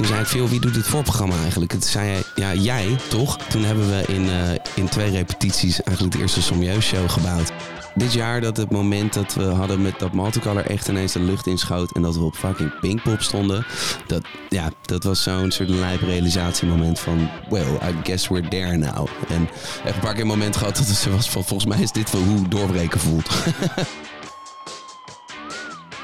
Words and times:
toen 0.00 0.08
zei 0.08 0.20
ik 0.20 0.26
veel, 0.26 0.48
wie 0.48 0.60
doet 0.60 0.76
het 0.76 0.86
voorprogramma 0.86 1.36
eigenlijk? 1.42 1.70
Toen 1.70 1.82
zei 1.82 2.08
hij, 2.08 2.22
ja, 2.34 2.54
jij 2.54 2.96
toch? 3.08 3.38
Toen 3.38 3.64
hebben 3.64 3.88
we 3.88 4.04
in, 4.06 4.28
eh, 4.28 4.52
in 4.74 4.88
twee 4.88 5.10
repetities 5.10 5.82
eigenlijk 5.82 6.16
de 6.16 6.22
eerste 6.22 6.42
Sommieu 6.42 6.80
show 6.80 7.10
gebouwd. 7.10 7.52
Dit 7.94 8.12
jaar 8.12 8.40
dat 8.40 8.56
het 8.56 8.70
moment 8.70 9.14
dat 9.14 9.34
we 9.34 9.44
hadden 9.44 9.82
met 9.82 9.98
dat 9.98 10.12
Multicolor 10.12 10.66
echt 10.66 10.88
ineens 10.88 11.12
de 11.12 11.20
lucht 11.20 11.46
inschoot 11.46 11.92
en 11.92 12.02
dat 12.02 12.16
we 12.16 12.24
op 12.24 12.34
fucking 12.34 12.80
Pinkpop 12.80 13.20
stonden. 13.20 13.66
Dat, 14.06 14.24
ja, 14.48 14.70
dat 14.82 15.04
was 15.04 15.22
zo'n 15.22 15.50
soort 15.50 15.68
lijp 15.68 16.00
realisatiemoment 16.00 17.00
van, 17.00 17.30
well, 17.48 17.74
I 17.74 17.94
guess 18.04 18.28
we're 18.28 18.48
there 18.48 18.76
now. 18.76 19.08
En 19.28 19.48
echt 19.84 19.94
een 19.94 20.00
paar 20.00 20.12
keer 20.12 20.22
een 20.22 20.26
moment 20.26 20.56
gehad 20.56 20.76
dat 20.76 20.86
het 20.86 20.96
zo 20.96 21.10
was 21.10 21.30
van, 21.30 21.44
volgens 21.44 21.74
mij 21.74 21.82
is 21.82 21.92
dit 21.92 22.10
wel 22.10 22.22
hoe 22.22 22.48
doorbreken 22.48 23.00
voelt. 23.00 23.28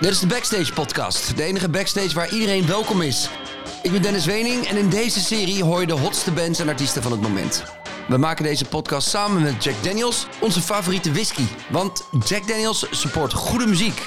Dit 0.01 0.11
is 0.11 0.21
de 0.21 0.27
Backstage 0.27 0.73
Podcast, 0.73 1.37
de 1.37 1.43
enige 1.43 1.69
backstage 1.69 2.15
waar 2.15 2.33
iedereen 2.33 2.67
welkom 2.67 3.03
is. 3.03 3.29
Ik 3.87 3.93
ben 3.93 4.03
Dennis 4.03 4.25
Wening 4.25 4.67
en 4.67 4.77
in 4.77 4.89
deze 4.89 5.21
serie 5.21 5.65
hoor 5.65 5.81
je 5.81 5.87
de 5.87 5.93
hotste 5.93 6.33
bands 6.33 6.59
en 6.59 6.69
artiesten 6.69 7.03
van 7.03 7.13
het 7.13 7.21
moment. 7.21 7.65
We 8.09 8.17
maken 8.17 8.45
deze 8.45 8.65
podcast 8.65 9.09
samen 9.09 9.43
met 9.43 9.65
Jack 9.65 9.75
Daniels, 9.83 10.27
onze 10.41 10.61
favoriete 10.61 11.13
whisky. 11.13 11.43
Want 11.71 12.05
Jack 12.27 12.49
Daniels 12.49 12.87
support 12.91 13.33
goede 13.33 13.67
muziek. 13.67 14.07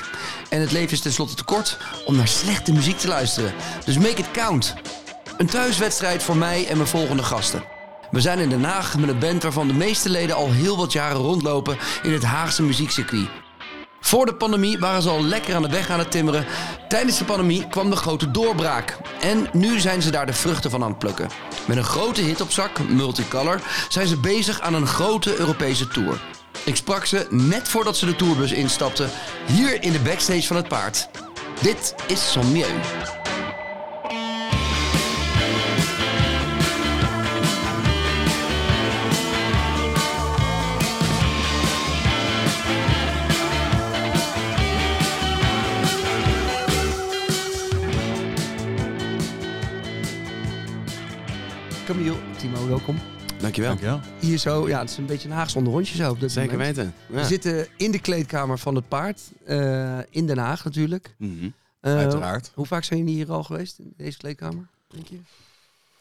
En 0.49 0.61
het 0.61 0.71
leven 0.71 0.91
is 0.91 0.99
tenslotte 0.99 1.35
te 1.35 1.43
kort 1.43 1.77
om 2.05 2.15
naar 2.15 2.27
slechte 2.27 2.73
muziek 2.73 2.97
te 2.97 3.07
luisteren. 3.07 3.53
Dus 3.85 3.97
make 3.97 4.09
it 4.09 4.31
count. 4.31 4.73
Een 5.37 5.47
thuiswedstrijd 5.47 6.23
voor 6.23 6.37
mij 6.37 6.67
en 6.67 6.77
mijn 6.77 6.89
volgende 6.89 7.23
gasten. 7.23 7.63
We 8.11 8.21
zijn 8.21 8.39
in 8.39 8.49
Den 8.49 8.63
Haag 8.63 8.97
met 8.97 9.09
een 9.09 9.19
band 9.19 9.43
waarvan 9.43 9.67
de 9.67 9.73
meeste 9.73 10.09
leden 10.09 10.35
al 10.35 10.51
heel 10.51 10.77
wat 10.77 10.91
jaren 10.91 11.21
rondlopen 11.21 11.77
in 12.03 12.13
het 12.13 12.23
Haagse 12.23 12.63
muziekcircuit. 12.63 13.29
Voor 13.99 14.25
de 14.25 14.35
pandemie 14.35 14.79
waren 14.79 15.01
ze 15.01 15.09
al 15.09 15.23
lekker 15.23 15.55
aan 15.55 15.61
de 15.61 15.69
weg 15.69 15.89
aan 15.89 15.99
het 15.99 16.11
timmeren. 16.11 16.45
Tijdens 16.87 17.17
de 17.17 17.25
pandemie 17.25 17.67
kwam 17.67 17.89
de 17.89 17.95
grote 17.95 18.31
doorbraak. 18.31 18.97
En 19.21 19.47
nu 19.53 19.79
zijn 19.79 20.01
ze 20.01 20.11
daar 20.11 20.25
de 20.25 20.33
vruchten 20.33 20.71
van 20.71 20.83
aan 20.83 20.89
het 20.89 20.99
plukken. 20.99 21.29
Met 21.65 21.77
een 21.77 21.83
grote 21.83 22.21
hit 22.21 22.41
op 22.41 22.51
zak, 22.51 22.79
Multicolor, 22.87 23.61
zijn 23.89 24.07
ze 24.07 24.17
bezig 24.17 24.61
aan 24.61 24.73
een 24.73 24.87
grote 24.87 25.39
Europese 25.39 25.87
tour. 25.87 26.21
Ik 26.65 26.75
sprak 26.75 27.05
ze 27.05 27.27
net 27.29 27.67
voordat 27.67 27.97
ze 27.97 28.05
de 28.05 28.15
tourbus 28.15 28.51
instapten, 28.51 29.09
hier 29.45 29.83
in 29.83 29.91
de 29.91 29.99
backstage 29.99 30.47
van 30.47 30.55
het 30.55 30.67
paard. 30.67 31.09
Dit 31.61 31.95
is 32.07 32.31
Sommieu. 32.31 33.18
Welkom. 52.69 52.95
Dankjewel. 53.39 53.69
Dankjewel. 53.69 53.99
Hier 54.19 54.37
zo, 54.37 54.67
ja, 54.67 54.79
het 54.79 54.89
is 54.89 54.97
een 54.97 55.05
beetje 55.05 55.27
een 55.29 55.33
Haagse 55.35 55.57
onderrondje 55.57 55.95
zo 55.95 56.09
op 56.11 56.19
dit 56.19 56.31
Zeker 56.31 56.51
moment. 56.57 56.75
weten. 56.75 56.93
We 57.07 57.23
zitten 57.23 57.67
in 57.77 57.91
de 57.91 57.99
kleedkamer 57.99 58.59
van 58.59 58.75
het 58.75 58.87
paard, 58.87 59.21
eh, 59.45 59.99
in 60.09 60.27
Den 60.27 60.37
Haag 60.37 60.63
natuurlijk. 60.63 61.15
Mhm. 61.17 61.49
Eh, 61.79 61.95
Uiteraard. 61.95 62.51
Hoe 62.55 62.65
vaak 62.65 62.83
zijn 62.83 62.99
jullie 62.99 63.15
hier 63.15 63.31
al 63.31 63.43
geweest, 63.43 63.79
in 63.79 63.93
deze 63.97 64.17
kleedkamer, 64.17 64.67
denk 64.87 65.07
je? 65.07 65.17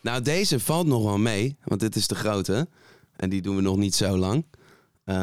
Nou, 0.01 0.23
deze 0.23 0.61
valt 0.61 0.87
nog 0.87 1.03
wel 1.03 1.19
mee, 1.19 1.57
want 1.65 1.81
dit 1.81 1.97
is 1.97 2.07
de 2.07 2.15
grote. 2.15 2.69
En 3.17 3.29
die 3.31 3.43
doen 3.43 3.57
we 3.57 3.63
nog 3.63 3.77
niet 3.77 3.95
zo 3.95 4.17
lang. 4.17 4.45
Eh, 5.05 5.17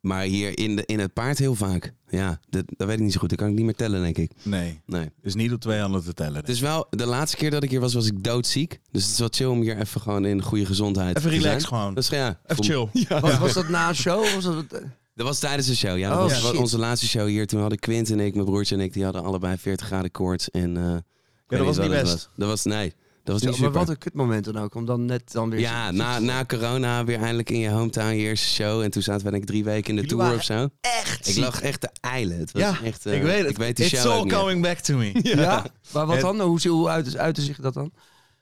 maar 0.00 0.22
hier 0.22 0.58
in, 0.58 0.76
de, 0.76 0.82
in 0.86 0.98
het 0.98 1.12
paard 1.12 1.38
heel 1.38 1.54
vaak. 1.54 1.92
Ja, 2.18 2.40
dat, 2.48 2.64
dat 2.76 2.86
weet 2.86 2.96
ik 2.96 3.02
niet 3.02 3.12
zo 3.12 3.18
goed. 3.20 3.28
Dat 3.28 3.38
kan 3.38 3.48
ik 3.48 3.54
niet 3.54 3.64
meer 3.64 3.74
tellen, 3.74 4.02
denk 4.02 4.18
ik. 4.18 4.30
Nee, 4.42 4.80
Nee. 4.86 5.10
is 5.22 5.34
niet 5.34 5.52
op 5.52 5.60
twee 5.60 5.80
handen 5.80 6.04
te 6.04 6.14
tellen. 6.14 6.34
Het 6.34 6.48
is 6.48 6.60
wel, 6.60 6.86
de 6.90 7.06
laatste 7.06 7.36
keer 7.36 7.50
dat 7.50 7.62
ik 7.62 7.70
hier 7.70 7.80
was, 7.80 7.94
was 7.94 8.06
ik 8.06 8.24
doodziek. 8.24 8.80
Dus 8.90 9.02
het 9.02 9.12
is 9.12 9.18
wel 9.18 9.28
chill 9.30 9.46
om 9.46 9.60
hier 9.60 9.78
even 9.78 10.00
gewoon 10.00 10.24
in 10.24 10.42
goede 10.42 10.66
gezondheid 10.66 11.16
Even 11.16 11.30
te 11.30 11.36
relax 11.36 11.64
zijn. 11.64 11.74
gewoon. 11.74 11.94
Dus 11.94 12.08
ja, 12.08 12.40
Even 12.46 12.64
chill. 12.64 12.88
Was, 13.20 13.38
was 13.38 13.52
dat 13.52 13.68
na 13.68 13.88
een 13.88 13.94
show? 13.94 14.34
Was 14.34 14.44
dat, 14.44 14.70
Dat 15.14 15.26
was 15.26 15.38
tijdens 15.38 15.66
de 15.66 15.76
show, 15.76 15.98
ja. 15.98 16.08
Dat 16.08 16.18
Oh, 16.18 16.24
was 16.24 16.48
shit. 16.50 16.56
onze 16.58 16.78
laatste 16.78 17.06
show 17.06 17.26
hier. 17.26 17.46
Toen 17.46 17.60
hadden 17.60 17.78
Quint 17.78 18.10
en 18.10 18.20
ik, 18.20 18.34
mijn 18.34 18.46
broertje 18.46 18.74
en 18.74 18.80
ik, 18.80 18.92
die 18.92 19.04
hadden 19.04 19.22
allebei 19.24 19.56
40 19.56 19.86
graden 19.86 20.10
koorts. 20.10 20.50
En, 20.50 20.76
eh, 20.76 20.92
weet 20.92 21.02
dat 21.46 21.64
was 21.66 21.78
niet 21.78 21.88
best. 21.90 22.12
Was. 22.12 22.28
Dat 22.36 22.48
was, 22.48 22.64
nee, 22.64 22.92
dat 23.24 23.32
was 23.34 23.42
niet 23.42 23.50
maar 23.50 23.54
super. 23.68 23.72
wat 23.72 23.88
een 23.88 23.98
kutmoment 23.98 24.44
dan 24.44 24.58
ook, 24.58 24.74
om 24.74 24.84
dan 24.86 25.04
net 25.04 25.32
dan 25.32 25.50
weer... 25.50 25.60
Ja, 25.60 25.90
na, 25.90 26.18
na 26.18 26.44
corona 26.44 27.04
weer 27.04 27.18
eindelijk 27.20 27.50
in 27.50 27.58
je 27.58 27.70
hometown 27.70 28.08
je 28.14 28.16
eerste 28.22 28.46
show. 28.48 28.80
En 28.82 28.90
toen 28.90 29.02
zaten 29.02 29.24
we 29.24 29.30
denk 29.30 29.42
ik 29.42 29.48
drie 29.48 29.64
weken 29.64 29.88
in 29.90 29.96
de 29.96 30.02
Jullie 30.02 30.16
tour 30.18 30.34
of 30.36 30.44
zo. 30.44 30.68
Echt 30.80 31.28
Ik 31.28 31.36
lag 31.36 31.60
echt 31.62 31.80
te 31.80 31.88
eilen. 32.00 32.38
Het 32.38 32.52
was 32.52 32.62
Ja, 32.62 32.74
echt, 32.84 33.06
eh, 33.06 33.14
ik 33.14 33.22
weet 33.22 33.40
het. 33.40 33.50
Ik 33.50 33.56
weet 33.56 33.76
die 33.76 33.86
It's 33.86 34.00
show 34.00 34.12
all 34.12 34.18
ook 34.18 34.24
niet. 34.24 34.32
coming 34.34 34.62
back 34.62 34.78
to 34.78 34.96
me. 34.96 35.10
Ja? 35.22 35.64
Maar 35.92 36.06
wat 36.06 36.14
Het- 36.16 36.24
dan? 36.24 36.40
Hoe, 36.40 36.68
hoe 36.68 36.88
uit, 36.88 37.16
uitte 37.16 37.42
zich 37.42 37.56
dat 37.60 37.74
dan? 37.74 37.92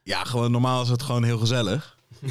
Ja, 0.02 0.24
gewoon 0.24 0.50
normaal 0.50 0.82
is 0.82 0.88
het 0.88 1.02
gewoon 1.02 1.24
heel 1.24 1.38
gezellig. 1.38 1.98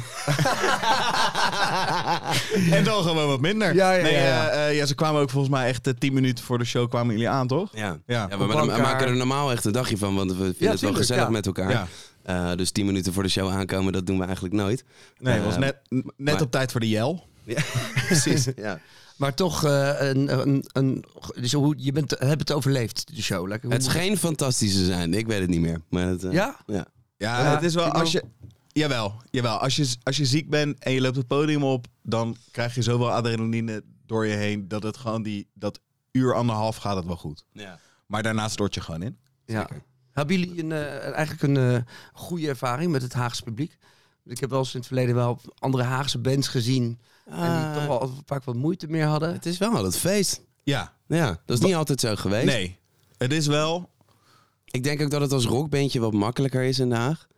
en 2.70 2.84
dan 2.84 3.02
gewoon 3.02 3.26
wat 3.26 3.40
minder. 3.40 3.74
Ja, 3.74 3.92
ja, 3.92 4.02
nee, 4.02 4.12
ja, 4.12 4.18
ja. 4.20 4.48
eh, 4.48 4.68
eh, 4.68 4.76
ja, 4.76 4.86
ze 4.86 4.94
kwamen 4.94 5.20
ook 5.20 5.30
volgens 5.30 5.52
mij 5.54 5.68
echt 5.68 5.86
eh, 5.86 5.92
tien 5.98 6.12
minuten 6.12 6.44
voor 6.44 6.58
de 6.58 6.64
show 6.64 6.88
kwamen 6.88 7.12
jullie 7.12 7.28
aan, 7.28 7.46
toch? 7.46 7.68
Ja. 7.72 7.98
Ja. 8.06 8.26
Ja, 8.30 8.38
we, 8.38 8.44
Op 8.44 8.50
we 8.50 8.56
elkaar. 8.58 8.80
maken 8.80 9.06
er 9.06 9.16
normaal 9.16 9.50
echt 9.52 9.64
een 9.64 9.72
dagje 9.72 9.96
van, 9.96 10.14
want 10.14 10.30
we 10.30 10.36
vinden 10.36 10.50
het 10.56 10.58
wel 10.68 10.76
tuurlijk, 10.76 10.96
gezellig 10.98 11.22
ja. 11.22 11.30
met 11.30 11.46
elkaar. 11.46 11.70
Ja. 11.70 11.86
Eh, 12.22 12.54
dus 12.54 12.70
tien 12.70 12.86
minuten 12.86 13.12
voor 13.12 13.22
de 13.22 13.28
show 13.28 13.50
aankomen, 13.50 13.92
dat 13.92 14.06
doen 14.06 14.18
we 14.18 14.24
eigenlijk 14.24 14.54
nooit. 14.54 14.84
Nee, 15.18 15.34
het 15.34 15.44
was 15.44 15.54
Eh, 15.54 15.60
net, 15.60 15.76
net 15.90 16.04
maar- 16.16 16.42
op 16.42 16.50
tijd 16.50 16.70
voor 16.70 16.80
de 16.80 16.88
jel. 16.88 17.26
Ja, 17.44 17.62
precies. 18.06 18.48
Ja. 18.56 18.80
Maar 19.16 19.34
toch, 19.34 19.64
eh, 19.64 19.94
een, 19.98 20.38
een, 20.40 20.64
een, 20.72 21.04
dus 21.34 21.52
hoe, 21.52 21.74
je 21.78 21.92
bent, 21.92 22.10
hebt 22.10 22.40
het 22.40 22.52
overleefd, 22.52 23.16
de 23.16 23.22
show. 23.22 23.48
Lekker, 23.48 23.70
Het 23.70 23.84
scheen 23.84 24.16
fantastische 24.18 24.84
zijn, 24.84 25.14
ik 25.14 25.26
weet 25.26 25.40
het 25.40 25.48
niet 25.50 25.60
meer. 25.60 25.80
Maar 25.88 26.06
het, 26.06 26.22
Ja? 26.30 26.56
ja. 26.66 26.86
Ja, 27.16 27.54
het 27.54 27.62
is 27.62 27.74
wel 27.74 27.84
als 27.92 28.12
je. 28.12 28.22
Jawel, 28.72 29.14
jawel. 29.30 29.58
Als 29.58 29.76
je, 29.76 29.96
als 30.02 30.16
je 30.16 30.26
ziek 30.26 30.50
bent 30.50 30.78
en 30.78 30.92
je 30.92 31.00
loopt 31.00 31.16
het 31.16 31.26
podium 31.26 31.62
op, 31.64 31.86
dan 32.02 32.36
krijg 32.50 32.74
je 32.74 32.82
zoveel 32.82 33.10
adrenaline 33.12 33.82
door 34.06 34.26
je 34.26 34.34
heen 34.34 34.68
dat 34.68 34.82
het 34.82 34.96
gewoon 34.96 35.22
die 35.22 35.48
dat 35.54 35.80
uur 36.12 36.34
anderhalf 36.34 36.76
gaat 36.76 36.96
het 36.96 37.04
wel 37.06 37.16
goed. 37.16 37.44
Ja. 37.52 37.78
Maar 38.06 38.22
daarna 38.22 38.48
stort 38.48 38.74
je 38.74 38.80
gewoon 38.80 39.02
in. 39.02 39.18
Ja. 39.46 39.68
Hebben 40.12 40.38
jullie 40.38 40.62
een, 40.62 40.72
eh, 40.72 41.12
eigenlijk 41.14 41.42
een 41.42 41.74
eh, 41.74 41.80
goede 42.12 42.48
ervaring 42.48 42.92
met 42.92 43.02
het 43.02 43.12
Haagse 43.12 43.42
publiek? 43.42 43.76
Ik 44.24 44.40
heb 44.40 44.50
wel 44.50 44.58
eens 44.58 44.72
in 44.72 44.78
het 44.78 44.86
verleden 44.88 45.14
wel 45.14 45.40
andere 45.58 45.82
Haagse 45.82 46.18
bands 46.18 46.48
gezien. 46.48 46.98
en 47.26 47.34
die 47.36 47.44
Ah, 47.44 47.74
toch 47.74 47.86
wel 47.86 48.22
vaak 48.26 48.44
wat 48.44 48.54
moeite 48.54 48.86
meer 48.88 49.06
hadden. 49.06 49.32
Het 49.32 49.46
is 49.46 49.58
wel 49.58 49.74
altijd 49.74 49.96
feest. 49.96 50.42
Ja, 50.62 50.92
Ja, 51.06 51.40
dat 51.44 51.58
is 51.58 51.64
niet 51.64 51.74
altijd 51.74 52.00
zo 52.00 52.16
geweest. 52.16 52.46
nee. 52.46 52.78
Het 53.18 53.32
is 53.32 53.46
wel. 53.46 53.90
Ik 54.64 54.82
denk 54.82 55.02
ook 55.02 55.10
dat 55.10 55.20
het 55.20 55.32
als 55.32 55.44
rockbandje 55.46 56.00
wat 56.00 56.12
makkelijker 56.12 56.62
is 56.62 56.78
in 56.78 56.88
Den 56.88 56.98
Haag. 56.98 57.28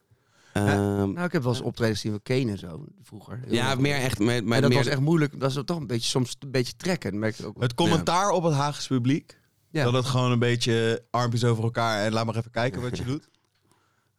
Ehm, 0.53 0.67
Nou, 1.13 1.25
ik 1.25 1.33
heb 1.33 1.43
wel 1.43 1.53
eens 1.53 1.61
optredens 1.63 2.01
zien 2.01 2.11
van 2.11 2.23
Kane 2.23 2.51
en 2.51 2.59
zo, 2.59 2.85
vroeger. 3.03 3.41
Heel 3.45 3.55
ja, 3.55 3.75
meer 3.75 3.97
echt... 3.97 4.19
Maar, 4.19 4.45
maar 4.45 4.57
en 4.57 4.61
dat 4.63 4.71
meer, 4.71 4.79
was 4.79 4.89
echt 4.93 5.01
moeilijk. 5.01 5.41
Dat 5.41 5.51
is 5.51 5.63
toch 5.65 5.77
een 5.77 5.87
beetje, 5.87 6.09
soms 6.09 6.37
een 6.41 6.51
beetje 6.51 6.77
trekken. 6.77 7.19
Merk 7.19 7.39
ik 7.39 7.47
ook 7.47 7.55
wel. 7.55 7.63
Het 7.63 7.75
commentaar 7.75 8.31
op 8.31 8.43
het 8.43 8.55
Haagse 8.55 8.89
publiek. 8.89 9.39
Ja. 9.73 9.85
Dat 9.85 9.93
het 9.93 10.05
gewoon 10.05 10.33
een 10.33 10.39
beetje 10.39 11.05
armpjes 11.11 11.45
over 11.45 11.65
elkaar 11.65 12.05
en 12.05 12.13
laat 12.13 12.27
maar 12.27 12.37
even 12.37 12.51
kijken 12.51 12.83
wat 12.83 12.97
je 12.97 13.05
doet. 13.05 13.29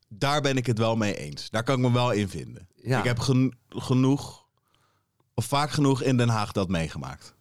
Daar 0.09 0.41
ben 0.41 0.57
ik 0.57 0.65
het 0.65 0.77
wel 0.77 0.95
mee 0.95 1.15
eens. 1.15 1.49
Daar 1.49 1.63
kan 1.63 1.75
ik 1.75 1.81
me 1.81 1.91
wel 1.91 2.11
in 2.11 2.29
vinden. 2.29 2.67
Ja. 2.75 2.97
Ik 2.99 3.03
heb 3.03 3.19
gen- 3.19 3.57
genoeg, 3.69 4.45
of 5.33 5.45
vaak 5.45 5.71
genoeg 5.71 6.01
in 6.01 6.17
Den 6.17 6.29
Haag 6.29 6.51
dat 6.51 6.67
meegemaakt. 6.69 7.33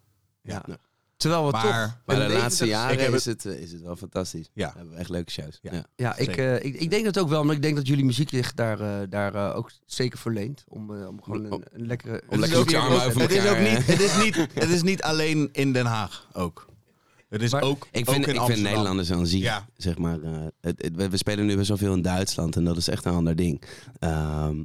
Ja. 0.43 0.62
Ja. 0.67 0.77
Terwijl 1.17 1.47
we 1.47 1.53
Maar- 1.53 1.62
toch... 1.62 1.99
maar 2.06 2.28
de 2.28 2.33
laatste 2.34 2.67
jaren 2.67 2.99
heb 2.99 3.12
is, 3.15 3.25
het, 3.25 3.45
eh, 3.47 3.61
is 3.61 3.72
het 3.72 3.83
wel 3.83 3.97
fantastisch. 3.97 4.51
Ja. 4.53 4.72
We 4.72 4.78
hebben 4.78 4.97
echt 4.99 5.09
leuke 5.09 5.31
shows. 5.31 5.59
Ja. 5.62 5.84
Ja. 5.97 6.17
Ik, 6.17 6.37
eh, 6.37 6.55
ik, 6.65 6.75
ik 6.75 6.91
denk 6.91 7.05
dat 7.05 7.19
ook 7.19 7.28
wel, 7.28 7.45
maar 7.45 7.55
ik 7.55 7.62
denk 7.62 7.77
dat 7.77 7.87
jullie 7.87 8.05
muziek 8.05 8.28
zich 8.28 8.55
daar, 8.55 8.81
eh, 8.81 9.09
daar 9.11 9.55
ook 9.55 9.71
zeker 9.87 10.19
voor 10.19 10.33
leent. 10.33 10.65
Om, 10.69 10.91
om 11.06 11.22
gewoon 11.22 11.45
een, 11.45 11.65
een 11.72 11.87
lekkere... 11.87 12.22
Om 12.28 12.39
lekker 12.39 12.59
Het 12.59 12.69
is 12.71 12.77
ook- 13.47 13.56
is 13.56 13.71
niet, 13.71 13.87
het, 13.87 14.01
is 14.01 14.17
niet, 14.22 14.37
het 14.55 14.69
is 14.69 14.83
niet 14.83 15.03
alleen 15.03 15.49
in 15.53 15.72
Den 15.72 15.87
Haag 15.87 16.28
ook. 16.33 16.67
Het 17.32 17.43
is 17.43 17.50
Maar 17.53 17.62
ook, 17.62 17.87
Ik 17.91 18.09
ook 18.09 18.15
vind, 18.15 18.27
in 18.27 18.34
ik 18.34 18.41
vind. 18.41 18.60
Nederlanders 18.62 19.12
aan 19.12 19.27
zich, 19.27 19.41
Ja. 19.41 19.66
zeg 19.77 19.98
maar... 19.98 20.21
eh, 20.22 20.30
het, 20.60 20.83
het- 20.83 20.97
we 20.97 21.09
we 21.09 21.16
spelen 21.16 21.47
nu 21.47 21.57
best 21.57 21.68
wel 21.68 21.77
veel 21.77 21.92
in 21.95 22.03
Duitsland 22.03 22.57
en 22.57 22.65
dat 22.65 22.77
is 22.77 22.89
echt 22.89 23.04
een 23.04 23.12
ander 23.12 23.36
ding. 23.36 23.62
Ehm, 23.98 24.59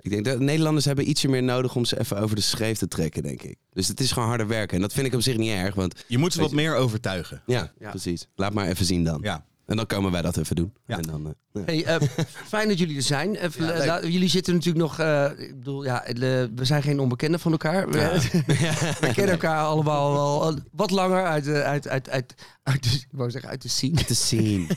ik 0.00 0.10
denk 0.10 0.24
dat 0.24 0.38
Nederlanders 0.40 0.84
hebben 0.84 1.08
ietsje 1.08 1.28
meer 1.28 1.42
nodig 1.42 1.76
om 1.76 1.84
ze 1.84 2.00
even 2.00 2.18
over 2.18 2.36
de 2.36 2.42
schreef 2.42 2.78
te 2.78 2.88
trekken, 2.88 3.22
denk 3.22 3.42
ik. 3.42 3.56
Dus 3.72 3.88
het 3.88 4.00
is 4.00 4.12
gewoon 4.12 4.28
harder 4.28 4.46
werken. 4.48 4.76
En 4.76 4.82
dat 4.82 4.92
vind 4.92 5.06
ik 5.06 5.14
op 5.14 5.20
zich 5.22 5.36
niet 5.36 5.50
erg, 5.50 5.74
want 5.74 6.04
Je 6.06 6.18
moet 6.18 6.32
ze 6.32 6.40
wat 6.40 6.52
meer 6.52 6.76
overtuigen. 6.76 7.42
ja, 7.46 7.72
Ja. 7.78 7.90
precies. 7.90 8.28
Laat 8.36 8.52
maar 8.54 8.66
even 8.66 8.84
zien 8.84 9.04
dan. 9.04 9.18
Ja. 9.22 9.44
En 9.66 9.76
dan 9.76 9.86
komen 9.86 10.12
wij 10.12 10.22
dat 10.22 10.36
even 10.36 10.56
doen. 10.56 10.72
Ja. 10.86 10.96
En 10.96 11.02
dan, 11.02 11.26
eh, 11.26 11.32
ja. 11.52 11.62
Hey, 11.64 11.84
eh, 11.84 12.08
fijn 12.54 12.68
dat 12.68 12.78
jullie 12.78 12.96
er 12.96 13.02
zijn. 13.02 13.34
Even, 13.34 13.64
Ja, 13.66 13.72
eh, 13.72 13.86
la- 13.86 14.04
jullie 14.06 14.28
zitten 14.28 14.54
natuurlijk 14.54 14.84
nog... 14.84 14.98
ik 15.38 15.58
bedoel, 15.58 15.84
ja, 15.84 16.04
de- 16.12 16.50
we 16.54 16.64
zijn 16.64 16.82
geen 16.82 17.00
onbekenden 17.00 17.40
van 17.40 17.52
elkaar. 17.52 17.88
We, 17.90 17.98
we 19.00 19.12
kennen 19.14 19.30
elkaar 19.32 19.64
allemaal 19.64 20.12
wel 20.12 20.58
wat 20.72 20.90
langer 20.90 21.24
uit 21.24 21.44
de, 21.44 21.62
uit, 21.62 21.88
uit, 21.88 22.10
uit, 22.10 22.34
uit 22.62 22.82
de, 22.82 22.90
ik 22.90 23.06
wou 23.10 23.30
zeggen, 23.30 23.50
uit 23.50 23.62
de 23.62 23.68
scene. 23.68 24.04
Te 24.04 24.14
zien. 24.14 24.68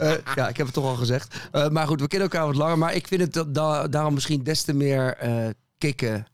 Eh, 0.00 0.12
ja, 0.34 0.48
ik 0.48 0.56
heb 0.56 0.66
het 0.66 0.74
toch 0.74 0.84
al 0.84 0.94
gezegd. 0.96 1.36
Maar 1.70 1.86
goed, 1.86 2.00
we 2.00 2.08
kennen 2.08 2.28
elkaar 2.30 2.46
wat 2.46 2.56
langer. 2.56 2.78
Maar 2.78 2.94
ik 2.94 3.06
vind 3.06 3.20
het 3.20 3.32
da- 3.32 3.44
da- 3.44 3.88
daarom 3.88 4.14
misschien 4.14 4.42
des 4.42 4.62
te 4.62 4.72
meer 4.74 5.18
kicken. 5.78 6.26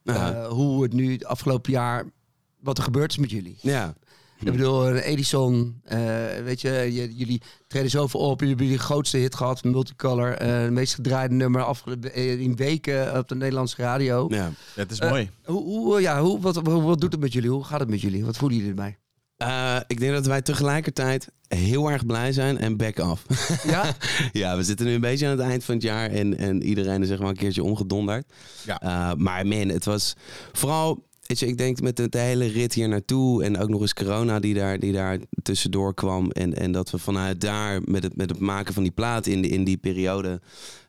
hoe 0.49 0.83
het 0.83 0.93
nu 0.93 1.11
het 1.11 1.25
afgelopen 1.25 1.71
jaar... 1.71 2.03
Wat 2.59 2.77
er 2.77 2.83
gebeurd 2.83 3.11
is 3.11 3.17
met 3.17 3.31
jullie. 3.31 3.57
ja. 3.61 3.93
Ik 4.45 4.51
bedoel, 4.51 4.95
Edison, 4.95 5.81
eh, 5.83 5.99
weet 6.43 6.61
je, 6.61 6.89
jullie 7.15 7.41
treden 7.67 7.89
zoveel 7.89 8.19
op. 8.19 8.39
Jullie 8.39 8.47
hebben 8.47 8.65
jullie 8.65 8.81
grootste 8.81 9.17
hit 9.17 9.35
gehad, 9.35 9.63
Multicolor. 9.63 10.31
eh 10.31 10.61
het 10.61 10.71
meest 10.71 10.93
gedraaide 10.93 11.33
nummer 11.35 11.65
eh, 12.13 12.39
in 12.39 12.55
weken 12.55 13.17
op 13.17 13.27
de 13.27 13.35
Nederlandse 13.35 13.81
radio. 13.81 14.25
Ja. 14.29 14.51
Het 14.75 14.91
is 14.91 14.99
Eh, 14.99 15.09
mooi. 15.09 15.29
Hoe, 15.43 15.63
hoe, 15.63 16.01
ja, 16.01 16.21
hoe, 16.21 16.39
wat, 16.39 16.55
wat, 16.63 17.01
doet 17.01 17.11
het 17.11 17.21
met 17.21 17.33
jullie? 17.33 17.49
Hoe 17.49 17.63
gaat 17.63 17.79
het 17.79 17.89
met 17.89 18.01
jullie? 18.01 18.25
Wat 18.25 18.37
voelen 18.37 18.57
jullie 18.57 18.71
erbij? 18.71 18.97
Eh, 19.37 19.77
ik 19.87 19.99
denk 19.99 20.13
dat 20.13 20.25
wij 20.25 20.41
tegelijkertijd 20.41 21.27
heel 21.47 21.91
erg 21.91 22.05
blij 22.05 22.31
zijn 22.31 22.57
en 22.57 22.77
back 22.77 22.99
off. 22.99 23.25
Ja? 23.71 23.95
ja, 24.31 24.57
we 24.57 24.63
zitten 24.63 24.85
nu 24.85 24.93
een 24.93 25.01
beetje 25.01 25.25
aan 25.25 25.31
het 25.37 25.47
eind 25.47 25.63
van 25.63 25.75
het 25.75 25.83
jaar 25.83 26.09
en, 26.09 26.37
en 26.37 26.63
iedereen 26.63 27.01
is 27.01 27.07
zeg 27.07 27.19
maar 27.19 27.29
een 27.29 27.35
keertje 27.35 27.63
omgedonderd. 27.63 28.33
Ja. 28.65 28.79
Eh, 28.81 29.13
maar 29.17 29.47
man, 29.47 29.69
het 29.69 29.85
was 29.85 30.13
vooral, 30.51 31.07
ik 31.25 31.57
denk 31.57 31.81
met 31.81 31.97
de, 31.97 32.09
de 32.09 32.17
hele 32.17 32.45
rit 32.45 32.73
hier 32.73 32.87
naartoe 32.87 33.43
en 33.43 33.57
ook 33.57 33.69
nog 33.69 33.81
eens 33.81 33.93
corona 33.93 34.39
die 34.39 34.53
daar, 34.53 34.79
die 34.79 34.91
daar 34.91 35.19
tussendoor 35.41 35.93
kwam. 35.93 36.31
En, 36.31 36.53
en 36.53 36.71
dat 36.71 36.89
we 36.91 36.97
vanuit 36.97 37.41
daar 37.41 37.81
met 37.85 38.03
het, 38.03 38.15
met 38.15 38.29
het 38.29 38.39
maken 38.39 38.73
van 38.73 38.83
die 38.83 38.91
plaat 38.91 39.25
in, 39.25 39.43
in 39.43 39.63
die 39.63 39.77
periode 39.77 40.41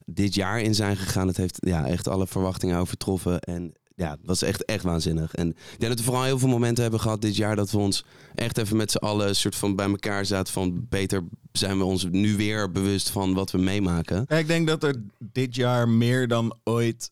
dit 0.06 0.34
jaar 0.34 0.60
in 0.60 0.74
zijn 0.74 0.96
gegaan. 0.96 1.26
Het 1.26 1.36
heeft 1.36 1.58
ja, 1.60 1.86
echt 1.86 2.08
alle 2.08 2.26
verwachtingen 2.26 2.78
overtroffen 2.78 3.40
en 3.40 3.72
ja, 3.96 4.10
het 4.10 4.20
was 4.24 4.42
echt, 4.42 4.64
echt 4.64 4.84
waanzinnig. 4.84 5.34
En 5.34 5.48
ik 5.48 5.78
denk 5.78 5.90
dat 5.90 5.98
we 5.98 6.04
vooral 6.04 6.24
heel 6.24 6.38
veel 6.38 6.48
momenten 6.48 6.82
hebben 6.82 7.00
gehad 7.00 7.20
dit 7.20 7.36
jaar 7.36 7.56
dat 7.56 7.70
we 7.70 7.78
ons 7.78 8.04
echt 8.34 8.58
even 8.58 8.76
met 8.76 8.90
z'n 8.90 8.96
allen 8.96 9.28
een 9.28 9.36
soort 9.36 9.56
van 9.56 9.76
bij 9.76 9.88
elkaar 9.88 10.26
zaten 10.26 10.52
van 10.52 10.86
beter 10.88 11.22
zijn 11.52 11.78
we 11.78 11.84
ons 11.84 12.06
nu 12.10 12.36
weer 12.36 12.70
bewust 12.70 13.10
van 13.10 13.34
wat 13.34 13.50
we 13.50 13.58
meemaken. 13.58 14.26
Ik 14.28 14.46
denk 14.46 14.66
dat 14.66 14.82
er 14.82 15.02
dit 15.18 15.54
jaar 15.54 15.88
meer 15.88 16.28
dan 16.28 16.56
ooit 16.64 17.10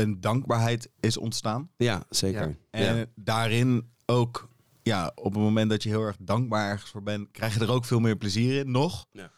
een 0.00 0.20
dankbaarheid 0.20 0.90
is 1.00 1.16
ontstaan. 1.16 1.70
Ja, 1.76 2.02
zeker. 2.10 2.58
En 2.70 2.96
Ja. 2.96 3.04
daarin 3.14 3.90
ook, 4.06 4.48
ja, 4.82 5.12
op 5.14 5.32
het 5.32 5.42
moment 5.42 5.70
dat 5.70 5.82
je 5.82 5.88
heel 5.88 6.02
erg 6.02 6.16
dankbaar 6.20 6.70
ergens 6.70 6.90
voor 6.90 7.02
bent, 7.02 7.30
krijg 7.30 7.54
je 7.54 7.60
er 7.60 7.70
ook 7.70 7.84
veel 7.84 8.00
meer 8.00 8.16
plezier 8.16 8.58
in, 8.58 8.70
nog. 8.70 9.06
Ja. 9.12 9.30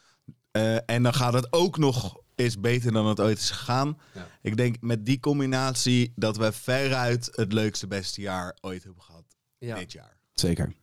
Eh, 0.51 0.77
en 0.87 1.03
dan 1.03 1.15
gaat 1.15 1.33
het 1.33 1.53
ook 1.53 1.79
nog 1.79 2.21
eens 2.35 2.61
beter 2.61 2.93
dan 2.93 3.07
het 3.07 3.21
ooit 3.21 3.39
is 3.39 3.51
gegaan. 3.51 3.99
Ik 4.43 4.57
denk 4.57 4.77
met 4.81 5.07
die 5.07 5.21
combinatie 5.21 6.13
dat 6.17 6.37
we 6.37 6.53
veruit 6.53 7.29
het 7.35 7.53
leukste, 7.53 7.87
beste 7.87 8.21
jaar 8.21 8.57
ooit 8.61 8.85
hebben 8.85 9.03
gehad 9.03 9.25
ja. 9.59 9.77
dit 9.79 9.93
jaar. 9.93 10.19
Zeker. 10.33 10.75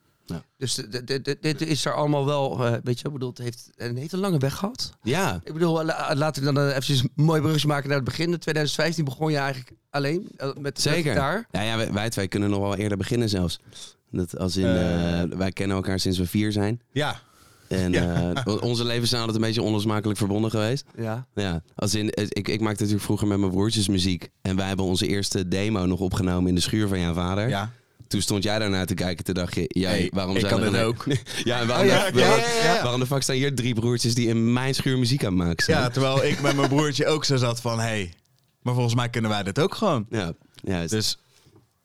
Dus 0.58 0.76
dit- 1.42 1.62
is 1.62 1.86
er 1.86 1.94
allemaal 1.94 2.26
wel, 2.26 2.66
eh, 2.66 2.74
weet 2.84 3.00
je, 3.00 3.06
ik 3.08 3.14
bedoel, 3.14 3.30
het 3.30 3.38
heeft, 3.38 3.70
het 3.76 3.98
heeft 3.98 4.14
een 4.14 4.20
lange 4.20 4.38
weg 4.38 4.56
gehad. 4.56 4.92
Ja, 5.04 5.40
Ik 5.44 5.54
bedoel, 5.54 5.84
la- 5.86 6.14
laten 6.16 6.44
we 6.44 6.54
dan 6.54 6.64
eh, 6.70 6.76
even 6.76 6.96
een 7.16 7.24
mooi 7.26 7.42
brugje 7.42 7.68
maken 7.68 7.88
naar 7.88 7.98
het 7.98 8.06
begin. 8.06 8.32
In 8.32 8.40
2015 8.40 9.06
begon 9.06 9.32
je 9.32 9.38
eigenlijk 9.38 9.72
alleen 9.90 10.28
eh, 10.38 10.50
met, 10.60 10.82
zeker. 10.82 11.12
gitaar. 11.12 11.48
Ja, 11.52 11.62
ja 11.62 11.78
wij, 11.78 11.94
wij 11.94 12.10
twee 12.10 12.28
kunnen 12.28 12.50
nog 12.50 12.60
wel 12.60 12.76
eerder 12.76 12.98
beginnen 12.98 13.30
zelfs. 13.30 13.60
Dat 14.12 14.38
als 14.38 14.58
in, 14.58 14.66
wij 15.38 15.52
kennen 15.52 15.76
elkaar 15.76 16.00
sinds 16.00 16.18
we 16.18 16.26
vier 16.26 16.52
zijn. 16.52 16.82
Ja, 16.92 17.20
En 17.68 17.92
Ja. 17.92 18.34
eh, 18.34 18.62
onze 18.62 18.84
levens 18.86 19.10
zijn 19.10 19.22
altijd 19.22 19.40
een 19.40 19.48
beetje 19.48 19.62
onlosmakelijk 19.62 20.18
verbonden 20.20 20.52
geweest. 20.52 20.86
Ja. 20.98 21.28
Ja, 21.36 21.62
als 21.76 21.96
in, 21.96 22.08
ik, 22.14 22.48
ik 22.48 22.60
maakte 22.62 22.78
natuurlijk 22.80 23.04
vroeger 23.04 23.28
met 23.28 23.38
mijn 23.40 23.52
broertjes 23.52 23.88
muziek. 23.88 24.30
En 24.42 24.56
wij 24.56 24.68
hebben 24.68 24.86
onze 24.86 25.08
eerste 25.08 25.48
demo 25.48 25.86
nog 25.86 26.00
opgenomen 26.00 26.50
in 26.50 26.56
de 26.56 26.62
schuur 26.62 26.88
van 26.88 27.00
jouw 27.00 27.14
vader. 27.14 27.50
ja. 27.50 27.72
Toen 28.08 28.22
stond 28.22 28.44
jij 28.44 28.60
daarnaar 28.60 28.86
te 28.86 28.94
kijken. 28.94 29.24
Toen 29.26 29.34
dacht 29.34 29.56
je, 29.56 29.66
jij, 29.68 29.98
Hey, 30.00 30.10
waarom 30.14 30.34
ik 30.36 30.40
zijn 30.40 30.54
kan 30.54 30.64
er 30.64 30.72
dit 30.72 30.82
ook. 30.82 31.06
ja, 31.44 31.60
en 31.60 31.68
waarom, 31.68 31.88
Oh, 31.88 31.94
ja, 31.94 32.12
de- 32.12 32.20
ja, 32.20 32.26
waarom- 32.28 32.44
ja, 32.46 32.64
ja. 32.76 32.82
waarom 32.82 33.00
de 33.00 33.06
fuck 33.06 33.22
staan 33.22 33.36
hier 33.36 33.56
drie 33.56 33.74
broertjes 33.74 34.16
die 34.16 34.28
in 34.28 34.54
mijn 34.54 34.76
schuur 34.76 34.98
muziek 34.98 35.26
aan 35.26 35.36
maken 35.36 35.64
zijn? 35.66 35.78
ja, 35.78 35.90
terwijl 35.90 36.24
ik 36.24 36.42
met 36.42 36.56
mijn 36.56 36.70
broertje 36.70 37.08
ook 37.08 37.26
zo 37.26 37.36
zat 37.36 37.62
van, 37.62 37.78
hé, 37.80 37.86
hey, 37.86 38.14
maar 38.62 38.74
volgens 38.74 38.96
mij 38.96 39.10
kunnen 39.10 39.32
wij 39.32 39.44
dit 39.44 39.60
ook 39.60 39.76
gewoon. 39.76 40.06
ja, 40.10 40.34
juist. 40.54 40.90
Dus 40.92 41.18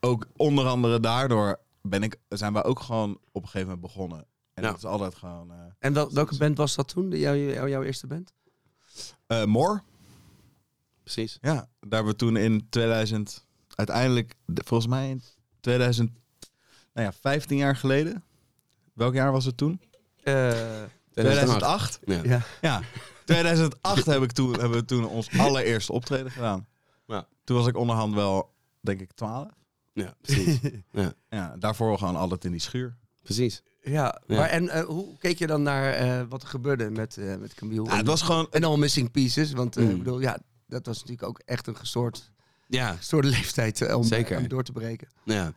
ook 0.01 0.27
onder 0.37 0.67
andere 0.67 1.01
daardoor 1.01 1.61
ben 1.83 2.03
ik, 2.03 2.17
zijn 2.29 2.53
wij 2.53 2.65
ook 2.65 2.81
gewoon 2.81 3.11
op 3.33 3.43
een 3.43 3.49
gegeven 3.49 3.67
moment 3.69 3.81
begonnen. 3.81 4.27
En 4.55 4.63
dat 4.63 4.77
is 4.77 4.85
altijd 4.85 5.15
gewoon... 5.15 5.51
eh 5.51 5.57
En 5.79 5.93
wel, 5.93 6.13
welke 6.13 6.37
band 6.37 6.57
was 6.57 6.75
dat 6.75 6.89
toen? 6.89 7.11
Jouw, 7.11 7.35
jouw, 7.35 7.69
jouw 7.69 7.83
eerste 7.83 8.07
band? 8.07 8.33
eh, 9.27 9.45
More, 9.45 9.83
Precies. 11.03 11.39
ja, 11.41 11.55
daar 11.55 11.67
hebben 11.81 12.13
we 12.13 12.17
toen 12.19 12.37
in 12.37 12.67
2000, 12.71 13.45
uiteindelijk, 13.75 14.35
de- 14.47 14.63
volgens 14.65 14.89
mij 14.91 15.11
in 15.11 15.23
2000, 15.63 16.11
nou 16.95 17.07
ja, 17.07 17.13
15 17.21 17.57
jaar 17.57 17.77
geleden. 17.77 18.25
Welk 18.95 19.15
jaar 19.15 19.33
was 19.33 19.45
het 19.45 19.57
toen? 19.57 19.81
Eh, 20.23 20.53
2008. 21.13 21.99
Ja. 22.05 22.21
ja. 22.25 22.43
Ja, 22.61 22.81
2008 23.25 24.07
heb 24.07 24.23
ik 24.23 24.33
toen, 24.33 24.51
hebben 24.53 24.79
we 24.79 24.85
toen 24.85 25.07
ons 25.07 25.39
allereerste 25.39 25.93
optreden 25.93 26.31
gedaan. 26.31 26.67
Ja. 27.07 27.27
Toen 27.45 27.57
was 27.57 27.67
ik 27.67 27.77
onderhand 27.77 28.15
wel, 28.15 28.55
denk 28.81 29.01
ik, 29.01 29.13
12. 29.13 29.49
ja, 29.93 30.15
precies. 30.21 30.59
ja, 30.93 31.13
Ja, 31.31 31.57
daarvoor 31.59 31.99
gewoon 31.99 32.17
altijd 32.17 32.45
in 32.45 32.51
die 32.51 32.61
schuur. 32.61 32.97
precies. 33.23 33.63
Ja, 33.85 34.21
Ja. 34.27 34.37
Maar 34.37 34.49
en 34.49 34.69
eh, 34.69 34.85
hoe 34.85 35.19
keek 35.19 35.39
je 35.39 35.47
dan 35.47 35.63
naar 35.63 35.93
eh, 35.93 36.23
wat 36.29 36.43
er 36.43 36.49
gebeurde 36.49 36.91
met, 36.91 37.17
eh 37.17 37.37
met 37.37 37.55
Camille? 37.55 37.85
Ja, 37.85 37.97
het 37.97 38.07
was 38.07 38.23
gewoon... 38.23 38.47
En 38.51 38.65
al 38.65 38.77
Missing 38.77 39.11
Pieces, 39.11 39.53
want 39.53 39.77
eh, 39.77 39.85
Mm. 39.85 39.91
ik 39.91 39.99
bedoel, 39.99 40.21
ja, 40.21 40.39
dat 40.67 40.87
was 40.87 40.97
natuurlijk 40.97 41.29
ook 41.29 41.39
echt 41.45 41.67
een 41.67 41.77
gestoord, 41.77 42.31
Ja, 42.75 42.93
gestoorde 42.97 43.29
leeftijd 43.29 43.81
eh, 43.81 43.97
om, 43.97 44.05
Zeker. 44.05 44.39
om 44.39 44.49
door 44.49 44.63
te 44.63 44.73
breken. 44.73 45.09
ja. 45.25 45.53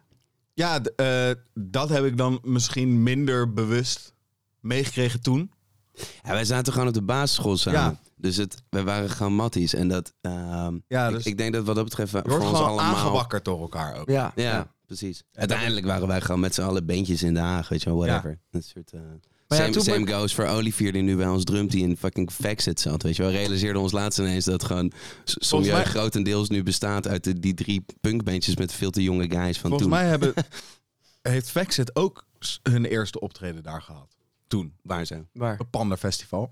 Ja, 0.53 0.81
eh, 0.81 1.31
dat 1.53 1.89
heb 1.89 2.05
ik 2.05 2.17
dan 2.17 2.39
misschien 2.43 3.03
minder 3.03 3.53
bewust 3.53 4.13
meegekregen 4.59 5.21
toen. 5.21 5.51
Ja, 5.93 6.31
wij 6.31 6.45
zaten 6.45 6.73
gewoon 6.73 6.87
op 6.87 6.93
de 6.93 7.01
basisschool 7.01 7.57
samen. 7.57 7.79
Ja. 7.79 7.99
Dus 8.17 8.37
het, 8.37 8.63
wij 8.69 8.83
waren 8.83 9.09
gewoon 9.09 9.33
matties. 9.33 9.73
En 9.73 9.87
dat, 9.87 10.13
ehm, 10.21 10.77
Ja, 10.87 11.11
dus 11.11 11.25
ik 11.25 11.37
denk 11.37 11.53
dat 11.53 11.65
wat 11.65 11.75
dat 11.75 11.83
betreft 11.83 12.11
voor 12.11 12.21
ons 12.23 12.33
gewoon 12.33 12.53
allemaal... 12.53 12.79
aangewakkerd 12.79 13.45
door 13.45 13.61
elkaar 13.61 13.95
ook. 13.95 14.09
Ja, 14.09 14.31
Ja, 14.35 14.73
precies. 14.85 15.23
Uiteindelijk 15.33 15.85
waren 15.85 16.07
wij 16.07 16.21
gewoon 16.21 16.39
met 16.39 16.53
z'n 16.53 16.61
allen 16.61 16.85
bandjes 16.85 17.23
in 17.23 17.33
Den 17.33 17.43
Haag, 17.43 17.69
weet 17.69 17.83
je 17.83 17.89
wel, 17.89 17.97
whatever. 17.97 18.39
Dat 18.51 18.63
soort, 18.63 18.91
eh, 18.91 18.99
ja, 19.47 19.55
same 19.55 19.69
toen 19.69 19.83
same 19.83 20.05
ben- 20.05 20.13
goes 20.15 20.33
voor 20.33 20.45
Olivier 20.45 20.91
die 20.91 21.01
nu 21.01 21.15
bij 21.15 21.27
ons 21.27 21.43
drumt, 21.43 21.71
die 21.71 21.83
in 21.83 21.97
fucking 21.97 22.31
Faxit 22.31 22.79
zat, 22.79 23.03
weet 23.03 23.15
je 23.15 23.21
wel. 23.21 23.31
We 23.31 23.37
realiseerden 23.37 23.81
ons 23.81 23.91
laatst 23.91 24.19
ineens 24.19 24.45
dat 24.45 24.63
gewoon 24.63 24.91
soms 25.23 25.67
mij- 25.67 25.83
grotendeels 25.83 26.49
nu 26.49 26.63
bestaat 26.63 27.07
uit 27.07 27.23
de, 27.23 27.39
die 27.39 27.53
drie 27.53 27.85
punkbandjes 28.01 28.55
met 28.55 28.73
veel 28.73 28.91
te 28.91 29.03
jonge 29.03 29.29
guys 29.29 29.59
van 29.59 29.69
Volgens 29.69 29.81
toen. 29.81 29.89
mij 29.89 30.05
hebben, 30.07 30.33
heeft 31.21 31.49
Faxit 31.49 31.95
ook 31.95 32.25
hun 32.63 32.85
eerste 32.85 33.19
optreden 33.19 33.63
daar 33.63 33.81
gehad. 33.81 34.15
Toen. 34.47 34.73
Waar 34.81 35.05
ze? 35.05 35.25
Waar? 35.33 35.57
Het 35.57 35.69
Panda 35.69 35.97
Festival. 35.97 36.51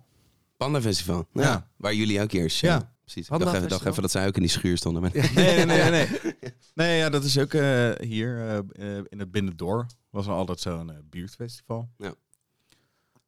Panda 0.57 0.81
Festival. 0.81 1.27
Ja. 1.33 1.41
Ja. 1.41 1.67
Waar 1.77 1.93
jullie 1.93 2.21
ook 2.21 2.31
eerst. 2.31 2.59
Ja. 2.59 2.69
Ja. 2.73 2.91
Precies. 3.01 3.23
Ik 3.23 3.29
Panda 3.29 3.45
dacht 3.45 3.57
even, 3.57 3.69
dacht 3.69 3.81
Festival? 3.83 3.91
even 3.91 4.01
dat 4.01 4.11
zij 4.11 4.27
ook 4.27 4.35
in 4.35 4.41
die 4.41 4.51
schuur 4.51 4.77
stonden. 4.77 5.01
Maar... 5.01 5.11
Nee, 5.35 5.65
nee, 5.65 5.65
nee. 5.65 5.89
Nee, 5.91 6.07
nee 6.73 6.97
ja, 6.97 7.09
dat 7.09 7.23
is 7.23 7.37
ook 7.37 7.53
eh, 7.53 7.91
hier 7.99 8.37
eh, 8.39 8.57
eh, 8.97 9.03
in 9.09 9.19
het 9.19 9.31
Binnendoor. 9.31 9.85
Was 10.09 10.25
er 10.27 10.33
altijd 10.33 10.59
zo'n 10.59 10.91
buurtfestival. 11.09 11.89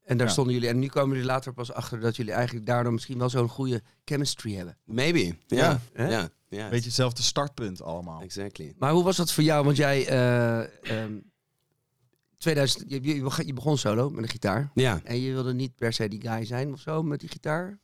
En 0.06 0.18
daar 0.18 0.28
Ja. 0.28 0.34
stonden 0.34 0.53
jullie. 0.53 0.70
En 0.70 0.80
nu 0.80 0.88
komen 0.88 1.10
jullie 1.15 1.25
later 1.32 1.53
pas 1.53 1.72
achter 1.74 2.00
dat 2.00 2.15
jullie 2.15 2.32
eigenlijk 2.34 2.65
daardoor 2.65 2.94
misschien 2.94 3.18
wel 3.18 3.30
zo'n 3.30 3.50
goede 3.50 3.82
chemistry 4.06 4.56
hebben. 4.56 4.77
Maybe. 4.84 5.36
Ja. 5.48 5.80
Ja. 5.96 6.30
Ja. 6.50 6.70
Beetje 6.70 6.86
hetzelfde 6.86 7.22
startpunt 7.24 7.82
allemaal. 7.82 8.22
Exactly. 8.22 8.74
Maar 8.77 8.91
hoe 8.91 9.03
was 9.03 9.18
dat 9.18 9.32
voor 9.32 9.44
jou? 9.44 9.65
Want 9.65 9.77
jij, 9.77 10.08
eh, 10.08 10.60
ehm, 11.03 11.13
2000, 12.38 12.84
je, 12.88 13.03
je, 13.15 13.22
begon- 13.22 13.46
je 13.46 13.53
begon 13.53 13.77
solo 13.77 14.10
met 14.10 14.24
een 14.24 14.30
gitaar. 14.30 14.72
Ja. 14.74 15.00
En 15.03 15.20
je 15.22 15.32
wilde 15.34 15.53
niet 15.53 15.75
per 15.75 15.94
se 15.94 16.08
die 16.08 16.22
guy 16.22 16.46
zijn 16.46 16.72
of 16.74 16.80
zo 16.80 17.03
met 17.03 17.20
die 17.20 17.30
gitaar. 17.30 17.80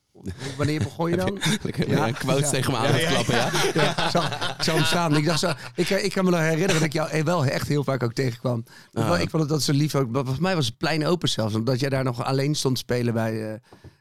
Wanneer 0.57 0.79
begon 0.79 1.09
je 1.09 1.15
dan? 1.17 1.39
Lekker 1.63 1.89
Ja. 1.89 2.11
quotes 2.11 2.43
Ja. 2.43 2.49
tegen 2.49 2.71
me 2.71 2.77
aan 2.77 2.85
Ja, 2.87 2.91
het 2.91 3.07
klappen, 3.07 3.35
ja. 3.35 3.51
Ja, 3.73 4.05
ik, 4.05 4.11
zag, 4.11 4.55
ik 4.57 4.63
zag 4.63 4.75
hem 4.75 4.83
staan. 4.83 5.15
Ik, 5.17 5.25
dacht 5.25 5.39
zo, 5.39 5.51
ik, 5.75 5.89
ik 5.89 6.11
kan 6.11 6.25
me 6.25 6.31
nog 6.31 6.39
herinneren 6.39 6.73
dat 6.73 6.83
ik 6.83 6.93
jou 6.93 7.09
eh, 7.09 7.23
wel 7.23 7.45
echt 7.45 7.67
heel 7.67 7.83
vaak 7.83 8.03
ook 8.03 8.13
tegenkwam. 8.13 8.63
Ah. 8.93 9.21
Ik 9.21 9.29
vond 9.29 9.41
het 9.43 9.51
dat 9.51 9.61
zo 9.63 9.71
lief. 9.73 9.95
ook. 9.95 10.09
Volgens 10.11 10.39
mij 10.39 10.55
was 10.55 10.65
het 10.65 10.77
plein 10.77 11.05
open 11.05 11.29
zelfs. 11.29 11.55
Omdat 11.55 11.79
jij 11.79 11.89
daar 11.89 12.03
nog 12.03 12.23
alleen 12.23 12.55
stond 12.55 12.77
spelen 12.77 13.13
bij... 13.13 13.51
eh, 13.53 13.59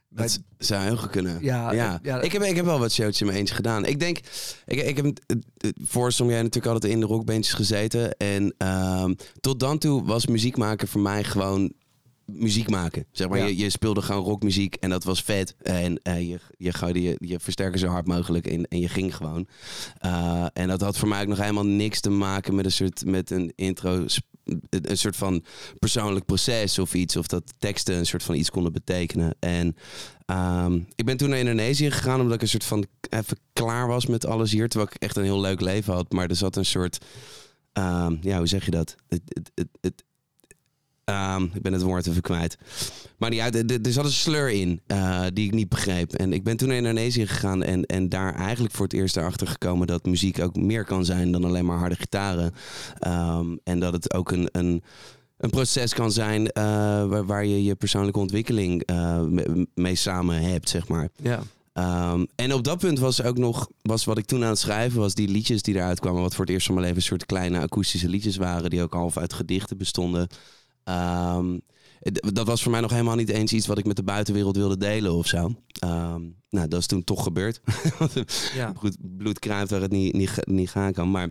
bij 0.08 0.26
Dat 0.26 0.40
zou 0.58 0.82
heel 0.82 0.96
goed 0.96 1.10
kunnen. 1.10 1.38
Ja, 1.40 1.72
Ja, 1.72 1.98
ja. 2.02 2.20
Ik, 2.20 2.32
heb, 2.32 2.42
ik 2.42 2.56
heb 2.56 2.64
wel 2.64 2.78
wat 2.78 2.92
showtjes 2.92 3.20
in 3.20 3.26
mijn 3.26 3.38
eentje 3.38 3.54
gedaan. 3.54 3.84
Ik 3.84 4.00
denk, 4.00 4.18
ik, 4.66 4.80
ik 4.82 4.96
heb 4.96 5.06
eh, 5.06 5.36
eh, 5.56 5.70
voor 5.84 6.12
jij 6.12 6.42
natuurlijk 6.42 6.66
altijd 6.74 6.92
in 6.92 7.00
de 7.00 7.06
rockbandjes 7.06 7.54
gezeten. 7.54 8.16
En 8.16 8.54
ehm, 8.58 9.14
tot 9.40 9.60
dan 9.60 9.78
toe 9.78 10.04
was 10.04 10.26
muziek 10.26 10.56
maken 10.56 10.88
voor 10.88 11.00
mij 11.00 11.24
gewoon 11.24 11.72
muziek 12.32 12.70
maken. 12.70 13.06
Zeg 13.12 13.28
maar, 13.28 13.38
Ja. 13.38 13.44
je, 13.44 13.56
je 13.56 13.70
speelde 13.70 14.02
gewoon 14.02 14.24
rockmuziek 14.24 14.74
en 14.74 14.90
dat 14.90 15.04
was 15.04 15.22
vet. 15.22 15.54
En 15.62 16.02
eh, 16.02 16.28
je, 16.28 16.38
je 16.56 16.72
gooide 16.72 17.02
je, 17.02 17.16
je 17.18 17.40
versterker 17.40 17.78
zo 17.78 17.86
hard 17.86 18.06
mogelijk 18.06 18.46
in 18.46 18.66
en 18.66 18.80
je 18.80 18.88
ging 18.88 19.16
gewoon. 19.16 19.46
Eh, 19.98 20.46
en 20.52 20.68
dat 20.68 20.80
had 20.80 20.98
voor 20.98 21.08
mij 21.08 21.20
ook 21.20 21.28
nog 21.28 21.38
helemaal 21.38 21.66
niks 21.66 22.00
te 22.00 22.10
maken 22.10 22.54
met 22.54 22.64
een 22.64 22.72
soort 22.72 23.04
met 23.04 23.30
een 23.30 23.52
intro 23.56 24.04
een 24.70 24.96
soort 24.98 25.16
van 25.16 25.44
persoonlijk 25.78 26.24
proces 26.24 26.78
of 26.78 26.94
iets. 26.94 27.16
Of 27.16 27.26
dat 27.26 27.52
teksten 27.58 27.96
een 27.96 28.06
soort 28.06 28.22
van 28.22 28.34
iets 28.34 28.50
konden 28.50 28.72
betekenen. 28.72 29.34
En 29.38 29.76
ehm, 30.26 30.80
ik 30.94 31.04
ben 31.04 31.16
toen 31.16 31.28
naar 31.28 31.38
Indonesië 31.38 31.90
gegaan 31.90 32.20
omdat 32.20 32.34
ik 32.34 32.42
een 32.42 32.48
soort 32.48 32.64
van 32.64 32.86
even 33.08 33.38
klaar 33.52 33.86
was 33.86 34.06
met 34.06 34.26
alles 34.26 34.52
hier. 34.52 34.68
Terwijl 34.68 34.90
ik 34.92 35.02
echt 35.02 35.16
een 35.16 35.24
heel 35.24 35.40
leuk 35.40 35.60
leven 35.60 35.94
had. 35.94 36.12
Maar 36.12 36.28
er 36.28 36.36
zat 36.36 36.56
een 36.56 36.64
soort, 36.64 37.04
ehm, 37.72 38.16
ja, 38.20 38.38
hoe 38.38 38.46
zeg 38.46 38.64
je 38.64 38.70
dat? 38.70 38.94
Het, 39.08 39.22
het, 39.54 39.68
het, 39.80 40.04
ehm, 41.04 41.42
ik 41.42 41.62
ben 41.62 41.72
het 41.72 41.82
woord 41.82 42.06
even 42.06 42.22
kwijt. 42.22 42.58
Maar 43.18 43.30
niet 43.30 43.40
uit, 43.40 43.86
er, 43.86 43.92
zat 43.92 44.04
een 44.04 44.10
slur 44.10 44.50
in 44.50 44.80
eh, 44.86 45.24
die 45.32 45.46
ik 45.46 45.54
niet 45.54 45.68
begreep. 45.68 46.12
En 46.12 46.32
ik 46.32 46.44
ben 46.44 46.56
toen 46.56 46.68
naar 46.68 46.76
Indonesië 46.76 47.26
gegaan 47.26 47.62
en, 47.62 47.84
en 47.84 48.08
daar 48.08 48.34
eigenlijk 48.34 48.74
voor 48.74 48.84
het 48.84 48.94
eerst 48.94 49.16
erachter 49.16 49.46
gekomen 49.46 49.86
dat 49.86 50.04
muziek 50.04 50.40
ook 50.40 50.56
meer 50.56 50.84
kan 50.84 51.04
zijn 51.04 51.32
dan 51.32 51.44
alleen 51.44 51.64
maar 51.64 51.78
harde 51.78 51.96
gitaren. 51.96 52.52
Ehm, 52.98 53.56
en 53.64 53.80
dat 53.80 53.92
het 53.92 54.14
ook 54.14 54.30
een, 54.32 54.48
een 54.52 54.82
een 55.40 55.50
proces 55.50 55.94
kan 55.94 56.12
zijn 56.12 56.50
eh, 56.52 56.64
waar, 57.06 57.26
waar 57.26 57.44
je 57.44 57.64
je 57.64 57.74
persoonlijke 57.74 58.18
ontwikkeling 58.18 58.82
eh, 58.82 59.20
me- 59.20 59.66
mee 59.74 59.94
samen 59.94 60.40
hebt, 60.42 60.68
zeg 60.68 60.88
maar. 60.88 61.08
Ja. 61.22 61.42
Ehm, 61.72 62.24
en 62.34 62.54
op 62.54 62.64
dat 62.64 62.78
punt 62.78 62.98
was 62.98 63.22
ook 63.22 63.38
nog, 63.38 63.68
was 63.82 64.04
wat 64.04 64.18
ik 64.18 64.24
toen 64.26 64.42
aan 64.42 64.48
het 64.50 64.58
schrijven 64.58 65.00
was, 65.00 65.14
die 65.14 65.28
liedjes 65.28 65.62
die 65.62 65.74
eruit 65.74 66.00
kwamen, 66.00 66.22
wat 66.22 66.34
voor 66.34 66.44
het 66.44 66.54
eerst 66.54 66.66
van 66.66 66.74
mijn 66.74 66.86
leven 66.86 67.02
een 67.02 67.08
soort 67.08 67.26
kleine 67.26 67.60
akoestische 67.60 68.08
liedjes 68.08 68.36
waren, 68.36 68.70
die 68.70 68.82
ook 68.82 68.92
half 68.92 69.16
uit 69.16 69.32
gedichten 69.32 69.76
bestonden. 69.76 70.28
Ehm, 70.84 71.58
dat 72.32 72.46
was 72.46 72.62
voor 72.62 72.70
mij 72.70 72.80
nog 72.80 72.90
helemaal 72.90 73.16
niet 73.16 73.28
eens 73.28 73.52
iets 73.52 73.66
wat 73.66 73.78
ik 73.78 73.84
met 73.86 73.96
de 73.96 74.02
buitenwereld 74.02 74.56
wilde 74.56 74.76
delen 74.76 75.12
of 75.12 75.26
zo. 75.26 75.54
Ehm, 75.78 76.22
nou, 76.50 76.68
dat 76.68 76.80
is 76.80 76.86
toen 76.86 77.04
toch 77.04 77.22
gebeurd. 77.22 77.60
ja. 78.54 78.72
Goed, 78.76 78.96
bloed 79.00 79.38
kruipt 79.38 79.70
waar 79.70 79.80
het 79.80 79.90
niet, 79.90 80.12
niet, 80.14 80.46
niet 80.46 80.70
gaan 80.70 80.92
kan. 80.92 81.10
Maar 81.10 81.28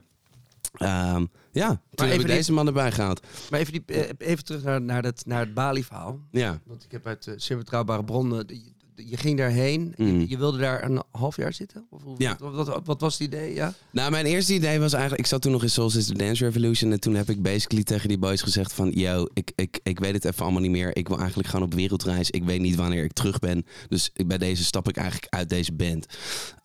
ehm, 0.74 1.26
ja, 1.52 1.82
toen 1.96 2.08
heb 2.08 2.20
ik 2.20 2.26
die- 2.26 2.36
deze 2.36 2.52
man 2.52 2.68
erbij 2.68 2.92
gehaald. 2.92 3.22
Maar 3.50 3.60
even, 3.60 3.74
die, 3.74 3.84
eh, 3.86 4.10
even 4.18 4.44
terug 4.44 4.64
naar, 4.64 4.82
naar, 4.82 5.02
dat, 5.02 5.24
naar 5.26 5.40
het 5.40 5.54
Bali-verhaal. 5.54 6.20
Ja. 6.32 6.62
Want 6.66 6.84
ik 6.84 6.92
heb 6.92 7.08
uit 7.08 7.26
uh, 7.28 7.34
zeer 7.38 7.58
betrouwbare 7.58 8.04
bronnen... 8.04 8.44
Je, 8.48 8.78
je 9.06 9.18
ging 9.18 9.38
daarheen, 9.38 9.94
Mm. 9.98 10.20
je, 10.20 10.30
je 10.30 10.38
wilde 10.38 10.58
daar 10.58 10.84
een 10.84 11.02
half 11.12 11.36
jaar 11.36 11.54
zitten? 11.54 11.86
Of, 11.90 12.04
hoe- 12.04 12.16
Ja. 12.18 12.38
wat, 12.40 12.68
wat, 12.68 12.82
wat 12.86 13.02
was 13.02 13.14
het 13.14 13.22
idee? 13.22 13.54
Ja? 13.54 13.74
Nou, 13.92 14.12
mijn 14.12 14.26
eerste 14.26 14.54
idee 14.54 14.80
was 14.80 14.92
eigenlijk... 14.94 15.22
Ik 15.22 15.28
zat 15.30 15.42
toen 15.42 15.52
nog 15.52 15.64
in 15.64 15.70
Soul 15.70 15.90
Sister 15.90 16.18
Dance 16.18 16.46
Revolution. 16.46 16.92
En 16.92 17.00
toen 17.00 17.14
heb 17.16 17.30
ik 17.30 17.42
basically 17.42 17.84
tegen 17.84 18.08
die 18.08 18.18
boys 18.18 18.42
gezegd 18.42 18.74
van... 18.74 18.92
Yo, 18.92 19.28
ik, 19.34 19.52
ik, 19.56 19.80
ik 19.84 20.00
weet 20.00 20.14
het 20.14 20.26
even 20.26 20.44
allemaal 20.44 20.62
niet 20.62 20.72
meer. 20.72 20.96
Ik 20.98 21.08
wil 21.08 21.18
eigenlijk 21.18 21.50
gewoon 21.50 21.66
op 21.66 21.74
wereldreis. 21.74 22.30
Ik 22.30 22.44
weet 22.44 22.60
niet 22.62 22.76
wanneer 22.76 23.04
ik 23.04 23.14
terug 23.14 23.40
ben. 23.40 23.66
Dus 23.88 24.12
bij 24.26 24.38
deze 24.38 24.64
stap 24.64 24.88
ik 24.90 24.98
eigenlijk 24.98 25.34
uit 25.34 25.50
deze 25.50 25.74
band. 25.74 26.06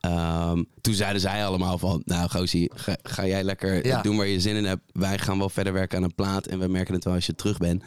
Ehm, 0.01 0.63
toen 0.81 0.95
zeiden 0.95 1.21
zij 1.21 1.47
allemaal 1.47 1.79
van... 1.79 2.03
Nou, 2.05 2.29
Gozie, 2.31 2.71
ga, 2.75 2.97
ga 3.03 3.27
jij 3.27 3.43
lekker 3.45 3.87
Ja. 3.87 4.03
doen 4.03 4.17
waar 4.17 4.27
je 4.27 4.41
zin 4.41 4.57
in 4.57 4.65
hebt. 4.65 4.83
Wij 4.93 5.19
gaan 5.19 5.39
wel 5.39 5.49
verder 5.49 5.73
werken 5.73 5.99
aan 5.99 6.05
een 6.05 6.15
plaat. 6.15 6.47
En 6.47 6.59
we 6.59 6.69
merken 6.69 6.95
het 6.95 7.05
wel 7.05 7.15
als 7.15 7.27
je 7.27 7.35
terug 7.35 7.59
bent. 7.59 7.83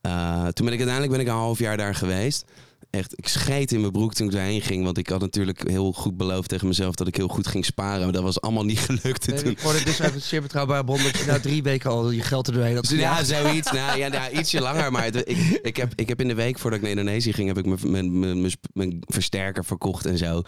Eh, 0.00 0.46
toen 0.46 0.64
ben 0.64 0.74
ik 0.74 0.80
uiteindelijk 0.80 1.10
ben 1.10 1.20
ik 1.20 1.26
een 1.26 1.32
half 1.32 1.58
jaar 1.58 1.76
daar 1.76 1.94
geweest. 1.94 2.44
Echt, 2.90 3.12
ik 3.18 3.28
scheet 3.28 3.72
in 3.72 3.80
mijn 3.80 3.92
broek 3.92 4.14
toen 4.14 4.26
ik 4.26 4.32
daarheen 4.32 4.60
ging. 4.62 4.84
Want 4.84 4.98
ik 4.98 5.08
had 5.08 5.20
natuurlijk 5.20 5.68
heel 5.68 5.92
goed 5.92 6.16
beloofd 6.16 6.48
tegen 6.48 6.66
mezelf 6.66 6.94
dat 6.94 7.06
ik 7.06 7.16
heel 7.16 7.28
goed 7.28 7.46
ging 7.46 7.64
sparen. 7.64 8.02
Maar 8.02 8.12
dat 8.12 8.22
was 8.22 8.40
allemaal 8.40 8.64
niet 8.64 8.78
gelukt. 8.88 9.26
Nee, 9.26 9.42
toen, 9.42 9.50
ik 9.50 9.58
hoorde 9.60 9.84
dus 9.84 10.00
uit 10.02 10.14
een 10.14 10.22
zeer 10.22 10.42
betrouwbare 10.42 10.84
bron 10.84 11.02
dat 11.02 11.18
je 11.18 11.24
na 11.26 11.40
drie 11.40 11.62
weken 11.62 11.90
al 11.90 12.10
je 12.10 12.22
geld 12.22 12.46
er 12.46 12.52
doorheen 12.52 12.74
had 12.74 12.88
ja, 12.88 13.24
zoiets. 13.24 13.72
Nou, 13.72 13.98
ja, 13.98 14.06
ja, 14.12 14.30
ietsje 14.30 14.60
langer. 14.60 14.92
Maar 14.92 15.04
het- 15.04 15.16
ik, 15.28 15.58
ik, 15.62 15.76
heb, 15.76 15.92
ik 15.96 16.08
heb 16.08 16.20
in 16.20 16.28
de 16.28 16.34
week 16.34 16.58
voordat 16.58 16.78
ik 16.78 16.84
naar 16.86 16.96
Indonesië 16.96 17.32
ging, 17.32 17.48
heb 17.48 17.58
ik 17.58 17.66
mijn, 17.66 17.90
mijn, 17.90 18.18
mijn, 18.18 18.38
mijn, 18.40 18.50
sp- 18.50 18.66
mijn 18.72 18.98
versterker 19.06 19.64
verkocht 19.64 20.06
en 20.06 20.18
zo. 20.18 20.42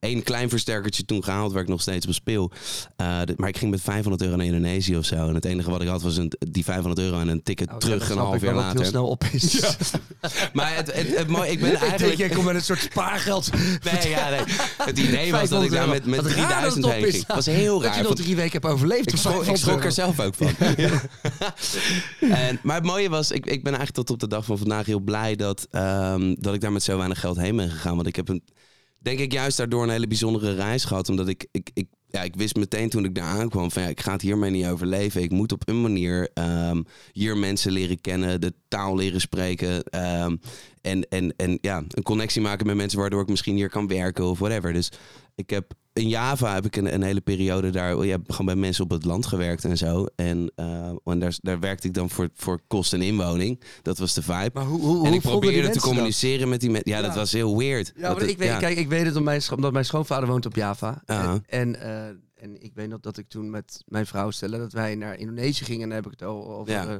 Eén 0.00 0.22
klein 0.22 0.48
versterkertje 0.48 1.04
toen 1.04 1.24
gehaald 1.24 1.52
waar 1.52 1.62
ik 1.62 1.68
nog 1.68 1.80
steeds 1.80 2.06
op 2.06 2.12
speel. 2.14 2.50
Eh, 2.96 3.20
maar 3.36 3.48
ik 3.48 3.56
ging 3.56 3.70
met 3.70 3.80
500 3.80 4.22
euro 4.22 4.36
naar 4.36 4.46
Indonesië 4.46 4.96
of 4.96 5.04
zo. 5.04 5.28
En 5.28 5.34
het 5.34 5.44
enige 5.44 5.70
wat 5.70 5.82
ik 5.82 5.88
had 5.88 6.02
was 6.02 6.16
een, 6.16 6.32
die 6.50 6.64
500 6.64 7.00
euro 7.00 7.18
en 7.18 7.28
een 7.28 7.42
ticket 7.42 7.70
Oh, 7.70 7.76
terug 7.76 8.10
een 8.10 8.16
half 8.18 8.30
jaar 8.40 8.54
het 8.54 8.62
heel 8.62 8.68
later. 8.68 8.84
snel 8.86 9.08
op 9.08 9.24
is. 9.32 9.60
Maar 10.52 10.76
het, 10.76 10.92
het, 10.94 11.11
het, 11.14 11.28
mooie- 11.28 11.50
ik 11.50 11.60
ben 11.60 11.72
Ik 11.72 11.78
denk, 11.78 11.90
eigenlijk... 11.90 12.18
jij 12.18 12.28
komt 12.28 12.44
met 12.44 12.54
een 12.54 12.60
soort 12.62 12.80
spaargeld. 12.80 13.50
Nee, 13.92 14.08
ja, 14.10 14.30
nee. 14.30 14.40
Het 14.78 14.98
idee 14.98 15.32
was 15.32 15.48
dat 15.48 15.62
ik 15.62 15.70
daar 15.70 15.88
met, 15.88 16.06
met 16.06 16.22
Wat 16.22 16.30
raar 16.30 16.62
dat 16.62 16.74
het 16.74 16.82
3000 16.82 16.84
op 16.84 16.90
heen 16.90 17.02
ging. 17.10 17.26
Dat 17.26 17.36
was 17.36 17.46
heel 17.46 17.78
Dat 17.78 17.88
raar. 17.88 17.96
je 17.96 18.02
nog 18.02 18.14
drie 18.14 18.36
weken 18.36 18.52
hebt 18.52 18.66
overleefd. 18.74 19.12
Ik 19.12 19.16
schrok, 19.18 19.42
ik 19.44 19.44
500 19.44 19.58
schrok 19.58 19.84
er 19.84 19.92
zelf 19.92 20.20
ook 20.20 20.34
van. 20.34 20.50
en, 22.30 22.58
maar 22.62 22.76
het 22.76 22.84
mooie 22.84 23.08
was, 23.08 23.30
ik, 23.30 23.46
ik 23.46 23.62
ben 23.62 23.72
eigenlijk 23.74 23.92
tot 23.94 24.10
op 24.10 24.18
de 24.20 24.28
dag 24.28 24.44
van 24.44 24.58
vandaag 24.58 24.86
heel 24.86 25.00
blij 25.00 25.36
dat, 25.36 25.66
ehm, 25.70 26.34
dat 26.38 26.54
ik 26.54 26.60
daar 26.60 26.72
met 26.72 26.82
zo 26.82 26.96
weinig 26.96 27.20
geld 27.20 27.36
heen 27.38 27.56
ben 27.56 27.70
gegaan. 27.70 27.94
Want 27.94 28.06
ik 28.06 28.16
heb 28.16 28.28
een, 28.28 28.42
denk 28.98 29.18
ik 29.18 29.32
juist 29.32 29.56
daardoor 29.56 29.82
een 29.82 29.90
hele 29.90 30.06
bijzondere 30.06 30.54
reis 30.54 30.84
gehad. 30.84 31.08
Omdat 31.08 31.28
ik, 31.28 31.46
ik, 31.50 31.70
ik, 31.74 31.86
ja, 32.08 32.22
ik 32.22 32.34
wist 32.36 32.56
meteen 32.56 32.88
toen 32.90 33.04
ik 33.04 33.14
daar 33.14 33.24
aankwam 33.40 33.70
van 33.70 33.82
ja, 33.82 33.88
ik 33.88 34.00
ga 34.00 34.12
het 34.12 34.22
hiermee 34.22 34.50
niet 34.50 34.66
overleven. 34.66 35.22
Ik 35.22 35.30
moet 35.30 35.52
op 35.52 35.68
een 35.68 35.80
manier 35.80 36.30
ehm, 36.34 36.82
hier 37.12 37.36
mensen 37.36 37.72
leren 37.72 38.00
kennen, 38.00 38.40
de 38.40 38.52
taal 38.68 38.96
leren 38.96 39.20
spreken. 39.20 39.82
ehm, 39.82 40.36
en, 40.82 41.08
en, 41.08 41.34
en 41.36 41.58
ja, 41.60 41.82
een 41.88 42.02
connectie 42.02 42.40
maken 42.42 42.66
met 42.66 42.76
mensen 42.76 42.98
waardoor 42.98 43.22
ik 43.22 43.28
misschien 43.28 43.56
hier 43.56 43.68
kan 43.68 43.86
werken 43.86 44.24
of 44.24 44.38
whatever. 44.38 44.72
Dus 44.72 44.92
ik 45.34 45.50
heb 45.50 45.72
in 45.92 46.08
Java 46.08 46.54
heb 46.54 46.64
ik 46.64 46.76
een, 46.76 46.94
een 46.94 47.02
hele 47.02 47.20
periode 47.20 47.70
daar 47.70 48.04
ja, 48.04 48.18
gewoon 48.26 48.46
bij 48.46 48.54
mensen 48.56 48.84
op 48.84 48.90
het 48.90 49.04
land 49.04 49.26
gewerkt 49.26 49.64
en 49.64 49.76
zo. 49.76 50.06
En, 50.16 50.52
eh, 50.54 50.90
en 51.04 51.18
daar, 51.18 51.34
daar 51.40 51.60
werkte 51.60 51.86
ik 51.86 51.94
dan 51.94 52.10
voor, 52.10 52.28
voor 52.34 52.60
kost 52.66 52.92
en 52.92 53.02
inwoning. 53.02 53.60
Dat 53.82 53.98
was 53.98 54.14
de 54.14 54.22
vibe. 54.22 54.50
Maar 54.52 54.64
hoe, 54.64 54.80
hoe, 54.80 55.06
en 55.06 55.12
ik 55.12 55.20
probeerde 55.20 55.66
te 55.68 55.72
dat? 55.74 55.82
communiceren 55.82 56.48
met 56.48 56.60
die 56.60 56.70
mensen. 56.70 56.90
Ja, 56.90 57.00
dat 57.02 57.14
was 57.14 57.32
heel 57.32 57.58
weird. 57.58 57.92
Ja, 57.96 58.14
het- 58.14 58.28
ik 58.28 58.38
weet, 58.38 58.48
ja. 58.48 58.58
kijk, 58.58 58.76
ik 58.78 58.88
weet 58.88 58.98
het 59.00 59.08
omdat 59.08 59.24
mijn, 59.24 59.42
scho- 59.42 59.54
omdat 59.54 59.72
mijn 59.72 59.84
schoonvader 59.84 60.28
woont 60.28 60.46
op 60.46 60.54
Java. 60.56 61.02
Ja. 61.06 61.32
En, 61.32 61.44
en, 61.46 61.80
eh, 61.80 62.06
en 62.34 62.62
ik 62.62 62.72
weet 62.74 62.88
nog 62.88 63.00
dat 63.00 63.18
ik 63.18 63.28
toen 63.28 63.50
met 63.50 63.82
mijn 63.86 64.06
vrouw 64.06 64.30
stelde 64.30 64.58
dat 64.58 64.72
wij 64.72 64.94
naar 64.94 65.18
Indonesië 65.18 65.64
gingen. 65.64 65.82
En 65.82 65.88
dan 65.88 65.96
heb 65.96 66.06
ik 66.06 66.20
het 66.20 66.28
al 66.28 66.50
over 66.50 66.74
eh, 66.74 66.96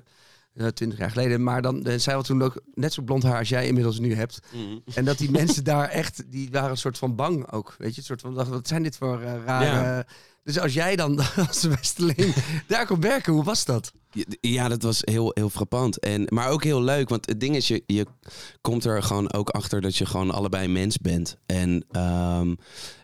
twintig 0.75 0.99
jaar 0.99 1.11
geleden. 1.11 1.43
Maar 1.43 1.63
dan, 1.63 1.85
eh, 1.85 1.99
zij 1.99 2.15
had 2.15 2.25
toen 2.25 2.43
ook 2.43 2.63
net 2.75 2.93
zo 2.93 3.03
blond 3.03 3.23
haar 3.23 3.39
als 3.39 3.49
jij 3.49 3.67
inmiddels 3.67 3.99
nu 3.99 4.15
hebt. 4.15 4.41
Mhm. 4.53 4.79
En 4.95 5.05
dat 5.05 5.19
die 5.19 5.31
mensen 5.41 5.65
daar 5.65 5.89
echt, 5.89 6.23
die 6.31 6.49
waren 6.51 6.71
een 6.71 6.77
soort 6.77 6.99
van 6.99 7.17
bang 7.17 7.53
ook. 7.53 7.75
Weet 7.79 7.95
je, 7.95 8.01
een 8.01 8.07
soort 8.07 8.21
van, 8.21 8.35
dachten, 8.35 8.53
wat 8.53 8.69
zijn 8.69 8.83
dit 8.83 8.97
voor 8.97 9.21
eh, 9.21 9.45
rare... 9.45 9.67
Ja. 9.67 10.07
Dus 10.45 10.59
als 10.59 10.75
jij 10.75 10.97
dan 10.97 11.21
als 11.49 11.63
Westeling 11.63 12.35
daar 12.67 12.87
kon 12.87 13.01
werken, 13.01 13.33
hoe 13.33 13.45
was 13.45 13.65
dat? 13.65 13.93
Ja, 14.11 14.25
Ja, 14.41 14.69
dat 14.69 14.83
was 14.83 15.01
heel, 15.05 15.31
heel 15.35 15.51
frappant. 15.51 15.99
En, 15.99 16.27
maar 16.29 16.49
ook 16.49 16.65
heel 16.65 16.83
leuk, 16.83 17.09
want 17.09 17.27
het 17.27 17.41
ding 17.41 17.57
is, 17.57 17.69
je, 17.69 17.83
je 17.87 18.07
komt 18.61 18.85
er 18.85 19.03
gewoon 19.03 19.33
ook 19.33 19.49
achter 19.51 19.81
dat 19.81 19.97
je 19.97 20.07
gewoon 20.07 20.31
allebei 20.31 20.69
mens 20.69 20.99
bent. 20.99 21.37
En, 21.47 21.85
ehm, 21.91 22.55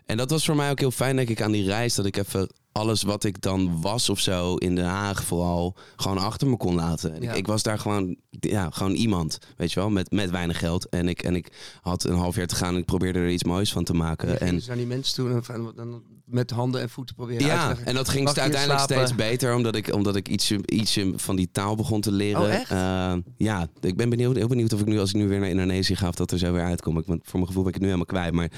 en 0.05 0.17
dat 0.17 0.29
was 0.29 0.45
voor 0.45 0.55
mij 0.55 0.71
ook 0.71 0.79
heel 0.79 0.91
fijn, 0.91 1.15
denk 1.15 1.29
ik, 1.29 1.41
aan 1.41 1.51
die 1.51 1.65
reis. 1.65 1.95
Dat 1.95 2.05
ik 2.05 2.17
even 2.17 2.49
alles 2.71 3.03
wat 3.03 3.23
ik 3.23 3.41
dan 3.41 3.81
was 3.81 4.09
of 4.09 4.19
zo 4.19 4.55
in 4.55 4.75
Den 4.75 4.85
Haag 4.85 5.23
vooral 5.23 5.75
gewoon 5.95 6.17
achter 6.17 6.47
me 6.47 6.57
kon 6.57 6.75
laten. 6.75 7.13
En 7.13 7.21
Ja. 7.21 7.31
ik, 7.31 7.37
ik 7.37 7.47
was 7.47 7.63
daar 7.63 7.79
gewoon, 7.79 8.15
ja, 8.39 8.69
gewoon 8.69 8.93
iemand, 8.93 9.37
weet 9.57 9.71
je 9.71 9.79
wel, 9.79 9.89
met, 9.89 10.11
met 10.11 10.29
weinig 10.29 10.59
geld. 10.59 10.89
En 10.89 11.07
ik, 11.07 11.21
en 11.23 11.35
ik 11.35 11.51
had 11.81 12.03
een 12.03 12.15
half 12.15 12.35
jaar 12.35 12.47
te 12.47 12.55
gaan 12.55 12.73
en 12.73 12.79
ik 12.79 12.85
probeerde 12.85 13.19
er 13.19 13.29
iets 13.29 13.43
moois 13.43 13.71
van 13.71 13.83
te 13.83 13.91
En 13.91 13.97
maken. 13.97 14.39
En, 14.39 14.55
dus 14.55 14.67
naar 14.67 14.75
die 14.77 14.85
mensen 14.85 15.15
toe 15.15 15.41
en 15.53 15.71
dan 15.75 16.03
met 16.25 16.51
handen 16.51 16.81
en 16.81 16.89
voeten 16.89 17.15
proberen 17.15 17.51
uit 17.51 17.75
te 17.77 17.81
ja, 17.81 17.87
en 17.87 17.95
dat 17.95 18.09
ging 18.09 18.23
Mag 18.23 18.37
uiteindelijk 18.37 18.79
steeds 18.81 19.15
beter, 19.15 19.55
omdat 19.55 19.75
ik, 19.75 19.93
omdat 19.93 20.15
ik 20.15 20.27
ietsje, 20.27 20.59
ietsje 20.65 21.13
van 21.15 21.35
die 21.35 21.49
taal 21.51 21.75
begon 21.75 22.01
te 22.01 22.11
leren. 22.11 22.41
Oh, 22.41 22.53
echt? 22.53 22.71
Eh, 22.71 23.13
ja, 23.37 23.67
ik 23.81 23.95
ben 23.97 24.09
benieuwd, 24.09 24.35
heel 24.35 24.47
benieuwd 24.47 24.73
of 24.73 24.79
ik 24.79 24.85
nu, 24.85 24.99
als 24.99 25.09
ik 25.09 25.15
nu 25.15 25.27
weer 25.27 25.39
naar 25.39 25.49
Indonesië 25.49 25.95
ga, 25.95 26.07
of 26.07 26.15
dat 26.15 26.31
er 26.31 26.37
zo 26.37 26.51
weer 26.53 26.63
uitkom. 26.63 26.97
Ik, 26.97 27.05
ben- 27.05 27.19
voor 27.23 27.33
mijn 27.33 27.45
gevoel 27.45 27.63
ben 27.63 27.73
ik 27.73 27.79
het 27.81 27.89
nu 27.89 27.93
helemaal 27.93 28.29
kwijt. 28.31 28.33
Maar 28.33 28.51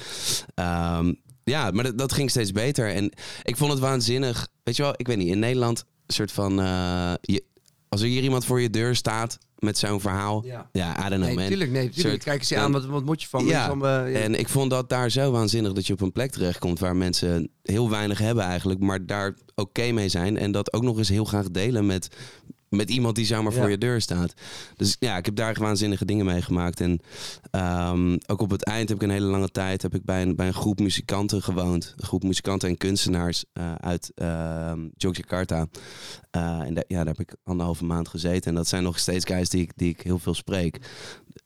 ehm, 0.54 1.12
ja, 1.44 1.70
maar 1.70 1.84
dat, 1.84 1.98
dat 1.98 2.12
ging 2.12 2.30
steeds 2.30 2.52
beter. 2.52 2.94
En 2.94 3.12
ik 3.42 3.56
vond 3.56 3.70
het 3.70 3.80
waanzinnig. 3.80 4.48
Weet 4.62 4.76
je 4.76 4.82
wel, 4.82 4.94
ik 4.96 5.06
weet 5.06 5.16
niet, 5.16 5.28
in 5.28 5.38
Nederland, 5.38 5.84
een 6.06 6.14
soort 6.14 6.32
van. 6.32 6.60
eh, 6.60 7.12
je, 7.20 7.44
als 7.88 8.00
er 8.00 8.06
hier 8.06 8.22
iemand 8.22 8.44
voor 8.44 8.60
je 8.60 8.70
deur 8.70 8.96
staat 8.96 9.38
met 9.58 9.78
zo'n 9.78 10.00
verhaal. 10.00 10.44
Ja. 10.44 10.68
Ja, 10.72 10.90
I 10.90 11.08
don't 11.08 11.08
know, 11.08 11.20
Nee, 11.24 11.34
man. 11.34 11.46
tuurlijk, 11.46 11.70
nee, 11.70 11.90
tuurlijk. 11.90 12.08
Soort- 12.08 12.24
Kijk 12.24 12.38
eens 12.38 12.48
je 12.48 12.54
dan- 12.54 12.64
aan, 12.64 12.72
wat, 12.72 12.84
wat 12.84 13.04
moet 13.04 13.22
je 13.22 13.28
van? 13.28 13.44
Ja, 13.44 13.66
Van 13.66 13.78
me- 13.78 13.86
ja. 13.86 14.18
En 14.18 14.34
ik 14.38 14.48
vond 14.48 14.70
dat 14.70 14.88
daar 14.88 15.10
zo 15.10 15.30
waanzinnig 15.30 15.72
dat 15.72 15.86
je 15.86 15.92
op 15.92 16.00
een 16.00 16.12
plek 16.12 16.30
terechtkomt 16.30 16.78
waar 16.78 16.96
mensen 16.96 17.48
heel 17.62 17.90
weinig 17.90 18.18
hebben 18.18 18.44
eigenlijk, 18.44 18.80
maar 18.80 19.06
daar 19.06 19.36
oké 19.54 19.90
mee 19.92 20.08
zijn 20.08 20.36
en 20.38 20.52
dat 20.52 20.72
ook 20.72 20.82
nog 20.82 20.98
eens 20.98 21.08
heel 21.08 21.24
graag 21.24 21.50
delen 21.50 21.86
met, 21.86 22.08
met 22.72 22.90
iemand 22.90 23.16
die 23.16 23.24
zomaar 23.26 23.52
voor 23.52 23.62
Ja. 23.62 23.68
je 23.68 23.78
deur 23.78 24.00
staat. 24.00 24.34
Dus 24.76 24.96
ja, 24.98 25.16
ik 25.16 25.24
heb 25.26 25.34
daar 25.36 25.56
waanzinnige 25.60 26.04
dingen 26.04 26.24
meegemaakt. 26.26 26.80
En 26.80 27.00
ehm, 27.50 28.16
ook 28.26 28.40
op 28.40 28.50
het 28.50 28.64
eind 28.64 28.88
heb 28.88 28.96
ik 28.96 29.02
een 29.02 29.10
hele 29.14 29.26
lange 29.26 29.48
tijd 29.48 29.82
heb 29.82 29.94
ik 29.94 30.04
bij 30.04 30.22
een, 30.22 30.36
bij 30.36 30.46
een 30.46 30.54
groep 30.54 30.80
muzikanten 30.80 31.42
gewoond. 31.42 31.94
Een 31.96 32.04
groep 32.06 32.22
muzikanten 32.22 32.68
en 32.68 32.76
kunstenaars 32.76 33.44
eh, 33.52 33.74
uit 33.74 34.12
ehm 34.14 34.80
Yogyakarta. 34.96 35.66
Eh, 36.30 36.60
en 36.60 36.74
daar, 36.74 36.84
ja, 36.88 36.96
daar 36.96 37.14
heb 37.16 37.20
ik 37.20 37.36
anderhalve 37.44 37.84
maand 37.84 38.08
gezeten. 38.08 38.50
En 38.50 38.54
dat 38.54 38.68
zijn 38.68 38.82
nog 38.82 38.98
steeds 38.98 39.24
guys 39.24 39.48
die 39.48 39.62
ik, 39.62 39.72
die 39.76 39.88
ik 39.88 40.00
heel 40.00 40.18
veel 40.18 40.34
spreek. 40.34 40.78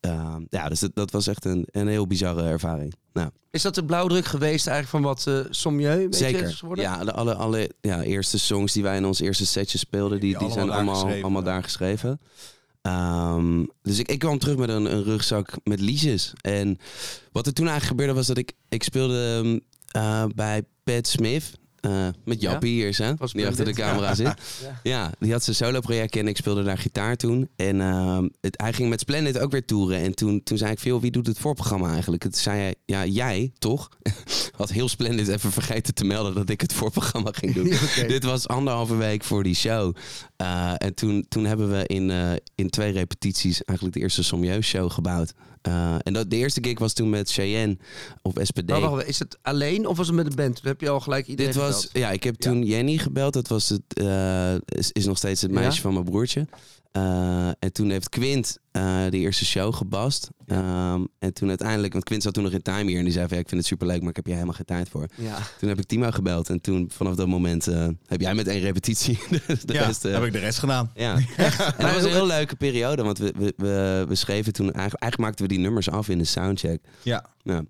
Ehm, 0.00 0.42
ja, 0.48 0.68
dus 0.68 0.80
dat, 0.80 0.94
dat 0.94 1.10
was 1.10 1.26
echt 1.26 1.44
een, 1.44 1.66
een 1.70 1.88
heel 1.88 2.06
bizarre 2.06 2.42
ervaring. 2.42 2.94
Nou, 3.12 3.30
Is 3.50 3.62
dat 3.62 3.74
de 3.74 3.84
blauwdruk 3.84 4.24
geweest 4.24 4.66
eigenlijk 4.66 4.88
van 4.88 5.02
wat 5.02 5.26
uh, 5.28 5.50
Sommieu 5.50 6.06
zeker. 6.10 6.52
geworden? 6.52 6.84
Ja, 6.84 7.04
de 7.04 7.12
alle, 7.12 7.34
alle 7.34 7.70
ja, 7.80 8.02
eerste 8.02 8.38
songs 8.38 8.72
die 8.72 8.82
wij 8.82 8.96
in 8.96 9.04
ons 9.04 9.20
eerste 9.20 9.46
setje 9.46 9.78
speelden, 9.78 10.20
die, 10.20 10.38
Die 10.38 10.38
die, 10.38 10.52
zijn 10.52 10.58
allemaal 10.58 10.76
daar 10.76 10.76
allemaal, 10.76 10.94
geschreven, 10.94 11.22
allemaal 11.22 11.42
ja. 11.42 11.48
daar 11.48 11.62
geschreven. 11.62 12.20
Ehm, 12.82 13.64
dus 13.82 13.98
ik, 13.98 14.08
ik 14.08 14.18
kwam 14.18 14.38
terug 14.38 14.56
met 14.56 14.68
een, 14.68 14.92
een 14.92 15.04
rugzak 15.04 15.52
met 15.64 15.80
liedjes. 15.80 16.32
En 16.40 16.78
wat 17.32 17.46
er 17.46 17.52
toen 17.52 17.68
eigenlijk 17.68 17.90
gebeurde 17.90 18.18
was 18.18 18.26
dat 18.26 18.38
ik, 18.38 18.52
ik 18.68 18.82
speelde 18.82 19.42
ehm, 19.42 19.58
eh, 19.90 20.24
bij 20.34 20.62
Pat 20.84 21.06
Smith. 21.06 21.58
Eh, 21.90 22.06
met 22.24 22.40
Ja? 22.40 22.50
Jappie 22.50 22.72
hier, 22.72 22.96
hè, 22.96 23.12
die 23.32 23.46
achter 23.46 23.64
de 23.64 23.72
camera 23.72 24.14
zit. 24.14 24.34
Ja. 24.82 25.12
Die 25.18 25.32
had 25.32 25.44
zijn 25.44 25.56
solo-project 25.56 26.16
en 26.16 26.28
ik 26.28 26.36
speelde 26.36 26.62
daar 26.62 26.78
gitaar 26.78 27.16
toen. 27.16 27.48
En 27.56 27.80
ehm, 27.80 28.28
het, 28.40 28.60
hij 28.62 28.72
ging 28.72 28.88
met 28.88 29.00
Splendid 29.00 29.38
ook 29.38 29.50
weer 29.50 29.64
toeren. 29.64 29.98
En 29.98 30.14
toen, 30.14 30.42
toen 30.42 30.58
zei 30.58 30.70
ik, 30.70 30.78
veel 30.78 31.00
wie 31.00 31.10
doet 31.10 31.26
het 31.26 31.38
voorprogramma 31.38 31.92
eigenlijk? 31.92 32.22
Het 32.22 32.36
zei 32.36 32.60
hij, 32.60 32.74
ja, 32.84 33.04
jij, 33.04 33.52
toch? 33.58 33.88
Had 34.56 34.70
heel 34.70 34.88
Splendid 34.88 35.28
even 35.28 35.52
vergeten 35.52 35.94
te 35.94 36.04
melden 36.04 36.34
dat 36.34 36.48
ik 36.48 36.60
het 36.60 36.72
voorprogramma 36.72 37.30
ging 37.32 37.54
doen. 37.54 37.72
Dit 38.14 38.24
was 38.24 38.48
anderhalve 38.48 38.96
week 38.96 39.24
voor 39.24 39.42
die 39.42 39.54
show. 39.54 39.96
Eh, 40.36 40.72
en 40.76 40.94
toen, 40.94 41.26
toen 41.28 41.44
hebben 41.44 41.70
we 41.70 41.86
in, 41.86 42.10
eh, 42.10 42.32
in 42.54 42.70
twee 42.70 42.92
repetities 42.92 43.64
eigenlijk 43.64 43.98
de 43.98 44.02
eerste 44.02 44.22
Somjeus 44.22 44.66
show 44.66 44.90
gebouwd. 44.90 45.32
Eh, 45.66 45.94
en 46.02 46.12
dat, 46.12 46.30
de 46.30 46.36
eerste 46.36 46.60
gig 46.62 46.78
was 46.78 46.92
toen 46.92 47.10
met 47.10 47.30
Cheyenne 47.32 47.76
op 48.22 48.38
SPD. 48.42 48.68
Maar 48.68 48.80
wacht, 48.80 49.06
is 49.06 49.18
het 49.18 49.38
alleen 49.42 49.86
of 49.86 49.96
was 49.96 50.06
het 50.06 50.16
met 50.16 50.30
de 50.30 50.36
band? 50.36 50.60
Heb 50.62 50.80
je 50.80 50.88
al 50.88 51.00
gelijk 51.00 51.26
iedereen 51.26 51.52
Dit 51.52 51.60
was, 51.62 51.88
ja, 51.92 52.10
ik 52.10 52.22
heb 52.22 52.34
toen 52.34 52.62
Jenny 52.62 52.96
gebeld. 52.98 53.32
Dat 53.32 53.48
was 53.48 53.68
het, 53.68 53.82
eh, 53.88 54.54
is, 54.54 54.92
is 54.92 55.06
nog 55.06 55.16
steeds 55.16 55.42
het 55.42 55.50
meisje 55.50 55.76
Ja? 55.76 55.80
van 55.80 55.92
mijn 55.92 56.04
broertje. 56.04 56.46
Eh, 56.96 57.48
en 57.48 57.72
toen 57.72 57.90
heeft 57.90 58.08
Quint 58.08 58.58
eh, 58.70 59.04
de 59.10 59.16
eerste 59.18 59.44
show 59.44 59.74
gebast. 59.74 60.30
Ehm, 60.46 61.04
en 61.18 61.32
toen 61.32 61.48
uiteindelijk, 61.48 61.92
want 61.92 62.04
Quint 62.04 62.22
zat 62.22 62.34
toen 62.34 62.42
nog 62.42 62.52
in 62.52 62.62
Time 62.62 62.84
hier 62.90 62.98
en 62.98 63.04
die 63.04 63.12
zei 63.12 63.26
van 63.26 63.36
ja, 63.36 63.42
ik 63.42 63.48
vind 63.48 63.60
het 63.60 63.70
superleuk, 63.70 64.00
maar 64.00 64.08
ik 64.10 64.16
heb 64.16 64.24
hier 64.24 64.34
helemaal 64.34 64.54
geen 64.56 64.64
tijd 64.64 64.88
voor. 64.88 65.06
Ja. 65.14 65.38
Toen 65.58 65.68
heb 65.68 65.78
ik 65.78 65.86
Timo 65.86 66.10
gebeld 66.10 66.48
en 66.48 66.60
toen 66.60 66.90
vanaf 66.94 67.14
dat 67.14 67.26
moment 67.26 67.66
eh, 67.66 67.88
heb 68.06 68.20
jij 68.20 68.34
met 68.34 68.46
één 68.48 68.60
repetitie 68.60 69.18
de, 69.30 69.58
de 69.64 69.72
ja, 69.72 69.86
rest. 69.86 70.04
eh, 70.04 70.12
heb 70.12 70.24
ik 70.24 70.32
de 70.32 70.38
rest 70.38 70.58
gedaan. 70.58 70.90
Ja, 70.94 71.18
echt. 71.36 71.60
En 71.78 71.84
dat 71.86 71.94
was 71.94 72.02
een 72.02 72.10
heel 72.10 72.26
leuke 72.26 72.56
periode, 72.56 73.02
want 73.02 73.18
we, 73.18 73.32
we, 73.36 73.52
we, 73.56 74.04
we 74.08 74.14
schreven 74.14 74.52
toen, 74.52 74.64
eigenlijk, 74.72 75.02
eigenlijk 75.02 75.22
maakten 75.30 75.46
we 75.46 75.52
die 75.52 75.62
nummers 75.62 75.90
af 75.90 76.08
in 76.08 76.18
de 76.18 76.24
soundcheck. 76.24 76.80
Ja. 77.02 77.24
Ja. 77.42 77.52
Maar, 77.52 77.64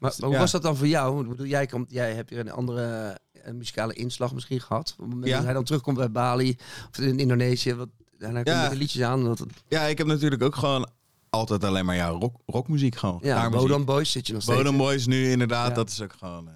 maar 0.00 0.14
hoe 0.20 0.32
Ja. 0.32 0.38
was 0.38 0.50
dat 0.50 0.62
dan 0.62 0.76
voor 0.76 0.86
jou? 0.88 1.22
Ik 1.22 1.28
bedoel, 1.28 1.46
jij, 1.46 1.66
komt, 1.66 1.90
jij 1.90 2.14
hebt 2.14 2.30
hier 2.30 2.38
een 2.38 2.50
andere 2.52 3.16
eh, 3.32 3.52
muzikale 3.52 3.92
inslag 3.94 4.34
misschien 4.34 4.60
gehad. 4.60 4.90
Op 4.92 4.98
het 4.98 5.08
moment 5.08 5.26
Ja. 5.26 5.34
dat 5.36 5.44
hij 5.44 5.54
dan 5.54 5.64
terugkomt 5.64 5.96
bij 5.96 6.10
Bali 6.10 6.56
of 6.90 6.98
in 6.98 7.18
Indonesië. 7.18 7.74
Wat, 7.74 7.88
komt 8.18 8.46
Ja. 8.46 8.62
met 8.62 8.70
de 8.70 8.76
liedjes 8.76 9.02
aan. 9.02 9.24
Dat, 9.24 9.46
Ja, 9.68 9.82
ik 9.82 9.98
heb 9.98 10.06
natuurlijk 10.06 10.42
ook 10.42 10.54
gewoon 10.56 10.88
altijd 11.30 11.64
alleen 11.64 11.84
maar 11.84 11.96
ja, 11.96 12.08
rock, 12.08 12.36
rockmuziek 12.46 12.96
gewoon. 12.96 13.18
ja. 13.22 13.50
Bodom 13.50 13.84
Boys 13.84 14.10
zit 14.10 14.26
je 14.26 14.32
nog 14.32 14.42
steeds. 14.42 14.56
Bodem 14.58 14.76
Boys 14.76 15.06
nu 15.06 15.30
inderdaad, 15.30 15.68
Ja. 15.68 15.74
dat 15.74 15.90
is 15.90 16.00
ook 16.02 16.12
gewoon, 16.18 16.48
eh, 16.48 16.54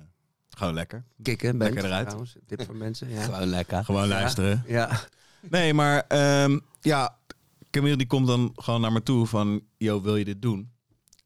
gewoon 0.50 0.74
lekker. 0.74 1.04
Kikken, 1.22 1.58
band, 1.58 1.70
Lekker 1.70 1.84
eruit. 1.90 2.04
trouwens. 2.06 2.36
Tip 2.46 2.62
voor 2.64 2.76
mensen. 2.76 3.08
Ja. 3.10 3.22
Gewoon 3.22 3.46
lekker. 3.48 3.84
Gewoon 3.84 4.08
luisteren. 4.08 4.64
Ja. 4.66 5.00
Nee, 5.50 5.74
maar 5.74 6.04
ehm, 6.08 6.58
ja, 6.80 7.16
Camille 7.70 7.96
die 7.96 8.06
komt 8.06 8.26
dan 8.26 8.52
gewoon 8.56 8.80
naar 8.80 8.92
me 8.92 9.02
toe 9.02 9.26
van, 9.26 9.60
yo, 9.76 10.00
wil 10.02 10.16
je 10.16 10.24
dit 10.24 10.42
doen? 10.42 10.70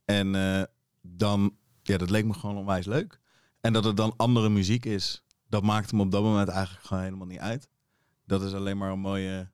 En 0.04 0.34
eh, 0.34 0.62
dan, 1.02 1.54
ja, 1.82 1.96
dat 1.98 2.10
leek 2.10 2.24
me 2.24 2.32
gewoon 2.34 2.56
onwijs 2.56 2.86
leuk. 2.86 3.20
En 3.60 3.72
dat 3.72 3.84
het 3.84 3.96
dan 3.96 4.14
andere 4.16 4.48
muziek 4.48 4.84
is, 4.84 5.22
dat 5.48 5.62
maakte 5.62 5.96
me 5.96 6.02
op 6.02 6.10
dat 6.10 6.22
moment 6.22 6.48
eigenlijk 6.48 6.86
gewoon 6.86 7.02
helemaal 7.02 7.26
niet 7.26 7.38
uit. 7.38 7.68
Dat 8.26 8.42
is 8.42 8.52
alleen 8.52 8.78
maar 8.78 8.90
een 8.90 8.98
mooie... 8.98 9.50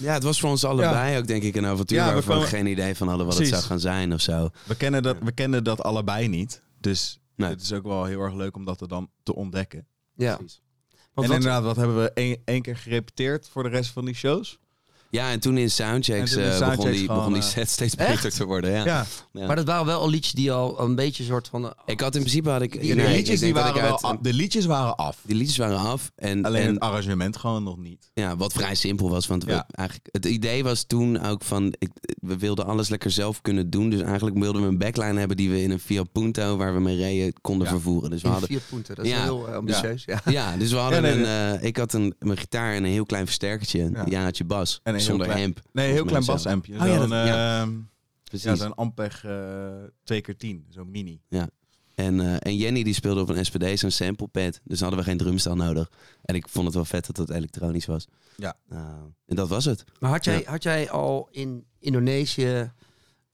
Ja, 0.00 0.12
het 0.12 0.22
was 0.22 0.40
voor 0.40 0.50
ons 0.50 0.64
allebei 0.64 1.18
ook 1.18 1.26
denk 1.26 1.42
ik 1.42 1.56
een 1.56 1.66
avontuur 1.66 1.98
Ja, 1.98 2.06
we 2.06 2.12
waarvan 2.12 2.38
we 2.38 2.40
kwamen- 2.46 2.58
geen 2.64 2.72
idee 2.72 2.94
van 2.94 3.08
hadden 3.08 3.26
wat 3.26 3.34
Precies. 3.36 3.52
het 3.54 3.64
zou 3.64 3.72
gaan 3.72 3.82
zijn 3.90 4.12
of 4.12 4.20
zo. 4.20 4.50
We 4.66 4.74
kennen 4.76 5.02
dat, 5.02 5.16
we 5.22 5.32
kennen 5.32 5.64
dat 5.64 5.82
allebei 5.82 6.28
niet. 6.28 6.62
Dus 6.78 7.20
Nee. 7.36 7.48
het 7.50 7.60
is 7.60 7.72
ook 7.72 7.82
wel 7.84 8.04
heel 8.04 8.20
erg 8.20 8.34
leuk 8.34 8.56
om 8.56 8.64
dat 8.64 8.80
er 8.80 8.88
dan 8.88 9.10
te 9.22 9.34
ontdekken. 9.34 9.86
ja. 10.14 10.36
Precies. 10.36 10.62
En 10.90 10.98
wat- 11.14 11.24
inderdaad, 11.24 11.62
wat 11.62 11.76
hebben 11.76 11.96
we 12.02 12.12
één, 12.12 12.42
één 12.44 12.62
keer 12.62 12.76
gerepeteerd 12.76 13.48
voor 13.48 13.62
de 13.62 13.68
rest 13.68 13.90
van 13.90 14.04
die 14.04 14.14
shows? 14.14 14.58
Ja, 15.10 15.30
en 15.30 15.40
toen 15.40 15.58
in 15.58 15.70
soundchecks, 15.70 16.30
En 16.30 16.36
toen 16.36 16.44
in 16.46 16.50
eh, 16.50 16.68
begon, 16.68 16.90
die, 16.90 16.98
gewoon, 17.00 17.16
begon 17.16 17.32
die 17.32 17.42
eh, 17.42 17.48
set 17.48 17.68
steeds 17.70 17.94
Echt? 17.94 18.08
beter 18.22 18.32
te 18.38 18.44
worden. 18.44 18.70
Ja. 18.70 18.84
Ja, 18.84 19.06
Ja. 19.32 19.46
Maar 19.46 19.56
dat 19.56 19.64
waren 19.64 19.86
wel 19.86 20.00
al 20.00 20.08
liedjes 20.10 20.32
die 20.32 20.52
al 20.52 20.80
een 20.80 20.94
beetje 20.94 21.24
soort 21.24 21.48
van... 21.48 21.64
eh, 21.64 21.70
Ik 21.86 22.00
had 22.00 22.14
in 22.14 22.20
principe 22.20 22.50
had 22.50 22.62
ik. 22.62 22.80
Die 22.80 22.94
de, 22.94 23.02
nee, 23.02 23.16
liedjes, 23.16 23.40
die 23.40 23.54
waren 23.54 23.72
uit- 23.82 24.00
wel 24.00 24.10
af, 24.10 24.16
de 24.22 24.32
liedjes 24.32 24.64
waren 24.66 24.96
af. 24.96 25.18
Die 25.22 25.36
liedjes 25.36 25.56
waren 25.56 25.78
af. 25.78 26.10
En, 26.16 26.44
Alleen 26.44 26.62
en 26.66 26.72
het 26.74 26.80
arrangement 26.80 27.36
gewoon 27.36 27.62
nog 27.62 27.76
niet. 27.78 28.10
ja, 28.14 28.36
wat 28.36 28.52
vrij 28.52 28.74
simpel 28.74 29.10
was. 29.10 29.26
Want 29.26 29.44
we, 29.44 29.62
eigenlijk, 29.70 30.08
het 30.12 30.24
idee 30.26 30.62
was 30.64 30.84
toen 30.86 31.22
ook 31.24 31.42
van. 31.44 31.74
Ik, 31.78 31.90
we 32.20 32.36
wilden 32.38 32.66
alles 32.66 32.88
lekker 32.88 33.10
zelf 33.10 33.40
kunnen 33.40 33.70
doen. 33.70 33.90
Dus 33.90 34.00
eigenlijk 34.00 34.38
wilden 34.38 34.62
we 34.62 34.68
een 34.68 34.78
backline 34.78 35.18
hebben 35.18 35.36
die 35.36 35.50
we 35.50 35.62
in 35.62 35.70
een 35.70 35.80
Fiat 35.80 36.12
Punto 36.12 36.56
waar 36.56 36.74
we 36.74 36.80
mee 36.80 36.96
reden 36.96 37.32
konden 37.40 37.66
Ja. 37.66 37.72
vervoeren. 37.72 38.10
Dus 38.10 38.20
we 38.20 38.26
in 38.26 38.32
hadden. 38.32 38.50
vier 38.50 38.60
punten. 38.70 38.94
Dat 38.94 39.04
is 39.04 39.10
Ja. 39.10 39.22
heel 39.22 39.48
ambitieus. 39.48 40.02
Ja. 40.06 40.20
Ja, 40.24 40.56
dus 40.56 40.70
we 40.70 40.76
hadden 40.78 41.02
nee, 41.02 41.12
een. 41.12 41.58
eh, 41.58 41.66
ik 41.66 41.76
had 41.76 41.92
een, 41.92 42.14
mijn 42.18 42.38
gitaar 42.38 42.74
en 42.74 42.84
een 42.84 42.90
heel 42.90 43.06
klein 43.06 43.24
versterkertje. 43.26 43.90
Ja. 43.92 44.04
Ja, 44.08 44.22
had 44.22 44.36
je 44.36 44.44
bas. 44.44 44.80
En 44.82 44.99
een 45.00 45.06
heel 45.06 45.16
zonder 45.18 45.26
klein- 45.26 45.44
amp. 45.44 45.60
Nee, 45.72 45.92
heel 45.92 46.04
klein 46.04 46.22
zo. 46.22 46.32
basampje. 46.32 46.72
Oh 46.80 46.86
ja, 46.86 46.98
dat- 46.98 47.08
ja. 47.10 47.60
ehm, 47.60 47.72
Precies. 48.24 48.46
ja, 48.46 48.54
zo'n 48.54 48.74
Ampeg 48.74 49.24
eh 49.24 49.68
2 50.04 50.20
keer 50.20 50.36
10 50.36 50.66
zo'n 50.68 50.90
mini. 50.90 51.20
En, 51.94 52.20
eh, 52.20 52.36
en 52.40 52.56
Jenny 52.56 52.82
die 52.82 52.94
speelde 52.94 53.20
op 53.20 53.28
een 53.28 53.44
SPD, 53.44 53.78
zo'n 53.78 53.90
sample 53.90 54.26
pad. 54.26 54.60
Dus 54.64 54.80
hadden 54.80 54.98
we 54.98 55.04
geen 55.04 55.16
drumstel 55.16 55.56
nodig. 55.56 55.90
En 56.22 56.34
ik 56.34 56.48
vond 56.48 56.66
het 56.66 56.74
wel 56.74 56.84
vet 56.84 57.06
dat 57.06 57.16
het 57.16 57.30
elektronisch 57.30 57.86
was. 57.86 58.06
Ja. 58.36 58.56
Nou, 58.68 59.12
en 59.26 59.36
dat 59.36 59.48
was 59.48 59.64
het. 59.64 59.84
Maar 59.98 60.10
had 60.10 60.24
jij, 60.24 60.40
Ja. 60.40 60.50
had 60.50 60.62
jij 60.62 60.90
al 60.90 61.28
in 61.30 61.64
Indonesië... 61.78 62.72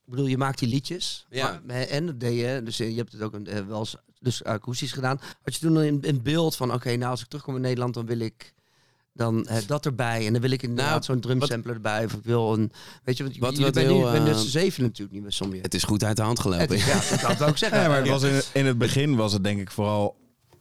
Ik 0.05 0.13
bedoel, 0.13 0.27
je 0.27 0.39
maakt 0.39 0.59
die 0.59 0.69
liedjes. 0.69 1.27
Ja. 1.31 1.61
Maar, 1.67 1.77
en 1.81 2.07
dat 2.07 2.21
deed 2.21 2.39
je. 2.39 2.61
Dus 2.65 2.81
eh, 2.81 2.91
je 2.91 2.97
hebt 2.97 3.13
het 3.13 3.23
ook 3.23 3.33
een, 3.35 3.47
eh, 3.47 3.67
wel 3.67 3.79
eens 3.79 3.97
dus 4.21 4.45
akoestisch 4.45 4.93
gedaan. 4.93 5.21
Had 5.43 5.55
je 5.55 5.61
toen 5.61 5.77
een, 5.77 5.99
een 6.09 6.23
beeld 6.23 6.57
van... 6.57 6.73
Oké, 6.73 6.97
nou 6.97 7.11
als 7.11 7.21
ik 7.21 7.27
terugkom 7.29 7.55
in 7.57 7.61
Nederland, 7.61 7.95
dan 7.95 8.07
wil 8.07 8.19
ik... 8.19 8.55
Dan 9.17 9.47
eh, 9.47 9.57
dat 9.67 9.87
erbij. 9.87 10.27
En 10.27 10.33
dan 10.33 10.43
wil 10.43 10.51
ik 10.51 10.63
inderdaad 10.63 10.89
Nou, 10.91 11.03
zo'n 11.03 11.21
drumsampler 11.21 11.75
erbij. 11.75 12.05
Of 12.05 12.13
ik 12.13 12.25
wil 12.25 12.53
een... 12.53 12.73
Weet 13.05 13.17
je, 13.17 13.23
want 13.23 13.37
Wat- 13.39 13.57
je 13.57 13.63
wat 13.63 13.75
bent 13.75 13.87
heel, 13.87 13.99
nu 13.99 14.05
je 14.05 14.11
bent 14.13 14.29
eh, 14.29 14.35
z'n 14.37 14.49
zeven 14.49 14.83
natuurlijk 14.83 15.13
niet 15.13 15.23
met 15.25 15.35
Somje. 15.35 15.61
Het 15.61 15.75
is 15.75 15.83
goed 15.85 16.05
uit 16.05 16.17
de 16.17 16.23
hand 16.23 16.39
Het 16.43 16.47
gelopen. 16.47 16.77
is, 16.77 16.87
ja, 16.87 16.95
dat 17.11 17.21
kan 17.21 17.31
ik 17.31 17.41
ook 17.43 17.57
zeggen. 17.59 17.81
Ja, 17.81 17.89
maar 17.89 17.99
het 17.99 18.09
was 18.09 18.23
in, 18.23 18.41
in 18.53 18.67
het 18.67 18.79
begin 18.79 19.17
was 19.17 19.33
het 19.33 19.45
denk 19.45 19.61
ik 19.61 19.71
vooral... 19.71 20.17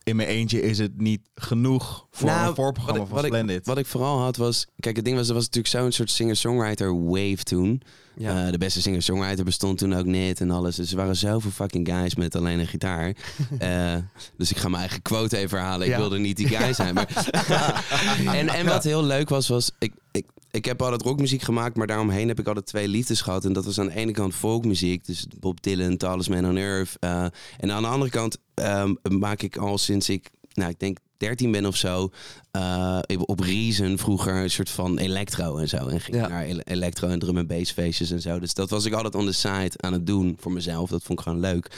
In 0.05 0.15
mijn 0.15 0.27
eentje 0.29 0.61
is 0.61 0.77
het 0.77 1.01
niet 1.01 1.21
genoeg 1.35 2.07
voor 2.11 2.29
Nou, 2.29 2.49
een 2.49 2.55
voorprogramma 2.55 2.99
wat 2.99 3.01
ik- 3.01 3.07
van 3.07 3.15
wat 3.15 3.25
ik- 3.25 3.31
Splendid. 3.31 3.65
Wat 3.65 3.77
ik 3.77 3.85
vooral 3.85 4.19
had 4.19 4.37
was... 4.37 4.67
Kijk, 4.79 4.95
het 4.95 5.05
ding 5.05 5.17
was, 5.17 5.27
er 5.27 5.33
was 5.33 5.43
natuurlijk 5.43 5.73
zo'n 5.73 5.91
soort 5.91 6.09
singer-songwriter 6.11 7.03
wave 7.05 7.43
toen. 7.43 7.81
Ja. 8.17 8.45
Eh, 8.45 8.51
de 8.51 8.57
beste 8.57 8.81
singer-songwriter 8.81 9.45
bestond 9.45 9.77
toen 9.77 9.95
ook 9.95 10.05
niet 10.05 10.39
en 10.41 10.51
alles. 10.51 10.75
Dus 10.75 10.91
er 10.91 10.97
waren 10.97 11.15
zoveel 11.15 11.51
fucking 11.51 11.87
guys 11.87 12.15
met 12.15 12.35
alleen 12.35 12.59
een 12.59 12.67
gitaar. 12.67 13.13
Eh, 13.59 13.95
dus 14.37 14.51
ik 14.51 14.57
ga 14.57 14.67
mijn 14.67 14.81
eigen 14.81 15.01
quote 15.01 15.37
even 15.37 15.57
herhalen. 15.57 15.85
Ik 15.87 15.93
Ja. 15.93 15.99
wilde 15.99 16.17
niet 16.17 16.37
die 16.37 16.47
guy 16.47 16.73
zijn. 16.73 16.93
Maar... 16.93 17.07
en, 18.39 18.47
en 18.49 18.65
wat 18.65 18.83
heel 18.83 19.03
leuk 19.03 19.29
was, 19.29 19.47
was... 19.47 19.71
Ik, 19.79 19.93
ik, 20.11 20.25
ik 20.55 20.65
heb 20.65 20.81
altijd 20.81 21.01
rockmuziek 21.01 21.41
gemaakt, 21.41 21.75
maar 21.75 21.87
daaromheen 21.87 22.27
heb 22.27 22.39
ik 22.39 22.47
altijd 22.47 22.65
twee 22.65 22.87
liefdes 22.87 23.21
gehad. 23.21 23.45
En 23.45 23.53
dat 23.53 23.65
was 23.65 23.79
aan 23.79 23.85
de 23.87 23.95
ene 23.95 24.11
kant 24.11 24.35
folkmuziek. 24.35 25.05
Dus 25.05 25.27
Bob 25.39 25.61
Dylan, 25.63 25.97
Talisman 25.97 26.45
on 26.45 26.57
Earth. 26.57 26.95
eh, 26.99 27.25
en 27.57 27.71
aan 27.71 27.81
de 27.81 27.87
andere 27.87 28.11
kant 28.11 28.37
ehm, 28.53 28.93
maak 29.19 29.41
ik 29.41 29.57
al 29.57 29.77
sinds 29.77 30.09
ik... 30.09 30.29
Nou, 30.53 30.69
ik 30.69 30.79
denk 30.79 30.97
13 31.17 31.51
ben 31.51 31.65
of 31.65 31.75
zo, 31.75 32.09
eh, 32.51 32.99
op 33.17 33.39
Reason 33.39 33.97
vroeger 33.97 34.35
een 34.35 34.49
soort 34.49 34.69
van 34.69 34.97
electro 34.97 35.57
en 35.57 35.69
zo. 35.69 35.87
En 35.87 36.01
ging 36.01 36.17
Ja. 36.17 36.27
naar 36.27 36.43
ele- 36.45 36.61
electro 36.63 37.07
en 37.07 37.19
drum 37.19 37.37
en 37.37 37.47
bass 37.47 37.71
feestjes 37.71 38.11
en 38.11 38.21
zo. 38.21 38.39
Dus 38.39 38.53
dat 38.53 38.69
was 38.69 38.85
ik 38.85 38.93
altijd 38.93 39.15
on 39.15 39.25
the 39.25 39.31
side 39.31 39.71
aan 39.75 39.93
het 39.93 40.07
doen 40.07 40.37
voor 40.39 40.51
mezelf. 40.51 40.89
Dat 40.89 41.03
vond 41.03 41.19
ik 41.19 41.25
gewoon 41.25 41.39
leuk. 41.39 41.71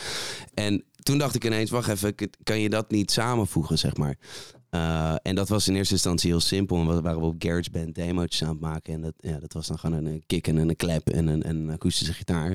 En 0.54 0.84
toen 1.04 1.18
dacht 1.18 1.36
ik 1.36 1.46
ineens, 1.46 1.70
wacht 1.70 1.90
even, 1.90 2.16
kan 2.44 2.60
je 2.60 2.70
dat 2.70 2.92
niet 2.92 3.12
samenvoegen, 3.12 3.78
zeg 3.78 3.98
maar? 3.98 4.16
Eh, 4.78 5.16
en 5.22 5.36
dat 5.36 5.50
was 5.50 5.68
in 5.68 5.76
eerste 5.76 5.94
instantie 5.94 6.30
heel 6.30 6.40
simpel. 6.40 6.78
En 6.78 6.88
we 6.88 7.02
waren 7.02 7.22
op 7.22 7.36
GarageBand 7.40 7.96
demo's 7.96 8.44
aan 8.44 8.50
het 8.50 8.60
maken. 8.60 8.94
En 8.94 9.02
dat, 9.02 9.14
ja, 9.20 9.40
dat 9.40 9.54
was 9.54 9.68
dan 9.68 9.80
gewoon 9.80 10.06
een, 10.06 10.24
kick 10.26 10.48
en 10.48 10.58
een 10.58 10.76
klep 10.76 11.10
en 11.10 11.28
een, 11.28 11.44
en 11.44 11.56
een 11.56 11.70
akoestische 11.72 12.14
gitaar. 12.14 12.50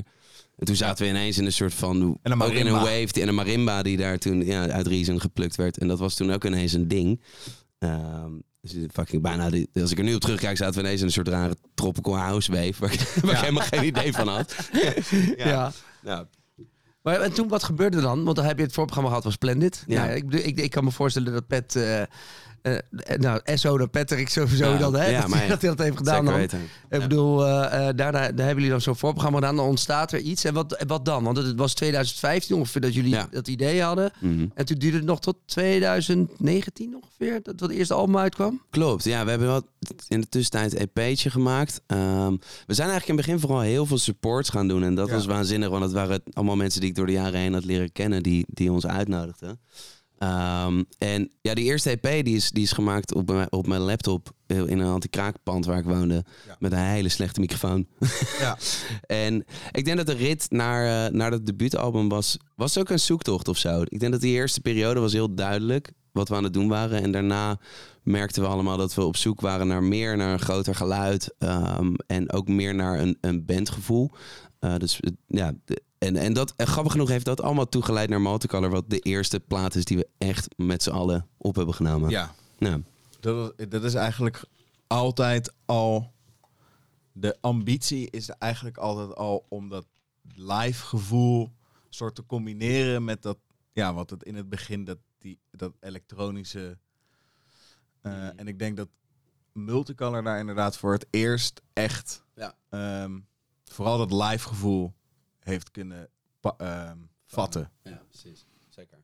En 0.57 0.67
toen 0.67 0.77
zaten 0.77 1.05
we 1.05 1.11
ineens 1.11 1.39
in 1.39 1.45
een 1.45 1.53
soort 1.53 1.75
van... 1.75 2.19
En 2.23 2.33
een 2.33 2.43
ook 2.43 2.51
in 2.51 2.67
een 2.67 2.73
marimba. 2.73 2.81
wave 3.01 3.13
die- 3.13 3.23
en 3.23 3.29
een 3.29 3.35
marimba 3.35 3.83
die 3.83 3.97
daar 3.97 4.19
toen 4.19 4.45
ja, 4.45 4.69
uit 4.69 4.87
Reason 4.87 5.21
geplukt 5.21 5.57
werd. 5.57 5.79
En 5.79 5.89
dat 5.89 5.99
was 5.99 6.15
toen 6.15 6.33
ook 6.33 6.45
ineens 6.45 6.73
een 6.73 6.89
ding. 6.89 7.21
Ehm, 7.79 8.31
dus 8.61 8.75
fucking 8.93 9.23
bijna, 9.23 9.51
die- 9.51 9.69
als 9.75 9.91
ik 9.91 9.99
er 9.99 10.05
nu 10.05 10.15
op 10.15 10.21
terugkijk, 10.21 10.57
zaten 10.57 10.75
we 10.75 10.81
ineens 10.81 11.01
in 11.01 11.07
een 11.07 11.13
soort 11.13 11.29
rare 11.29 11.57
tropical 11.75 12.17
house 12.17 12.53
wave. 12.53 12.75
Waar 12.79 12.93
ik, 12.93 13.01
waar 13.23 13.33
ik 13.33 13.39
helemaal 13.39 13.67
geen 13.67 13.85
idee 13.85 14.13
van 14.13 14.29
had. 14.29 14.55
ja. 15.37 15.73
Nou, 16.03 16.27
Maar 17.03 17.21
en 17.21 17.33
toen, 17.33 17.49
wat 17.49 17.63
gebeurde 17.63 17.97
er 17.97 18.03
dan? 18.03 18.25
Want 18.25 18.37
dan 18.37 18.45
heb 18.45 18.57
je 18.57 18.63
het 18.65 18.73
voorprogramma 18.73 19.09
gehad 19.09 19.25
van 19.25 19.33
Splendid. 19.33 19.85
Ja. 19.87 20.05
Ja. 20.05 20.11
ik, 20.11 20.33
ik, 20.33 20.61
ik 20.61 20.71
kan 20.71 20.85
me 20.85 20.91
voorstellen 20.91 21.33
dat 21.33 21.47
Pet... 21.47 21.77
eh, 21.77 22.03
eh, 22.63 23.17
nou, 23.17 23.41
SO 23.45 23.77
naar 23.77 23.89
Patrick 23.89 24.29
sowieso 24.29 24.71
Ja, 24.71 24.79
dan, 24.79 24.95
hè? 24.95 25.07
ja, 25.07 25.21
dat, 25.21 25.29
maar 25.29 25.43
ja. 25.43 25.49
dat 25.49 25.61
hij 25.61 25.71
dat 25.71 25.79
heeft 25.79 25.97
gedaan 25.97 26.25
dan. 26.25 26.41
Ik 26.41 26.51
bedoel, 26.89 27.47
eh, 27.47 27.89
eh, 27.89 27.97
daarna, 27.97 28.19
daar 28.19 28.47
hebben 28.47 28.55
jullie 28.55 28.71
dan 28.71 28.81
zo'n 28.81 28.97
voorprogramma 28.97 29.39
gedaan. 29.39 29.57
Dan 29.57 29.67
ontstaat 29.67 30.13
er 30.13 30.19
iets. 30.19 30.45
En 30.45 30.55
wat, 30.55 30.85
wat 30.87 31.05
dan? 31.05 31.25
Want 31.25 31.37
het 31.37 31.57
was 31.57 31.75
2015 31.75 32.57
ongeveer 32.57 32.81
dat 32.81 32.95
jullie 32.95 33.17
dat 33.31 33.49
idee 33.49 33.83
hadden. 33.83 34.13
Mhm. 34.19 34.47
En 34.55 34.65
toen 34.65 34.79
duurde 34.79 34.97
het 34.97 35.07
nog 35.07 35.21
tot 35.21 35.37
2019 35.47 36.97
ongeveer. 37.03 37.41
Dat 37.43 37.61
het 37.61 37.71
eerste 37.71 37.95
album 37.95 38.19
uitkwam. 38.19 38.63
Klopt, 38.71 39.05
ja, 39.05 39.25
we 39.25 39.31
hebben 39.31 39.49
wel 39.49 39.63
in 40.09 40.21
de 40.21 40.29
tussentijd 40.29 40.81
een 40.81 40.91
EP'tje 40.95 41.31
gemaakt. 41.31 41.81
Ehm, 41.87 42.33
we 42.67 42.75
zijn 42.75 42.89
eigenlijk 42.89 43.09
in 43.09 43.17
het 43.17 43.27
begin 43.27 43.41
vooral 43.41 43.61
heel 43.61 43.87
veel 43.87 43.99
supports 43.99 44.49
gaan 44.49 44.69
doen. 44.69 44.83
En 44.83 44.95
dat 44.95 45.11
was 45.11 45.27
waanzinnig, 45.27 45.69
want 45.69 45.83
het 45.83 45.93
waren 45.93 46.23
allemaal 46.33 46.57
mensen 46.57 46.81
die 46.81 46.91
ik 46.91 46.97
door 46.97 47.07
de 47.07 47.13
jaren 47.13 47.41
heen 47.41 47.53
had 47.53 47.65
leren 47.65 47.93
kennen, 47.93 48.23
die, 48.23 48.47
die 48.49 48.73
ons 48.73 48.87
uitnodigden. 48.87 49.61
Ehm, 50.23 50.83
en 50.99 51.31
ja, 51.41 51.55
die 51.55 51.65
eerste 51.65 51.91
EP 52.01 52.25
die 52.25 52.37
is, 52.37 52.51
die 52.51 52.63
is 52.63 52.73
gemaakt 52.73 53.15
op 53.15 53.31
mijn, 53.31 53.53
op 53.53 53.67
mijn 53.67 53.81
laptop 53.81 54.31
eh, 54.47 54.59
in 54.59 54.79
een 54.79 54.87
anti-kraakpand 54.93 55.65
waar 55.65 55.79
ik 55.79 55.85
woonde. 55.85 56.25
Ja. 56.47 56.57
Met 56.59 56.73
een 56.73 56.79
hele 56.79 57.09
slechte 57.09 57.41
microfoon. 57.41 57.87
Ja. 58.41 58.59
En 59.07 59.45
ik 59.73 59.85
denk 59.85 59.97
dat 59.97 60.07
de 60.07 60.13
rit 60.15 60.47
naar, 60.51 61.07
eh, 61.07 61.13
naar 61.13 61.31
dat 61.31 61.47
debuutalbum 61.47 62.09
was, 62.09 62.37
was 62.57 62.79
ook 62.79 62.89
een 62.91 62.99
zoektocht 63.01 63.49
of 63.49 63.59
zo. 63.59 63.83
Ik 63.85 64.01
denk 64.01 64.13
dat 64.13 64.21
die 64.21 64.33
eerste 64.35 64.61
periode 64.61 65.01
was 65.01 65.13
heel 65.13 65.35
duidelijk 65.35 65.93
wat 66.13 66.29
we 66.29 66.35
aan 66.35 66.45
het 66.45 66.53
doen 66.55 66.69
waren. 66.69 67.03
En 67.03 67.13
daarna 67.13 67.59
merkten 68.03 68.43
we 68.43 68.49
allemaal 68.49 68.77
dat 68.77 68.95
we 68.95 69.05
op 69.05 69.17
zoek 69.17 69.41
waren 69.41 69.67
naar 69.67 69.83
meer, 69.83 70.17
naar 70.17 70.33
een 70.33 70.41
groter 70.41 70.75
geluid. 70.75 71.35
ehm, 71.39 71.95
en 72.07 72.33
ook 72.33 72.49
meer 72.49 72.75
naar 72.75 72.99
een, 73.01 73.19
een 73.21 73.45
bandgevoel. 73.45 74.11
Eh, 74.59 74.77
dus 74.77 75.01
ja, 75.27 75.53
de- 75.65 75.83
en, 76.03 76.17
en 76.17 76.33
dat, 76.33 76.53
en 76.57 76.67
grappig 76.67 76.93
genoeg 76.93 77.09
heeft 77.09 77.25
dat 77.25 77.41
allemaal 77.41 77.69
toegeleid 77.69 78.09
naar 78.09 78.21
Multicolor. 78.21 78.71
Wat 78.71 78.91
de 78.91 78.99
eerste 78.99 79.41
plaat 79.41 79.75
is 79.75 79.85
die 79.85 79.97
we 79.97 80.09
echt 80.19 80.49
met 80.57 80.83
z'n 80.83 80.91
allen 80.91 81.27
op 81.37 81.55
hebben 81.57 81.75
genomen. 81.75 82.11
ja. 82.11 82.35
Nou, 82.59 82.83
Dat, 83.21 83.53
is- 83.57 83.69
dat 83.69 83.85
is 83.85 83.95
eigenlijk 83.95 84.45
altijd 84.87 85.53
al. 85.65 86.13
De 87.13 87.37
ambitie 87.41 88.11
is 88.11 88.29
eigenlijk 88.29 88.77
altijd 88.77 89.15
al 89.17 89.47
om 89.49 89.69
dat 89.69 89.87
live 90.35 90.85
gevoel 90.87 91.53
soort 91.89 92.15
te 92.15 92.27
combineren 92.27 93.05
met 93.05 93.23
dat. 93.23 93.39
Ja, 93.73 93.95
wat 93.95 94.11
het 94.11 94.23
in 94.23 94.35
het 94.35 94.49
begin 94.49 94.85
dat, 94.85 94.99
die, 95.19 95.39
dat 95.51 95.73
elektronische 95.81 96.79
Eh, 98.01 98.13
Mhm. 98.13 98.33
En 98.37 98.49
ik 98.49 98.59
denk 98.59 98.77
dat 98.77 98.89
Multicolor 99.53 100.23
daar 100.23 100.39
inderdaad 100.39 100.77
voor 100.77 100.93
het 100.93 101.07
eerst 101.11 101.61
echt... 101.73 102.25
Ja. 102.35 102.55
ehm, 102.69 103.19
vooral 103.65 103.99
dat 103.99 104.13
live 104.13 104.49
gevoel 104.49 104.93
heeft 105.45 105.71
kunnen 105.71 106.09
ehm, 106.57 106.97
vatten. 107.27 107.71
Ja, 107.83 108.03
precies. 108.09 108.47
Zeker. 108.69 108.99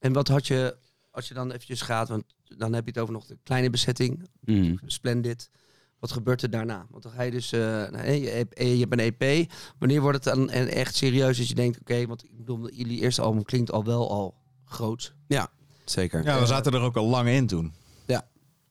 En 0.00 0.12
wat 0.12 0.28
had 0.28 0.46
je, 0.46 0.76
als 1.10 1.28
je 1.28 1.34
dan 1.34 1.50
eventjes 1.50 1.80
gaat, 1.80 2.08
want 2.08 2.24
dan 2.44 2.72
heb 2.72 2.84
je 2.84 2.90
het 2.90 3.00
over 3.00 3.14
nog 3.14 3.26
de 3.26 3.38
kleine 3.42 3.70
bezetting, 3.70 4.28
Mhm. 4.40 4.76
Splendid. 4.86 5.50
Wat 5.98 6.12
gebeurt 6.12 6.42
er 6.42 6.50
daarna? 6.50 6.86
Want 6.90 7.02
dan 7.02 7.12
ga 7.12 7.22
je 7.22 7.30
dus, 7.30 7.52
eh, 7.52 7.60
nou, 7.60 8.10
je, 8.10 8.30
EP 8.30 8.58
je 8.58 8.86
hebt 8.86 8.92
een 8.92 9.14
EP. 9.18 9.52
Wanneer 9.78 10.00
wordt 10.00 10.24
het 10.24 10.34
dan 10.34 10.50
en 10.50 10.68
echt 10.68 10.94
serieus 10.94 11.38
dat 11.38 11.48
je 11.48 11.54
denkt, 11.54 11.80
oké, 11.80 12.06
want 12.06 12.24
ik 12.24 12.36
bedoel, 12.36 12.70
jullie 12.70 13.00
eerste 13.00 13.22
album 13.22 13.42
klinkt 13.42 13.70
al 13.70 13.84
wel 13.84 14.10
al 14.10 14.34
groot. 14.64 15.14
Zeker. 15.84 16.24
Ja, 16.24 16.40
we 16.40 16.46
zaten 16.46 16.72
er 16.72 16.80
ook 16.80 16.96
al 16.96 17.06
lang 17.06 17.28
in 17.28 17.46
toen. 17.46 17.72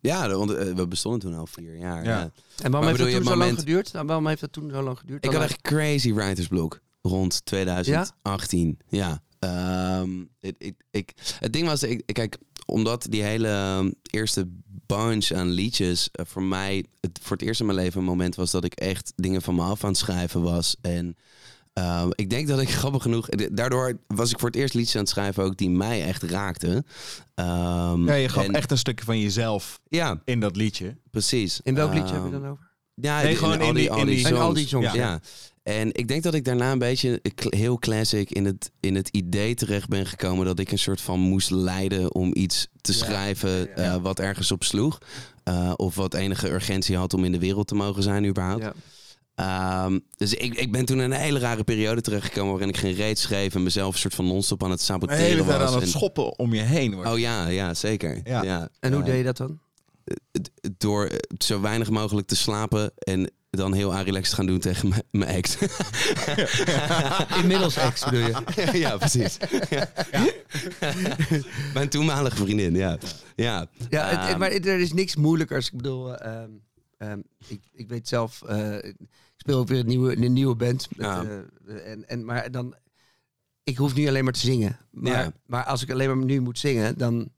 Ja, 0.04 0.30
want 0.30 0.54
eh, 0.54 0.74
we 0.74 0.88
bestonden 0.88 1.20
toen 1.20 1.34
al 1.34 1.48
vier 1.48 1.76
jaar. 1.76 2.04
Ja. 2.04 2.10
Ja. 2.10 2.22
En 2.22 2.32
waarom 2.58 2.72
Maar 2.72 2.84
heeft 2.84 2.98
je 2.98 3.16
toen 3.16 3.24
zo 3.24 3.30
het 3.30 3.40
lang 3.40 3.60
geduurd? 3.60 3.94
Nou, 3.94 4.06
waarom 4.06 4.28
heeft 4.28 4.42
dat 4.42 4.52
toen 4.52 4.70
zo 4.70 4.82
lang 4.82 4.98
geduurd? 4.98 5.26
Ik 5.26 5.32
had 5.32 5.42
echt 5.42 5.62
crazy 5.62 6.14
writersblok 6.14 6.80
rond 7.08 7.46
2018. 7.46 8.78
Ja. 8.88 9.22
Ehm, 9.40 10.20
ik, 10.40 10.56
ik, 10.58 10.76
ik, 10.92 11.12
het 11.40 11.54
ding 11.54 11.68
was, 11.68 11.84
ik, 11.84 12.04
kijk, 12.06 12.38
omdat 12.66 13.06
die 13.10 13.24
hele 13.24 13.48
ehm, 13.48 13.92
eerste 14.02 14.48
bunch 14.86 15.32
aan 15.32 15.50
liedjes 15.50 16.10
eh, 16.12 16.26
voor 16.26 16.44
mij 16.44 16.86
het, 17.00 17.20
voor 17.22 17.38
het 17.38 17.46
eerst 17.46 17.60
in 17.60 17.66
mijn 17.66 17.78
leven 17.78 18.00
een 18.00 18.06
moment 18.06 18.36
was 18.36 18.52
dat 18.52 18.64
ik 18.64 18.74
echt 18.74 19.14
dingen 19.16 19.42
van 19.42 19.56
me 19.56 19.62
af 19.62 19.84
aan 19.84 19.90
het 19.90 19.98
schrijven 20.00 20.42
was. 20.42 20.76
En 20.82 21.16
ehm, 21.74 22.10
ik 22.12 22.30
denk 22.30 22.48
dat 22.48 22.60
ik 22.60 22.70
grappig 22.80 23.02
genoeg, 23.02 23.28
daardoor 23.30 24.00
was 24.08 24.32
ik 24.32 24.40
voor 24.40 24.50
het 24.50 24.58
eerst 24.58 24.74
liedjes 24.74 24.96
aan 24.96 25.02
het 25.02 25.10
schrijven 25.10 25.44
ook 25.44 25.58
die 25.58 25.70
mij 25.70 26.04
echt 26.06 26.24
raakten. 26.24 26.86
Ehm, 27.36 28.06
Ja, 28.08 28.14
je 28.14 28.30
gaf 28.30 28.44
en- 28.46 28.54
echt 28.54 28.72
een 28.72 28.78
stukje 28.78 29.06
van 29.06 29.20
jezelf 29.20 29.80
Ja, 29.88 30.22
in 30.26 30.40
dat 30.40 30.56
liedje. 30.56 30.98
precies. 31.12 31.60
In 31.64 31.76
welk 31.76 31.94
liedje 31.94 32.14
heb 32.14 32.24
je 32.26 32.32
dan 32.32 32.48
over? 32.48 32.72
Ja, 32.96 33.22
Nee, 33.22 33.32
in- 33.32 33.38
gewoon 33.38 33.62
al 33.62 33.68
in 33.68 33.74
die- 33.74 33.92
al 33.92 34.00
in 34.00 34.06
die- 34.06 34.18
songs. 34.20 34.32
En 34.32 34.42
al 34.44 34.54
die 34.54 34.68
songs, 34.68 34.86
Ja. 34.86 34.94
Ja. 34.94 35.20
En 35.64 35.90
ik 35.94 36.08
denk 36.08 36.24
dat 36.24 36.34
ik 36.34 36.46
daarna 36.46 36.72
een 36.72 36.80
beetje 36.80 37.20
heel 37.50 37.80
classic 37.80 38.32
in 38.32 38.46
het, 38.46 38.72
in 38.80 38.96
het 38.96 39.08
idee 39.10 39.54
terecht 39.56 39.88
ben 39.88 40.06
gekomen 40.06 40.46
dat 40.46 40.60
ik 40.60 40.72
een 40.72 40.80
soort 40.80 41.02
van 41.02 41.20
moest 41.20 41.50
leiden 41.52 42.14
om 42.16 42.32
iets 42.36 42.68
te 42.82 42.92
Ja. 42.92 42.98
schrijven 42.98 43.50
Ja, 43.60 43.66
ja. 43.76 43.94
eh, 43.94 44.02
wat 44.02 44.20
ergens 44.20 44.52
op 44.52 44.64
sloeg. 44.64 44.98
Eh, 45.44 45.74
of 45.76 45.96
wat 45.96 46.14
enige 46.14 46.50
urgentie 46.50 46.98
had 46.98 47.14
om 47.14 47.24
in 47.24 47.32
de 47.32 47.40
wereld 47.40 47.68
te 47.68 47.76
mogen 47.76 48.04
zijn 48.04 48.26
überhaupt. 48.26 48.64
Ja. 48.64 48.74
Ehm, 49.36 50.00
dus 50.18 50.34
ik, 50.34 50.54
ik 50.54 50.72
ben 50.72 50.86
toen 50.86 50.98
in 51.02 51.12
een 51.12 51.20
hele 51.20 51.40
rare 51.40 51.64
periode 51.64 52.02
terechtgekomen 52.02 52.52
waarin 52.52 52.70
ik 52.70 52.78
geen 52.78 52.94
reet 52.94 53.20
schreef 53.20 53.56
en 53.56 53.64
mezelf 53.64 53.94
een 53.94 54.00
soort 54.00 54.16
van 54.16 54.26
non-stop 54.28 54.64
aan 54.64 54.72
het 54.72 54.82
saboteren 54.82 55.24
hele 55.24 55.44
was. 55.44 55.56
aan 55.56 55.74
het 55.74 55.82
En- 55.84 55.88
schoppen 55.90 56.40
om 56.40 56.54
je 56.54 56.62
heen. 56.62 56.94
wordt. 56.96 57.10
oh 57.12 57.20
ja, 57.20 57.48
ja, 57.48 57.74
zeker. 57.74 58.20
Ja. 58.24 58.44
Ja. 58.44 58.70
En 58.80 58.92
hoe 58.94 59.02
Eh, 59.02 59.08
deed 59.08 59.18
je 59.18 59.24
dat 59.24 59.38
dan? 59.38 59.60
d- 60.42 60.50
door 60.78 61.06
eh, 61.06 61.18
zo 61.38 61.62
weinig 61.62 61.90
mogelijk 61.90 62.28
te 62.28 62.36
slapen 62.36 62.92
en 62.98 63.32
dan 63.58 63.74
heel 63.74 63.96
relaxed 64.02 64.30
te 64.30 64.36
gaan 64.36 64.46
doen 64.46 64.60
tegen 64.60 64.90
mijn 65.12 65.30
ex. 65.32 65.58
Inmiddels 67.42 67.76
ex 67.76 68.04
bedoel 68.04 68.20
je? 68.20 68.42
ja, 68.86 68.98
precies. 68.98 69.38
Ja. 69.70 69.90
Mijn 71.74 71.90
toenmalige 71.90 72.36
vriendin, 72.36 72.76
ja. 72.76 72.98
Ja, 73.36 73.68
Ja, 73.90 74.08
het- 74.10 74.20
het- 74.20 74.30
Ehm, 74.30 74.40
maar 74.40 74.52
er 74.52 74.80
is 74.80 74.94
niks 74.94 75.16
moeilijkers. 75.16 75.68
Ik 75.68 75.78
bedoel, 75.78 76.16
ehm, 76.18 76.50
ehm, 76.98 77.20
ik, 77.48 77.62
ik 77.74 77.90
weet 77.90 78.08
zelf, 78.08 78.42
eh, 78.42 78.76
ik 78.84 78.96
speel 79.38 79.58
ook 79.60 79.68
weer 79.68 79.80
een 79.80 79.86
nieuwe, 79.88 80.18
een 80.26 80.34
nieuwe 80.34 80.56
band. 80.56 80.88
Met, 80.96 81.06
Ja. 81.08 81.24
eh, 81.68 81.92
en, 81.92 82.08
en, 82.08 82.26
maar 82.26 82.52
dan, 82.52 82.76
ik 83.64 83.78
hoef 83.78 83.96
niet 83.96 84.08
alleen 84.08 84.24
maar 84.24 84.34
te 84.34 84.40
zingen. 84.40 84.78
Maar, 84.92 85.12
Ja. 85.24 85.34
maar 85.46 85.64
als 85.64 85.82
ik 85.82 85.92
alleen 85.92 86.18
maar 86.18 86.26
nu 86.26 86.40
moet 86.42 86.60
zingen, 86.60 86.98
dan 86.98 87.30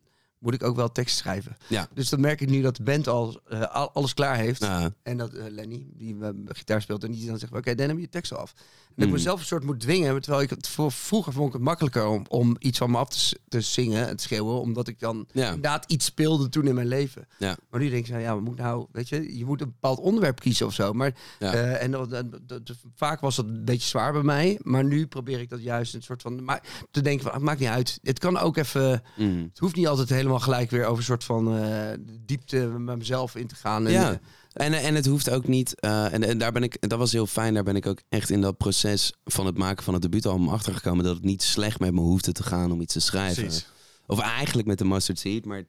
moet 0.45 0.53
ik 0.53 0.63
ook 0.63 0.75
wel 0.75 0.91
tekst 0.91 1.17
schrijven. 1.17 1.58
Ja. 1.67 1.88
Dus 1.93 2.10
dan 2.10 2.19
merk 2.19 2.41
ik 2.41 2.49
nu 2.49 2.62
dat 2.62 2.75
de 2.75 2.84
band 2.84 3.08
al 3.08 3.41
eh, 3.47 3.62
al- 3.62 3.91
alles 3.93 4.13
klaar 4.13 4.36
heeft. 4.38 4.62
ja, 4.62 4.91
En 5.03 5.17
dat 5.17 5.34
eh, 5.34 5.45
Lenny, 5.49 5.86
die 5.93 6.17
eh, 6.21 6.29
gitaar 6.45 6.81
speelt, 6.81 7.03
en 7.03 7.12
die 7.12 7.27
dan 7.27 7.38
zegt: 7.39 7.51
Oké, 7.53 7.75
dan 7.75 7.88
heb 7.88 7.95
je 7.95 8.01
je 8.01 8.10
tekst 8.10 8.31
al 8.34 8.38
af. 8.39 8.53
Dat 8.95 9.05
ik 9.08 9.13
mezelf 9.13 9.39
een 9.39 9.45
soort 9.45 9.63
moet 9.63 9.79
dwingen. 9.79 10.21
Terwijl 10.21 10.43
ik 10.43 10.49
het 10.49 10.67
voor, 10.67 10.91
vroeger 10.91 11.34
vond 11.34 11.47
ik 11.47 11.53
het 11.53 11.62
makkelijker 11.62 12.05
om, 12.08 12.25
om 12.27 12.55
iets 12.60 12.77
van 12.77 12.91
me 12.91 12.97
af 12.97 13.10
te, 13.10 13.38
te 13.47 13.62
zingen 13.62 14.08
en 14.08 14.15
te 14.15 14.23
schreeuwen. 14.23 14.60
Omdat 14.62 14.88
ik 14.88 14.99
dan 14.99 15.25
ja, 15.31 15.45
inderdaad 15.45 15.91
iets 15.91 16.05
speelde 16.05 16.49
toen 16.49 16.67
in 16.67 16.75
mijn 16.75 16.88
leven. 16.88 17.27
Ja. 17.38 17.58
Maar 17.69 17.79
nu 17.79 17.89
denk 17.89 18.05
ik, 18.05 18.12
nou 18.12 18.21
ja, 18.23 18.36
we 18.36 18.41
moeten 18.41 18.65
nou, 18.65 18.86
weet 18.91 19.10
je, 19.10 19.38
je 19.38 19.45
moet 19.45 19.62
een 19.62 19.67
bepaald 19.67 19.99
onderwerp 19.99 20.39
kiezen 20.39 20.65
of 20.65 20.73
zo. 20.73 20.93
Maar 20.93 21.13
Ja. 21.39 21.53
eh, 21.53 21.84
en 21.84 21.91
dat, 21.91 22.10
dat- 22.10 22.31
dat- 22.31 22.47
dat- 22.67 22.77
vaak 22.95 23.19
was 23.19 23.36
dat 23.36 23.45
een 23.45 23.65
beetje 23.65 23.88
zwaar 23.88 24.13
bij 24.13 24.21
mij. 24.23 24.60
Maar 24.63 24.84
nu 24.84 25.08
probeer 25.08 25.39
ik 25.39 25.49
dat 25.49 25.63
juist 25.63 25.93
een 25.93 26.03
soort 26.03 26.21
van, 26.21 26.43
maar 26.43 26.63
te 26.91 27.01
denken 27.01 27.23
van, 27.23 27.34
het 27.34 27.41
maakt 27.43 27.60
niet 27.60 27.69
uit. 27.69 27.99
Het 28.03 28.19
kan 28.19 28.38
ook 28.38 28.58
even, 28.58 29.03
mm. 29.17 29.43
het 29.49 29.60
hoeft 29.60 29.75
niet 29.75 29.88
altijd 29.88 30.10
helemaal 30.10 30.39
gelijk 30.39 30.69
weer 30.69 30.86
over 30.86 30.97
een 30.97 31.03
soort 31.03 31.23
van 31.23 31.58
eh, 31.58 31.88
diepte 32.25 32.58
met 32.58 32.97
mezelf 32.97 33.36
in 33.36 33.47
te 33.47 33.55
gaan. 33.55 33.86
En, 33.86 33.91
Ja. 33.91 34.19
Eh, 34.55 34.65
En, 34.65 34.73
en 34.73 34.95
het 34.95 35.05
hoeft 35.05 35.29
ook 35.29 35.47
niet. 35.47 35.79
eh, 35.79 36.13
en, 36.13 36.23
en 36.23 36.37
daar 36.37 36.51
ben 36.51 36.63
ik. 36.63 36.89
Dat 36.89 36.99
was 36.99 37.11
heel 37.11 37.27
fijn. 37.27 37.53
Daar 37.53 37.63
ben 37.63 37.75
ik 37.75 37.85
ook 37.85 37.99
echt 38.09 38.29
in 38.29 38.41
dat 38.41 38.57
proces 38.57 39.13
van 39.25 39.45
het 39.45 39.57
maken 39.57 39.83
van 39.83 39.93
het 39.93 40.01
debuutalbum 40.03 40.49
achtergekomen 40.49 41.03
dat 41.05 41.15
het 41.15 41.23
niet 41.25 41.43
slecht 41.43 41.79
met 41.79 41.93
me 41.93 41.99
hoefde 42.01 42.31
te 42.31 42.43
gaan 42.43 42.71
om 42.71 42.81
iets 42.81 42.93
te 42.93 42.99
schrijven. 42.99 43.43
Precies. 43.43 43.67
Of 44.07 44.19
eigenlijk 44.19 44.67
met 44.67 44.77
de 44.77 44.85
Mustard 44.85 45.19
Seed. 45.19 45.45
Maar... 45.45 45.63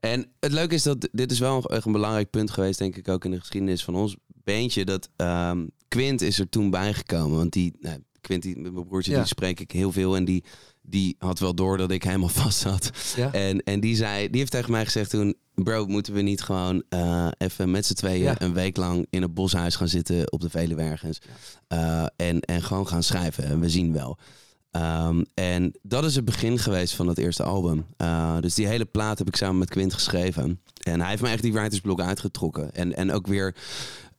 En 0.00 0.26
het 0.40 0.52
leuke 0.52 0.74
is 0.74 0.82
dat 0.82 1.08
dit 1.12 1.30
is 1.32 1.38
wel 1.38 1.64
echt 1.64 1.84
een 1.86 1.92
belangrijk 1.92 2.30
punt 2.30 2.50
geweest, 2.50 2.78
denk 2.78 2.96
ik, 2.96 3.08
ook 3.08 3.24
in 3.24 3.30
de 3.30 3.38
geschiedenis 3.38 3.84
van 3.84 3.94
ons 3.94 4.16
beentje. 4.44 4.84
Dat 4.84 5.08
ehm, 5.16 5.66
Quint 5.88 6.20
is 6.20 6.38
er 6.38 6.48
toen 6.48 6.70
bijgekomen. 6.70 7.36
Want 7.36 7.52
die, 7.52 7.72
nou, 7.80 7.98
Quint, 8.20 8.42
die, 8.42 8.58
mijn 8.58 8.86
broertje, 8.86 9.10
Ja. 9.12 9.18
die 9.18 9.26
spreek 9.26 9.60
ik 9.60 9.70
heel 9.72 9.92
veel. 9.92 10.16
En 10.16 10.24
die, 10.24 10.44
die 10.88 11.16
had 11.18 11.38
wel 11.38 11.54
door 11.54 11.76
dat 11.76 11.90
ik 11.90 12.02
helemaal 12.02 12.28
vast 12.42 12.58
zat. 12.58 12.90
ja. 13.16 13.32
En, 13.32 13.62
en 13.62 13.80
die, 13.80 13.96
zei, 13.96 14.28
die 14.30 14.38
heeft 14.38 14.50
tegen 14.52 14.70
mij 14.70 14.84
gezegd 14.84 15.10
toen... 15.10 15.36
Bro, 15.54 15.86
moeten 15.86 16.12
we 16.12 16.20
niet 16.22 16.42
gewoon 16.42 16.82
eh, 16.88 17.28
even 17.38 17.70
met 17.70 17.86
z'n 17.86 17.94
tweeën 17.94 18.22
Ja. 18.22 18.34
een 18.38 18.52
week 18.54 18.76
lang 18.76 19.06
in 19.10 19.22
een 19.22 19.32
boshuis 19.34 19.76
gaan 19.76 19.88
zitten 19.88 20.32
op 20.32 20.40
de 20.40 20.50
Veluwe 20.50 20.82
ergens. 20.82 21.18
Eh, 21.68 22.04
en, 22.16 22.40
en 22.40 22.62
gewoon 22.62 22.86
gaan 22.88 23.02
schrijven. 23.02 23.44
En 23.44 23.60
we 23.60 23.70
zien 23.70 23.92
wel. 23.92 24.18
Ehm, 24.70 25.22
en 25.34 25.72
dat 25.82 26.04
is 26.04 26.14
het 26.14 26.24
begin 26.24 26.58
geweest 26.58 26.94
van 26.94 27.06
het 27.06 27.18
eerste 27.18 27.42
album. 27.42 27.86
Eh, 27.96 28.36
dus 28.40 28.54
die 28.54 28.66
hele 28.66 28.84
plaat 28.84 29.18
heb 29.18 29.28
ik 29.28 29.36
samen 29.36 29.58
met 29.58 29.70
Quint 29.70 29.92
geschreven. 29.94 30.60
En 30.82 31.00
hij 31.00 31.10
heeft 31.10 31.22
me 31.22 31.28
echt 31.28 31.42
die 31.42 31.52
writersblok 31.52 32.00
uitgetrokken. 32.00 32.74
En, 32.74 32.96
en 32.96 33.12
ook 33.12 33.26
weer 33.26 33.54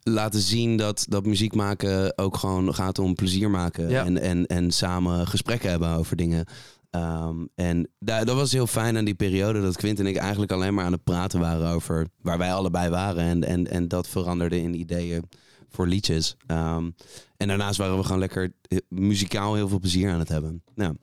laten 0.09 0.39
zien 0.39 0.77
dat, 0.77 1.05
dat 1.09 1.25
muziek 1.25 1.55
maken 1.55 2.17
ook 2.17 2.37
gewoon 2.37 2.73
gaat 2.73 2.99
om 2.99 3.15
plezier 3.15 3.49
maken. 3.49 3.89
Ja. 3.89 4.05
En, 4.05 4.21
en, 4.21 4.45
en 4.45 4.71
samen 4.71 5.27
gesprekken 5.27 5.69
hebben 5.69 5.89
over 5.89 6.15
dingen. 6.15 6.45
Ehm, 6.89 7.45
en 7.55 7.89
da- 7.99 8.23
dat 8.23 8.35
was 8.35 8.51
heel 8.51 8.67
fijn 8.67 8.97
aan 8.97 9.05
die 9.05 9.13
periode 9.13 9.61
dat 9.61 9.77
Quint 9.77 9.99
en 9.99 10.05
ik 10.07 10.15
eigenlijk 10.15 10.51
alleen 10.51 10.73
maar 10.73 10.85
aan 10.85 10.91
het 10.91 11.03
praten 11.03 11.39
waren 11.39 11.69
over 11.69 12.07
waar 12.21 12.37
wij 12.37 12.53
allebei 12.53 12.89
waren. 12.89 13.23
En, 13.23 13.43
en, 13.43 13.67
en 13.67 13.87
dat 13.87 14.07
veranderde 14.07 14.61
in 14.61 14.79
ideeën 14.79 15.23
voor 15.69 15.87
liedjes. 15.87 16.35
Ehm, 16.47 16.89
en 17.37 17.47
daarnaast 17.47 17.77
waren 17.77 17.97
we 17.97 18.03
gewoon 18.03 18.19
lekker 18.19 18.53
eh, 18.61 18.77
muzikaal 18.87 19.55
heel 19.55 19.67
veel 19.67 19.79
plezier 19.79 20.11
aan 20.11 20.19
het 20.19 20.29
hebben. 20.29 20.63
Ja. 20.75 20.93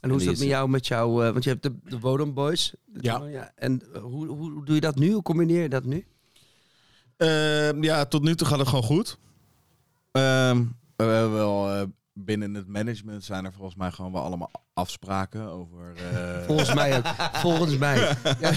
En 0.00 0.10
hoe 0.10 0.18
is 0.18 0.24
dat 0.26 0.38
met 0.38 0.48
jou, 0.48 0.68
met 0.68 0.86
jou, 0.86 1.24
eh, 1.26 1.32
want 1.32 1.44
je 1.44 1.50
hebt 1.50 1.62
de, 1.62 1.74
de 1.84 1.98
Bodem 1.98 2.34
Boys. 2.34 2.74
Ja. 3.00 3.52
En 3.54 3.82
eh, 3.94 4.02
hoe, 4.02 4.26
hoe, 4.26 4.50
hoe 4.50 4.64
doe 4.64 4.74
je 4.74 4.80
dat 4.80 4.96
nu? 4.96 5.12
Hoe 5.12 5.22
combineer 5.22 5.62
je 5.62 5.68
dat 5.68 5.84
nu? 5.84 6.04
Ehm, 7.16 7.82
ja, 7.82 8.04
tot 8.04 8.22
nu 8.22 8.34
toe 8.34 8.46
gaat 8.46 8.58
het 8.58 8.68
gewoon 8.68 8.84
goed. 8.84 9.18
Ehm, 10.12 10.64
we 10.96 11.04
hebben 11.04 11.32
wel 11.32 11.70
eh, 11.70 11.82
binnen 12.12 12.54
het 12.54 12.66
management 12.68 13.24
zijn 13.24 13.44
er 13.44 13.52
volgens 13.52 13.76
mij 13.76 13.90
gewoon 13.90 14.12
wel 14.12 14.22
allemaal 14.22 14.50
afspraken 14.74 15.48
over. 15.50 15.92
eh, 16.12 16.42
Volgens 16.46 16.74
mij 16.74 16.96
ook. 16.96 17.06
Volgens 17.32 17.76
mij. 17.78 17.98
Ja. 17.98 18.16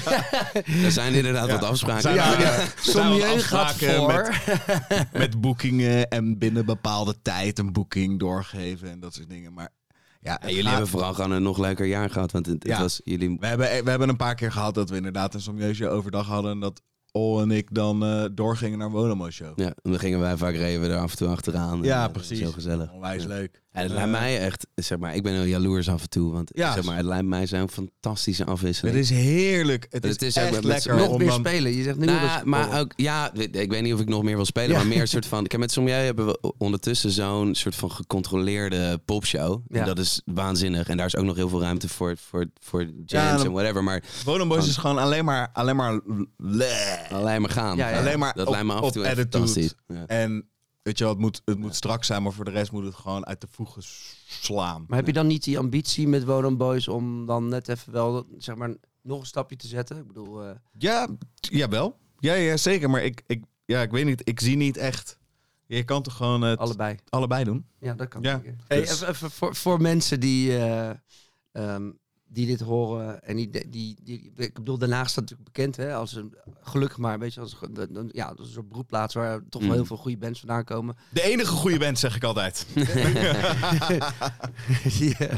Er 0.84 0.92
zijn 0.92 1.14
inderdaad 1.14 1.48
Ja. 1.48 1.54
wat 1.54 1.64
afspraken. 1.70 2.02
Zijn 2.02 2.16
Ja, 2.16 2.66
Sommieu 2.80 3.40
gaat 3.40 3.74
voor. 3.76 4.36
Met, 4.88 5.08
met 5.22 5.42
boekingen 5.42 6.08
en 6.10 6.38
binnen 6.38 6.66
bepaalde 6.66 7.22
tijd 7.22 7.60
een 7.60 7.74
boeking 7.74 8.20
doorgeven 8.20 8.90
en 8.92 9.00
dat 9.00 9.14
soort 9.14 9.30
dingen. 9.30 9.54
Maar 9.54 9.70
ja, 10.22 10.40
En 10.40 10.48
jullie 10.48 10.62
gaat- 10.64 10.72
hebben 10.72 10.90
vooral 10.90 11.14
gewoon 11.14 11.32
een 11.32 11.44
nog 11.44 11.58
leuker 11.58 11.86
jaar 11.86 12.10
gehad. 12.10 12.32
Want 12.32 12.46
het, 12.46 12.56
het 12.64 12.72
Ja. 12.72 12.80
was 12.80 13.02
jullie. 13.04 13.38
we, 13.40 13.48
hebben, 13.48 13.84
we 13.84 13.90
hebben 13.90 14.10
een 14.10 14.16
paar 14.18 14.36
keer 14.36 14.52
gehad 14.52 14.74
dat 14.74 14.90
we 14.90 14.96
inderdaad 14.96 15.34
een 15.34 15.42
somieusje 15.42 15.88
overdag 15.90 16.28
hadden. 16.28 16.52
En 16.52 16.60
dat 16.60 16.82
Ol 17.18 17.42
en 17.42 17.52
ik 17.52 17.74
dan 17.74 18.04
eh, 18.06 18.26
doorgingen 18.32 18.78
naar 18.78 18.90
Wonomo 18.92 19.30
Show. 19.30 19.60
Ja, 19.60 19.66
en 19.66 19.92
dan 19.92 20.00
gingen 20.00 20.20
wij 20.20 20.38
vaak 20.38 20.54
reden 20.56 20.82
we 20.82 20.88
er 20.88 21.00
af 21.00 21.12
en 21.12 21.18
toe 21.18 21.28
achteraan. 21.28 21.84
Ja, 21.84 22.02
En, 22.02 22.08
eh, 22.08 22.14
precies. 22.14 22.40
Zo 22.40 22.52
gezellig. 22.52 22.92
Onwijs 22.92 23.22
Ja. 23.22 23.28
leuk. 23.28 23.62
En 23.78 23.84
het 23.84 23.92
Eh, 23.92 23.98
lijkt 23.98 24.12
mij 24.12 24.40
echt, 24.40 24.68
zeg 24.76 24.98
maar, 24.98 25.16
ik 25.16 25.24
ben 25.24 25.34
heel 25.34 25.44
jaloers 25.44 25.90
af 25.90 26.02
en 26.02 26.10
toe. 26.10 26.32
Want 26.32 26.52
Ja. 26.54 26.74
zeg 26.74 26.84
maar, 26.84 26.96
het 26.98 27.06
lijkt 27.06 27.26
mij 27.26 27.48
zo'n 27.48 27.70
fantastische 27.70 28.46
afwisseling. 28.46 28.96
Het 28.96 29.04
is 29.06 29.10
heerlijk. 29.12 29.88
Het 29.90 30.04
is, 30.06 30.12
Het 30.12 30.22
is 30.22 30.36
echt 30.36 30.52
met- 30.52 30.64
lekker. 30.64 30.96
Nog 30.96 31.08
om 31.10 31.18
meer 31.18 31.28
dan- 31.28 31.40
spelen. 31.40 31.74
Je 31.76 31.84
zegt 31.84 31.98
nu 31.98 32.06
Nou, 32.06 32.22
nog 32.22 32.34
eens- 32.36 32.44
maar 32.44 32.80
ook, 32.80 32.94
ja, 32.96 33.34
ik 33.34 33.72
weet 33.72 33.82
niet 33.82 33.94
of 33.94 34.00
ik 34.00 34.08
nog 34.10 34.24
meer 34.24 34.36
wil 34.36 34.46
spelen, 34.46 34.70
Ja. 34.72 34.78
maar 34.78 34.88
meer 34.88 35.02
een 35.02 35.08
soort 35.08 35.26
van. 35.36 35.48
Kijk, 35.48 35.62
met 35.62 35.72
Sommieu 35.72 35.94
hebben 35.96 36.26
we 36.26 36.54
ondertussen 36.58 37.12
zo'n 37.12 37.56
soort 37.56 37.76
van 37.76 37.92
gecontroleerde 37.92 38.98
popshow. 39.06 39.62
Ja. 39.68 39.80
En 39.80 39.86
dat 39.86 40.00
is 40.00 40.22
waanzinnig. 40.26 40.88
En 40.88 40.98
daar 40.98 41.06
is 41.06 41.16
ook 41.16 41.26
nog 41.26 41.36
heel 41.36 41.50
veel 41.50 41.62
ruimte 41.62 41.90
voor, 41.90 42.16
voor, 42.18 42.46
voor 42.62 42.86
jams 43.06 43.44
en 43.44 43.52
whatever. 43.52 43.84
Maar 43.84 44.04
Wonomo 44.26 44.56
Boys 44.56 44.68
is 44.68 44.78
gewoon 44.78 44.98
alleen 44.98 45.26
maar, 45.26 45.50
alleen 45.54 45.76
maar, 45.76 46.02
alleen 47.10 47.42
maar 47.42 47.50
gaan. 47.52 47.82
Alleen 47.82 48.20
maar 48.20 48.34
dat 48.36 48.46
op- 48.48 48.52
lijkt 48.54 48.68
me 48.68 48.74
af 48.74 48.86
en 48.86 48.92
toe 48.92 49.04
echt 49.04 49.18
fantastisch. 49.18 49.74
Ja. 49.88 50.04
En 50.08 50.50
weet 50.88 50.98
je 50.98 51.04
wel, 51.04 51.14
het 51.14 51.22
moet, 51.22 51.42
het 51.46 51.58
moet 51.58 51.76
strak 51.76 52.04
zijn, 52.04 52.24
maar 52.24 52.32
voor 52.32 52.46
de 52.46 52.52
rest 52.52 52.72
moet 52.72 52.84
het 52.84 52.96
gewoon 52.96 53.26
uit 53.26 53.42
de 53.42 53.48
voegen 53.52 53.82
slaan. 54.26 54.86
Maar 54.88 54.98
heb 54.98 55.08
je 55.08 55.14
dan 55.14 55.28
niet 55.28 55.44
die 55.44 55.58
ambitie 55.58 56.08
met 56.08 56.26
Bodem 56.26 56.58
Boys 56.58 56.88
om 56.88 57.26
dan 57.26 57.48
net 57.48 57.68
even 57.68 57.94
wel, 57.94 58.26
zeg 58.38 58.56
maar, 58.56 58.76
nog 59.02 59.20
een 59.20 59.26
stapje 59.26 59.56
te 59.56 59.68
zetten? 59.68 59.98
Ik 59.98 60.08
bedoel, 60.08 60.44
eh, 60.44 60.56
Ja, 60.78 61.08
jawel. 61.40 61.98
Ja, 62.20 62.34
ja, 62.34 62.58
zeker. 62.58 62.90
Maar 62.90 63.04
ik, 63.04 63.24
ik, 63.28 63.44
ja, 63.66 63.82
ik 63.82 63.92
weet 63.92 64.06
niet, 64.06 64.22
ik 64.24 64.40
zie 64.40 64.56
niet 64.56 64.78
echt... 64.78 65.18
Je 65.66 65.84
kan 65.84 66.02
toch 66.02 66.16
gewoon 66.16 66.42
het 66.42 66.60
allebei. 66.60 66.98
allebei 67.10 67.44
doen? 67.44 67.66
Ja, 67.80 67.94
dat 67.94 68.08
kan 68.08 68.22
Ja. 68.22 68.42
Hey, 68.68 68.80
dus- 68.80 68.90
even, 68.90 69.08
even 69.08 69.32
voor, 69.32 69.56
voor 69.56 69.82
mensen 69.82 70.20
die, 70.20 70.58
eh, 70.58 70.90
ehm, 71.52 71.92
die 72.30 72.46
dit 72.46 72.60
horen 72.60 73.24
en 73.24 73.36
die, 73.36 73.50
die, 73.70 73.96
die, 74.04 74.32
ik 74.36 74.54
bedoel, 74.54 74.78
Den 74.78 74.92
Haag 74.92 75.10
staat 75.10 75.24
natuurlijk 75.24 75.54
bekend 75.54 75.76
hè, 75.76 75.94
als 75.96 76.16
een, 76.16 76.34
gelukkig 76.62 76.98
maar, 76.98 77.20
weet 77.20 77.34
je, 77.34 77.40
als, 77.40 77.58
een- 77.74 78.10
ja, 78.12 78.26
als 78.38 78.48
een 78.48 78.54
soort 78.54 78.68
broedplaats 78.70 79.14
waar 79.14 79.40
toch 79.50 79.62
wel 79.62 79.70
Mm. 79.70 79.76
heel 79.76 79.86
veel 79.86 79.98
goede 79.98 80.18
bands 80.18 80.40
vandaan 80.40 80.64
komen. 80.64 80.96
De 81.10 81.22
enige 81.22 81.52
goede 81.52 81.80
band, 81.80 82.00
zeg 82.00 82.16
ik 82.16 82.24
altijd. 82.24 82.66
Ja, 85.00 85.30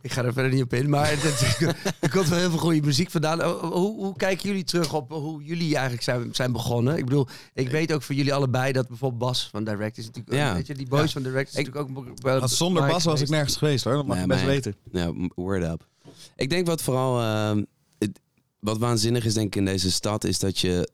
ik 0.00 0.12
ga 0.12 0.24
er 0.24 0.32
verder 0.32 0.52
niet 0.52 0.62
op 0.62 0.72
in, 0.74 0.88
maar 0.90 1.10
het- 1.10 1.56
er 2.00 2.10
komt 2.10 2.28
wel 2.28 2.38
heel 2.38 2.50
veel 2.50 2.58
goede 2.58 2.80
muziek 2.80 3.10
vandaan. 3.10 3.44
Oh, 3.44 3.60
Hoe, 3.72 3.96
hoe 3.96 4.16
kijken 4.16 4.48
jullie 4.48 4.64
terug 4.64 4.92
op 4.94 5.10
hoe 5.10 5.42
jullie 5.44 5.72
eigenlijk 5.74 6.02
zijn, 6.04 6.28
zijn 6.34 6.52
begonnen? 6.52 6.96
Ik 6.96 7.04
bedoel, 7.04 7.26
ik 7.54 7.68
weet 7.68 7.92
ook 7.92 8.02
voor 8.02 8.14
jullie 8.14 8.34
allebei 8.34 8.72
dat 8.72 8.88
bijvoorbeeld 8.88 9.20
Bas 9.20 9.48
van 9.50 9.64
Direct 9.64 9.98
is 9.98 10.06
natuurlijk, 10.06 10.36
Ja. 10.36 10.54
weet 10.54 10.66
je, 10.66 10.74
die 10.74 10.88
boys 10.88 11.02
Ja. 11.04 11.08
van 11.12 11.22
Direct 11.22 11.48
is 11.52 11.54
Ik- 11.56 11.66
natuurlijk 11.74 11.98
ook 12.08 12.22
wel 12.22 12.48
zonder 12.48 12.86
Bas 12.86 13.04
was 13.04 13.20
ik 13.20 13.28
nergens 13.28 13.56
geweest 13.56 13.84
hoor. 13.84 13.92
Dat 13.94 14.06
mag 14.06 14.16
Nee, 14.16 14.24
je 14.24 14.30
best 14.32 14.40
maar- 14.44 14.50
weten. 14.50 14.74
Ja, 14.92 15.12
m- 15.12 15.30
word 15.34 15.62
up. 15.62 15.90
Ik 16.36 16.50
denk 16.50 16.66
wat 16.66 16.82
vooral... 16.82 17.20
ehm, 17.20 17.62
het- 17.98 18.20
wat 18.60 18.78
waanzinnig 18.78 19.24
is 19.24 19.34
denk 19.34 19.46
ik 19.46 19.56
in 19.56 19.64
deze 19.64 19.90
stad 19.90 20.24
is 20.24 20.38
dat 20.38 20.58
je... 20.58 20.90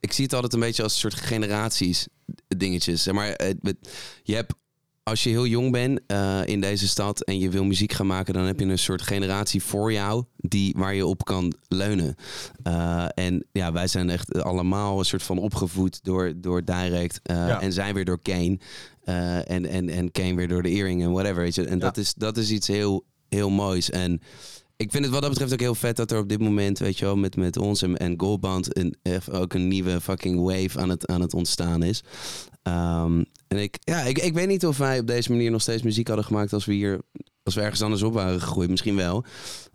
Ik 0.00 0.12
zie 0.12 0.24
het 0.24 0.34
altijd 0.34 0.52
een 0.52 0.60
beetje 0.60 0.82
als 0.82 0.92
een 0.92 0.98
soort 0.98 1.14
generaties 1.14 2.06
dingetjes. 2.56 3.02
Zeg 3.02 3.14
maar, 3.14 3.26
je 4.22 4.34
hebt... 4.34 4.54
Als 5.02 5.22
je 5.22 5.28
heel 5.30 5.46
jong 5.46 5.72
bent 5.72 6.00
eh, 6.06 6.40
in 6.44 6.60
deze 6.60 6.88
stad 6.88 7.24
en 7.24 7.38
je 7.38 7.50
wil 7.50 7.64
muziek 7.64 7.92
gaan 7.92 8.06
maken, 8.06 8.34
dan 8.34 8.44
heb 8.44 8.60
je 8.60 8.66
een 8.66 8.78
soort 8.78 9.02
generatie 9.02 9.62
voor 9.62 9.92
jou 9.92 10.24
die, 10.36 10.74
waar 10.78 10.94
je 10.94 11.06
op 11.06 11.24
kan 11.24 11.52
leunen. 11.68 12.14
Eh, 12.62 13.06
en 13.14 13.46
ja, 13.52 13.72
wij 13.72 13.86
zijn 13.86 14.10
echt 14.10 14.42
allemaal 14.42 14.98
een 14.98 15.04
soort 15.04 15.22
van 15.22 15.38
opgevoed 15.38 16.04
door, 16.04 16.32
door 16.36 16.64
Direct 16.64 17.20
eh, 17.22 17.36
Ja. 17.36 17.60
en 17.60 17.72
zijn 17.72 17.94
weer 17.94 18.04
door 18.04 18.20
Kane. 18.22 18.58
En, 19.44 19.66
en, 19.66 19.88
en 19.88 20.10
Kane 20.10 20.34
weer 20.34 20.48
door 20.48 20.62
de 20.62 20.68
Earring 20.70 21.02
en 21.02 21.12
whatever. 21.12 21.42
Weet 21.42 21.54
je. 21.54 21.64
En 21.64 21.74
Ja. 21.78 21.84
dat, 21.84 21.96
is, 21.96 22.14
dat 22.14 22.36
is 22.36 22.50
iets 22.50 22.66
heel, 22.66 23.04
heel 23.28 23.50
moois. 23.50 23.90
En 23.90 24.20
ik 24.76 24.90
vind 24.90 25.04
het 25.04 25.12
wat 25.12 25.22
dat 25.22 25.30
betreft 25.30 25.52
ook 25.52 25.60
heel 25.60 25.74
vet 25.74 25.96
dat 25.96 26.10
er 26.10 26.18
op 26.18 26.28
dit 26.28 26.40
moment, 26.40 26.78
weet 26.78 26.98
je 26.98 27.04
wel, 27.04 27.16
met, 27.16 27.36
met 27.36 27.56
ons 27.56 27.82
en, 27.82 27.96
en 27.96 28.14
Goldband 28.16 28.76
een, 28.76 28.96
ook 29.30 29.54
een 29.54 29.68
nieuwe 29.68 30.00
fucking 30.00 30.40
wave 30.40 30.80
aan 30.80 30.88
het, 30.88 31.06
aan 31.06 31.20
het 31.20 31.34
ontstaan 31.34 31.82
is. 31.82 32.02
Ehm, 32.62 33.22
en 33.48 33.56
ik, 33.58 33.76
ja, 33.80 34.00
ik, 34.00 34.18
ik 34.18 34.34
weet 34.34 34.48
niet 34.48 34.66
of 34.66 34.78
wij 34.78 34.98
op 34.98 35.06
deze 35.06 35.30
manier 35.30 35.50
nog 35.50 35.60
steeds 35.62 35.82
muziek 35.82 36.06
hadden 36.06 36.24
gemaakt 36.24 36.52
als 36.52 36.64
we 36.64 36.72
hier, 36.72 37.00
als 37.42 37.54
we 37.54 37.60
ergens 37.60 37.82
anders 37.82 38.02
op 38.02 38.12
waren 38.12 38.40
gegroeid. 38.40 38.70
Misschien 38.70 38.96
wel. 38.96 39.24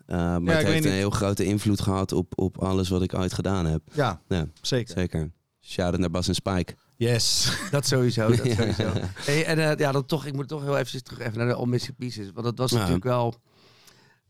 Uh, 0.06 0.16
maar 0.38 0.56
het 0.56 0.66
heeft 0.66 0.84
een 0.84 0.90
heel 0.92 1.10
grote 1.10 1.44
invloed 1.44 1.80
gehad 1.80 2.12
op, 2.12 2.32
op 2.38 2.58
alles 2.62 2.88
wat 2.88 3.02
ik 3.02 3.14
ooit 3.14 3.32
gedaan 3.32 3.66
heb. 3.66 3.82
Ja, 3.92 4.20
Ja, 4.28 4.46
zeker. 4.60 4.94
zeker. 4.96 5.30
Shout-out 5.60 6.00
naar 6.00 6.10
Bas 6.10 6.28
en 6.28 6.34
Spike. 6.34 6.74
Yes. 7.10 7.48
Dat 7.70 7.86
sowieso, 7.86 8.28
dat 8.36 8.44
Ja. 8.46 8.54
sowieso. 8.54 8.92
Hey, 9.14 9.44
en 9.44 9.58
eh, 9.70 9.76
ja, 9.78 9.92
dan 9.92 10.06
toch, 10.06 10.26
ik 10.26 10.32
moet 10.32 10.48
toch 10.48 10.62
heel 10.62 10.78
even 10.78 11.04
terug 11.04 11.20
even 11.20 11.38
naar 11.38 11.46
de 11.46 11.54
All 11.54 11.66
Missing 11.66 11.96
Pieces. 11.96 12.26
Want 12.34 12.46
dat 12.46 12.58
was 12.58 12.70
Ja. 12.70 12.76
natuurlijk 12.76 13.04
wel 13.04 13.34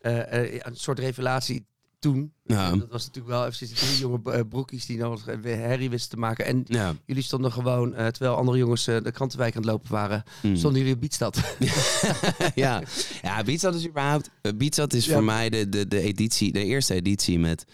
eh, 0.01 0.43
eh, 0.55 0.61
een 0.63 0.77
soort 0.77 0.99
revelatie 0.99 1.67
toen. 1.99 2.33
Ja. 2.45 2.71
Dat 2.77 2.89
was 2.91 3.07
natuurlijk 3.07 3.35
wel 3.35 3.47
even 3.47 3.75
drie 3.75 3.99
jonge 3.99 4.45
broekies 4.47 4.87
die 4.87 4.99
nog 4.99 5.25
herrie 5.43 5.91
wisten 5.91 6.11
te 6.11 6.17
maken. 6.17 6.45
En 6.45 6.63
Ja. 6.67 6.95
jullie 7.07 7.23
stonden 7.23 7.53
gewoon, 7.53 7.91
terwijl 7.95 8.37
andere 8.37 8.59
jongens 8.59 8.85
de 8.85 9.11
krantenwijk 9.13 9.57
aan 9.57 9.63
het 9.63 9.71
lopen 9.71 9.93
waren, 9.93 10.23
Mm. 10.43 10.57
stonden 10.57 10.79
jullie 10.81 10.95
op 10.95 11.01
Beatstad. 11.01 11.41
ja. 12.55 12.83
ja, 13.23 13.43
Beatsat 13.43 13.75
is 13.75 13.87
überhaupt... 13.89 14.31
Beatsat 14.57 14.93
is 14.93 15.07
Ja. 15.07 15.13
voor 15.13 15.25
mij 15.25 15.49
de, 15.51 15.69
de, 15.69 15.89
de 15.89 16.01
editie, 16.01 16.53
de 16.53 16.65
eerste 16.65 16.95
editie 16.95 17.39
met... 17.39 17.65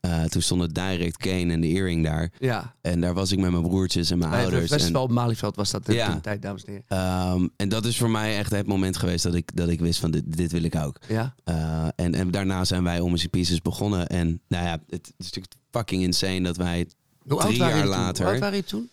eh, 0.00 0.22
toen 0.24 0.42
stonden 0.42 0.72
Direct 0.72 1.16
Kane 1.16 1.52
en 1.52 1.60
de 1.60 1.66
Earring 1.66 2.04
daar. 2.04 2.30
ja, 2.38 2.74
En 2.80 3.00
daar 3.00 3.14
was 3.14 3.32
ik 3.32 3.38
met 3.38 3.50
mijn 3.50 3.62
broertjes 3.62 4.10
en 4.10 4.18
mijn 4.18 4.30
bij 4.30 4.40
ouders. 4.42 4.70
En, 4.70 4.78
festival 4.78 5.02
op 5.02 5.10
Malieveld 5.10 5.56
was 5.56 5.70
dat 5.70 5.86
Ja. 5.92 6.14
de 6.14 6.20
tijd, 6.20 6.42
dames 6.42 6.64
en 6.64 6.72
heren. 6.72 6.84
ehm, 6.88 7.48
en 7.56 7.68
dat 7.68 7.84
is 7.84 7.98
voor 7.98 8.10
mij 8.10 8.38
echt 8.38 8.50
het 8.50 8.66
moment 8.66 8.96
geweest 8.96 9.22
dat 9.22 9.34
ik, 9.34 9.56
dat 9.56 9.68
ik 9.68 9.80
wist 9.80 10.00
van 10.00 10.10
dit, 10.10 10.36
dit 10.36 10.52
wil 10.52 10.62
ik 10.62 10.76
ook. 10.76 10.96
Ja, 11.08 11.34
Eh, 11.44 11.88
en, 11.96 12.14
en 12.14 12.30
daarna 12.30 12.64
zijn 12.64 12.84
wij 12.84 13.00
om 13.00 13.14
Pieces 13.30 13.62
begonnen. 13.62 14.06
En 14.06 14.40
nou 14.48 14.64
ja, 14.64 14.78
het, 14.88 15.06
is 15.16 15.24
natuurlijk 15.24 15.54
fucking 15.70 16.02
insane 16.02 16.40
dat 16.40 16.56
wij 16.56 16.88
hoe 17.28 17.40
Drie 17.40 17.56
jaar 17.56 17.86
later. 17.86 18.22
Hoe 18.24 18.32
oud 18.32 18.40
waren 18.40 18.54
jullie 18.54 18.64
toen? 18.70 18.90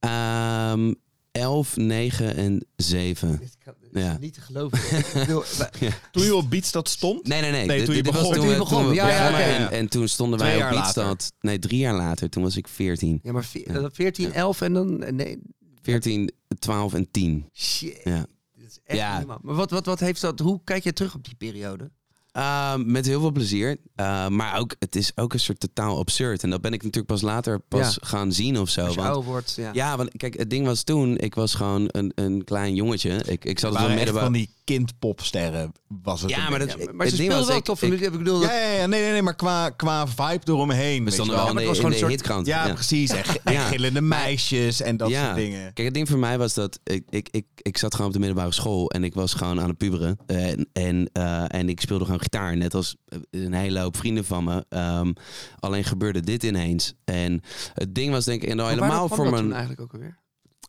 ehm 0.00 0.92
11, 1.38 1.76
9 1.76 2.36
en 2.36 2.66
7. 2.76 3.38
Dit 3.38 3.56
kan- 3.64 3.74
dit 3.92 4.02
Ja. 4.02 4.12
is 4.12 4.18
niet 4.18 4.34
te 4.34 4.40
geloven. 4.40 4.78
Bedoel, 5.14 5.42
Toen 6.12 6.24
je 6.24 6.34
op 6.36 6.50
Beatstad 6.50 6.88
stond? 6.88 7.26
Nee, 7.28 7.40
nee, 7.40 7.50
nee. 7.50 7.66
Nee, 7.66 7.84
toen 7.84 7.94
je 7.96 8.02
dit 8.02 8.12
was 8.12 8.22
begon. 8.22 8.34
toen 8.34 8.40
Toen 8.40 8.46
we- 8.50 8.52
je 8.52 8.58
begon. 8.62 8.78
toen 8.80 8.88
we 8.88 8.94
Ja, 8.94 9.08
ja, 9.08 9.16
begonnen. 9.30 9.40
oké. 9.56 9.64
En, 9.64 9.70
en 9.78 9.88
toen 9.88 10.08
stonden 10.08 10.38
Twee 10.38 10.56
wij 10.58 10.64
op. 10.64 10.70
Beatstad. 10.70 11.32
Nee, 11.40 11.58
drie 11.58 11.78
jaar 11.78 11.94
later. 11.94 12.28
Toen 12.30 12.42
was 12.42 12.56
ik 12.56 12.68
14. 12.68 13.20
ja, 13.22 13.32
maar 13.32 13.44
ve- 13.44 13.64
Ja. 13.66 13.74
eh, 13.74 13.86
14, 13.92 14.32
11 14.32 14.60
en 14.60 14.72
dan... 14.72 15.02
eh, 15.02 15.12
Nee, 15.12 15.38
14, 15.82 16.30
12 16.58 16.94
en 16.94 17.10
10. 17.10 17.48
shit. 17.52 18.00
Ja. 18.04 18.26
Dit 18.54 18.66
is 18.66 18.78
echt 18.84 18.98
Ja. 18.98 19.08
niet 19.10 19.18
normaal. 19.18 19.38
Maar 19.42 19.54
wat, 19.54 19.70
wat, 19.70 19.86
wat 19.86 20.00
heeft 20.00 20.20
dat... 20.20 20.38
Hoe 20.38 20.60
kijk 20.64 20.84
je 20.84 20.92
terug 20.92 21.14
op 21.14 21.24
die 21.24 21.34
periode? 21.34 21.90
Ehm, 22.36 22.90
met 22.90 23.06
heel 23.06 23.20
veel 23.20 23.30
plezier. 23.32 23.76
Uh, 23.96 24.28
maar 24.28 24.58
ook, 24.58 24.74
het 24.78 24.96
is 24.96 25.12
ook 25.14 25.32
een 25.32 25.40
soort 25.40 25.60
totaal 25.60 25.98
absurd. 25.98 26.42
En 26.42 26.50
dat 26.50 26.60
ben 26.60 26.72
ik 26.72 26.82
natuurlijk 26.82 27.06
pas 27.12 27.22
later 27.22 27.60
pas 27.60 27.94
Ja. 28.00 28.06
gaan 28.06 28.32
zien 28.32 28.58
of 28.58 28.68
zo. 28.68 28.80
Als 28.80 28.94
je 28.94 28.96
Want, 29.00 29.12
ouder 29.12 29.30
wordt, 29.30 29.54
ja. 29.56 29.70
ja, 29.72 29.96
want 29.96 30.16
kijk, 30.16 30.36
het 30.38 30.50
ding 30.50 30.66
was 30.66 30.82
toen, 30.82 31.16
ik 31.18 31.34
was 31.34 31.54
gewoon 31.54 31.88
een, 31.90 32.12
een 32.14 32.44
klein 32.44 32.74
jongetje. 32.74 33.10
Ik, 33.26 33.44
ik 33.44 33.58
zat 33.58 33.74
een 33.74 33.80
echt 33.80 33.94
middelbaar... 33.94 34.22
van 34.22 34.32
die 34.32 34.50
kindpopsterren 34.66 35.72
was 36.02 36.20
het. 36.20 36.30
Ja, 36.30 36.50
maar 36.50 36.58
dat- 36.58 36.68
Ja, 36.68 36.76
maar 36.92 37.06
het 37.06 37.16
ze 37.16 37.22
speelden 37.22 37.46
wel 37.46 37.56
ik- 37.56 37.64
toffe 37.64 37.84
ik- 37.86 37.90
muziek. 37.92 38.06
Ik 38.06 38.18
bedoel, 38.18 38.40
Ja, 38.42 38.52
ja, 38.52 38.70
ja, 38.72 38.86
nee, 38.86 39.00
nee, 39.02 39.10
nee, 39.12 39.22
maar 39.22 39.34
qua, 39.36 39.70
qua 39.70 40.06
vibe 40.06 40.40
eromheen. 40.44 41.12
Stonden 41.12 41.36
je 41.36 41.42
wel 41.44 41.54
was 41.54 41.76
gewoon 41.76 41.76
de 41.76 41.82
een 41.86 41.94
soort- 42.02 42.10
hitkrant. 42.10 42.46
Ja, 42.46 42.66
ja. 42.66 42.72
precies. 42.74 43.10
En, 43.10 43.24
gillende 43.60 44.00
meisjes 44.00 44.80
en 44.80 44.96
dat 44.96 45.08
Ja. 45.08 45.24
soort 45.24 45.36
dingen. 45.36 45.72
Kijk, 45.72 45.86
het 45.86 45.94
ding 45.94 46.08
voor 46.08 46.18
mij 46.18 46.38
was 46.38 46.54
dat 46.54 46.80
ik, 46.84 47.04
ik, 47.10 47.28
ik, 47.30 47.46
ik 47.56 47.78
zat 47.78 47.92
gewoon 47.92 48.06
op 48.06 48.12
de 48.12 48.18
middelbare 48.18 48.52
school 48.52 48.90
en 48.90 49.04
ik 49.04 49.14
was 49.14 49.34
gewoon 49.34 49.60
aan 49.60 49.68
het 49.68 49.78
puberen. 49.78 50.18
En, 50.26 50.68
en, 50.72 51.10
eh, 51.12 51.44
en 51.48 51.68
ik 51.68 51.80
speelde 51.80 52.04
gewoon 52.04 52.20
gitaar, 52.20 52.56
net 52.56 52.74
als 52.74 52.96
een 53.30 53.52
hele 53.52 53.80
hoop 53.80 53.96
vrienden 53.96 54.24
van 54.24 54.44
me. 54.44 54.64
Ehm, 54.68 55.12
alleen 55.58 55.84
gebeurde 55.84 56.20
dit 56.20 56.42
ineens. 56.42 56.94
En 57.04 57.40
het 57.74 57.94
ding 57.94 58.10
was 58.12 58.24
denk 58.24 58.42
ik 58.42 58.48
en 58.48 58.56
nou 58.56 58.68
helemaal 58.68 59.08
voor 59.08 59.16
dat 59.16 59.30
mijn... 59.30 59.42
toen 59.42 59.52
eigenlijk 59.52 59.80
ook 59.80 59.92
alweer? 59.92 60.18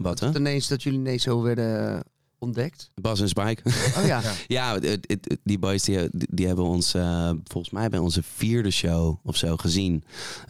Wat 0.02 0.20
hè? 0.20 0.26
Dat, 0.28 0.36
ineens, 0.36 0.68
dat 0.68 0.84
jullie 0.84 1.00
ineens 1.00 1.24
zo 1.24 1.42
werden 1.42 1.94
eh, 1.96 2.00
ontdekt? 2.40 2.90
Bas 2.96 3.22
en 3.22 3.30
Spike. 3.30 3.62
Oh 3.98 4.06
ja. 4.06 4.22
Ja. 4.48 4.80
die 5.44 5.60
boys 5.60 5.84
die, 5.84 6.10
die 6.12 6.48
hebben 6.48 6.66
ons 6.66 6.94
eh, 6.94 7.32
volgens 7.44 7.74
mij 7.74 7.90
bij 7.90 8.00
onze 8.00 8.24
vierde 8.24 8.72
show 8.72 9.20
of 9.24 9.36
zo 9.36 9.58
gezien. 9.58 10.04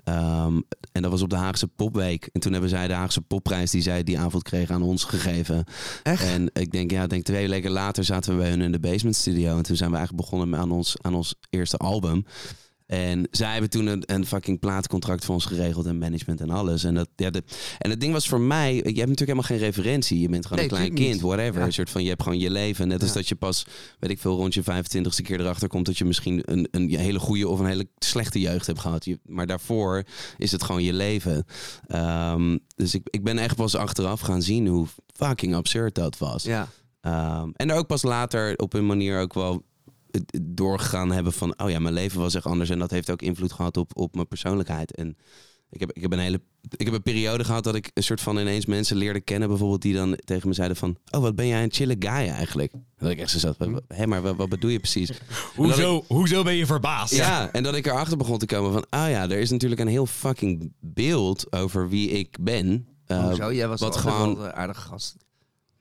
Ehm, 0.03 0.61
en 0.91 1.01
dat 1.01 1.11
was 1.11 1.21
op 1.21 1.29
de 1.29 1.35
Haagse 1.35 1.67
Popweek. 1.67 2.29
En 2.33 2.39
toen 2.39 2.51
hebben 2.51 2.69
zij 2.69 2.87
de 2.87 2.93
Haagse 2.93 3.21
Popprijs 3.21 3.71
die 3.71 3.81
zij 3.81 4.03
die 4.03 4.19
avond 4.19 4.43
kregen 4.43 4.75
aan 4.75 4.81
ons 4.81 5.03
gegeven. 5.03 5.63
Echt? 6.03 6.23
En 6.23 6.49
ik 6.53 6.71
denk, 6.71 6.91
ja, 6.91 7.03
ik 7.03 7.09
denk 7.09 7.23
twee 7.23 7.49
weken 7.49 7.71
later 7.71 8.03
zaten 8.03 8.31
we 8.31 8.41
bij 8.41 8.49
hun 8.49 8.61
in 8.61 8.71
de 8.71 8.79
basement 8.79 9.15
studio. 9.15 9.57
En 9.57 9.63
toen 9.63 9.75
zijn 9.75 9.91
we 9.91 9.95
eigenlijk 9.97 10.25
begonnen 10.25 10.49
met 10.49 10.59
aan 10.59 10.71
ons, 10.71 10.95
aan 11.01 11.15
ons 11.15 11.35
eerste 11.49 11.77
album. 11.77 12.25
En 12.87 13.27
zij 13.31 13.51
hebben 13.51 13.69
toen 13.69 13.85
een, 13.87 14.03
een 14.05 14.25
fucking 14.25 14.59
plaatcontract 14.59 15.25
voor 15.25 15.33
ons 15.33 15.45
geregeld 15.45 15.85
en 15.85 15.97
management 15.97 16.41
en 16.41 16.49
alles. 16.49 16.83
En, 16.83 16.93
dat, 16.93 17.09
ja, 17.15 17.29
de, 17.29 17.43
en 17.77 17.89
het 17.89 17.99
ding 17.99 18.13
was 18.13 18.27
voor 18.27 18.41
mij, 18.41 18.73
je 18.73 18.81
hebt 18.81 18.95
natuurlijk 18.95 19.17
helemaal 19.19 19.43
geen 19.43 19.57
referentie. 19.57 20.19
Je 20.19 20.29
bent 20.29 20.45
gewoon 20.45 20.59
Nee, 20.63 20.71
een 20.71 20.77
klein 20.77 20.93
kind, 20.93 21.13
niet. 21.13 21.21
whatever. 21.21 21.59
Ja. 21.59 21.65
Een 21.65 21.73
soort 21.73 21.89
van, 21.89 22.03
je 22.03 22.09
hebt 22.09 22.23
gewoon 22.23 22.39
je 22.39 22.49
leven. 22.49 22.87
Net 22.87 22.99
als 23.01 23.09
Ja. 23.09 23.15
dat 23.15 23.27
je 23.27 23.35
pas, 23.35 23.65
weet 23.99 24.09
ik 24.11 24.19
veel, 24.19 24.35
rond 24.35 24.53
je 24.53 24.61
25ste 24.63 25.21
keer 25.23 25.39
erachter 25.39 25.67
komt 25.67 25.85
dat 25.85 25.97
je 25.97 26.05
misschien 26.05 26.41
een, 26.45 26.67
een 26.71 26.89
hele 26.97 27.19
goede 27.19 27.47
of 27.47 27.59
een 27.59 27.65
hele 27.65 27.87
slechte 27.97 28.39
jeugd 28.39 28.67
hebt 28.67 28.79
gehad. 28.79 29.05
Je, 29.05 29.19
maar 29.25 29.47
daarvoor 29.47 30.03
is 30.37 30.51
het 30.51 30.63
gewoon 30.63 30.83
je 30.83 30.93
leven. 30.93 31.45
Ehm, 31.87 32.57
dus 32.75 32.93
ik, 32.93 33.01
ik 33.09 33.23
ben 33.23 33.37
echt 33.37 33.55
pas 33.55 33.75
achteraf 33.75 34.19
gaan 34.21 34.41
zien 34.41 34.67
hoe 34.67 34.87
fucking 35.13 35.55
absurd 35.55 35.95
dat 35.95 36.17
was. 36.17 36.43
Ja. 36.43 36.67
Ehm, 37.01 37.49
en 37.53 37.69
er 37.69 37.75
ook 37.75 37.87
pas 37.87 38.03
later 38.03 38.55
op 38.57 38.73
een 38.73 38.85
manier 38.85 39.19
ook 39.19 39.33
wel 39.33 39.63
doorgegaan 40.41 41.11
hebben 41.11 41.33
van... 41.33 41.59
oh 41.59 41.69
ja, 41.69 41.79
mijn 41.79 41.93
leven 41.93 42.19
was 42.19 42.35
echt 42.35 42.45
anders. 42.45 42.69
En 42.69 42.79
dat 42.79 42.91
heeft 42.91 43.09
ook 43.09 43.21
invloed 43.21 43.53
gehad 43.53 43.77
op, 43.77 43.91
op 43.97 44.15
mijn 44.15 44.27
persoonlijkheid. 44.27 44.95
En 44.95 45.17
ik 45.69 45.79
heb, 45.79 45.91
ik, 45.91 46.01
heb 46.01 46.11
een 46.11 46.19
hele, 46.19 46.41
ik 46.75 46.85
heb 46.85 46.95
een 46.95 47.01
periode 47.01 47.43
gehad 47.43 47.63
dat 47.63 47.75
ik 47.75 47.91
een 47.93 48.03
soort 48.03 48.21
van 48.21 48.37
ineens 48.37 48.65
mensen 48.65 48.97
leerde 48.97 49.21
kennen... 49.21 49.49
bijvoorbeeld 49.49 49.81
die 49.81 49.93
dan 49.93 50.17
tegen 50.25 50.47
me 50.47 50.53
zeiden 50.53 50.77
van... 50.77 50.97
oh, 51.11 51.21
wat 51.21 51.35
ben 51.35 51.47
jij 51.47 51.63
een 51.63 51.73
chille 51.73 51.95
guy 51.99 52.09
eigenlijk? 52.09 52.71
Dat 52.97 53.09
ik 53.11 53.19
echt 53.19 53.31
zo 53.31 53.37
zat, 53.39 53.57
hé, 53.87 54.07
maar 54.07 54.21
wat, 54.21 54.35
wat 54.35 54.49
bedoel 54.49 54.71
je 54.71 54.79
precies? 54.79 55.11
Hoezo, 55.55 56.03
hoezo 56.07 56.43
ben 56.43 56.55
je 56.55 56.65
verbaasd? 56.65 57.15
Ja, 57.15 57.51
en 57.51 57.63
dat 57.63 57.75
ik 57.75 57.85
erachter 57.85 58.17
begon 58.17 58.37
te 58.37 58.45
komen 58.45 58.71
van... 58.71 58.81
oh 58.81 59.09
ja, 59.09 59.23
er 59.23 59.39
is 59.39 59.49
natuurlijk 59.49 59.81
een 59.81 59.87
heel 59.87 60.05
fucking 60.05 60.73
beeld 60.79 61.51
over 61.51 61.89
wie 61.89 62.09
ik 62.09 62.37
ben... 62.41 62.87
Eh, 63.05 63.23
Hoezo? 63.23 63.53
Jij 63.53 63.67
was 63.67 63.79
wat 63.79 63.97
gewoon- 63.97 64.41
een 64.41 64.53
aardige 64.53 64.81
gast. 64.81 65.15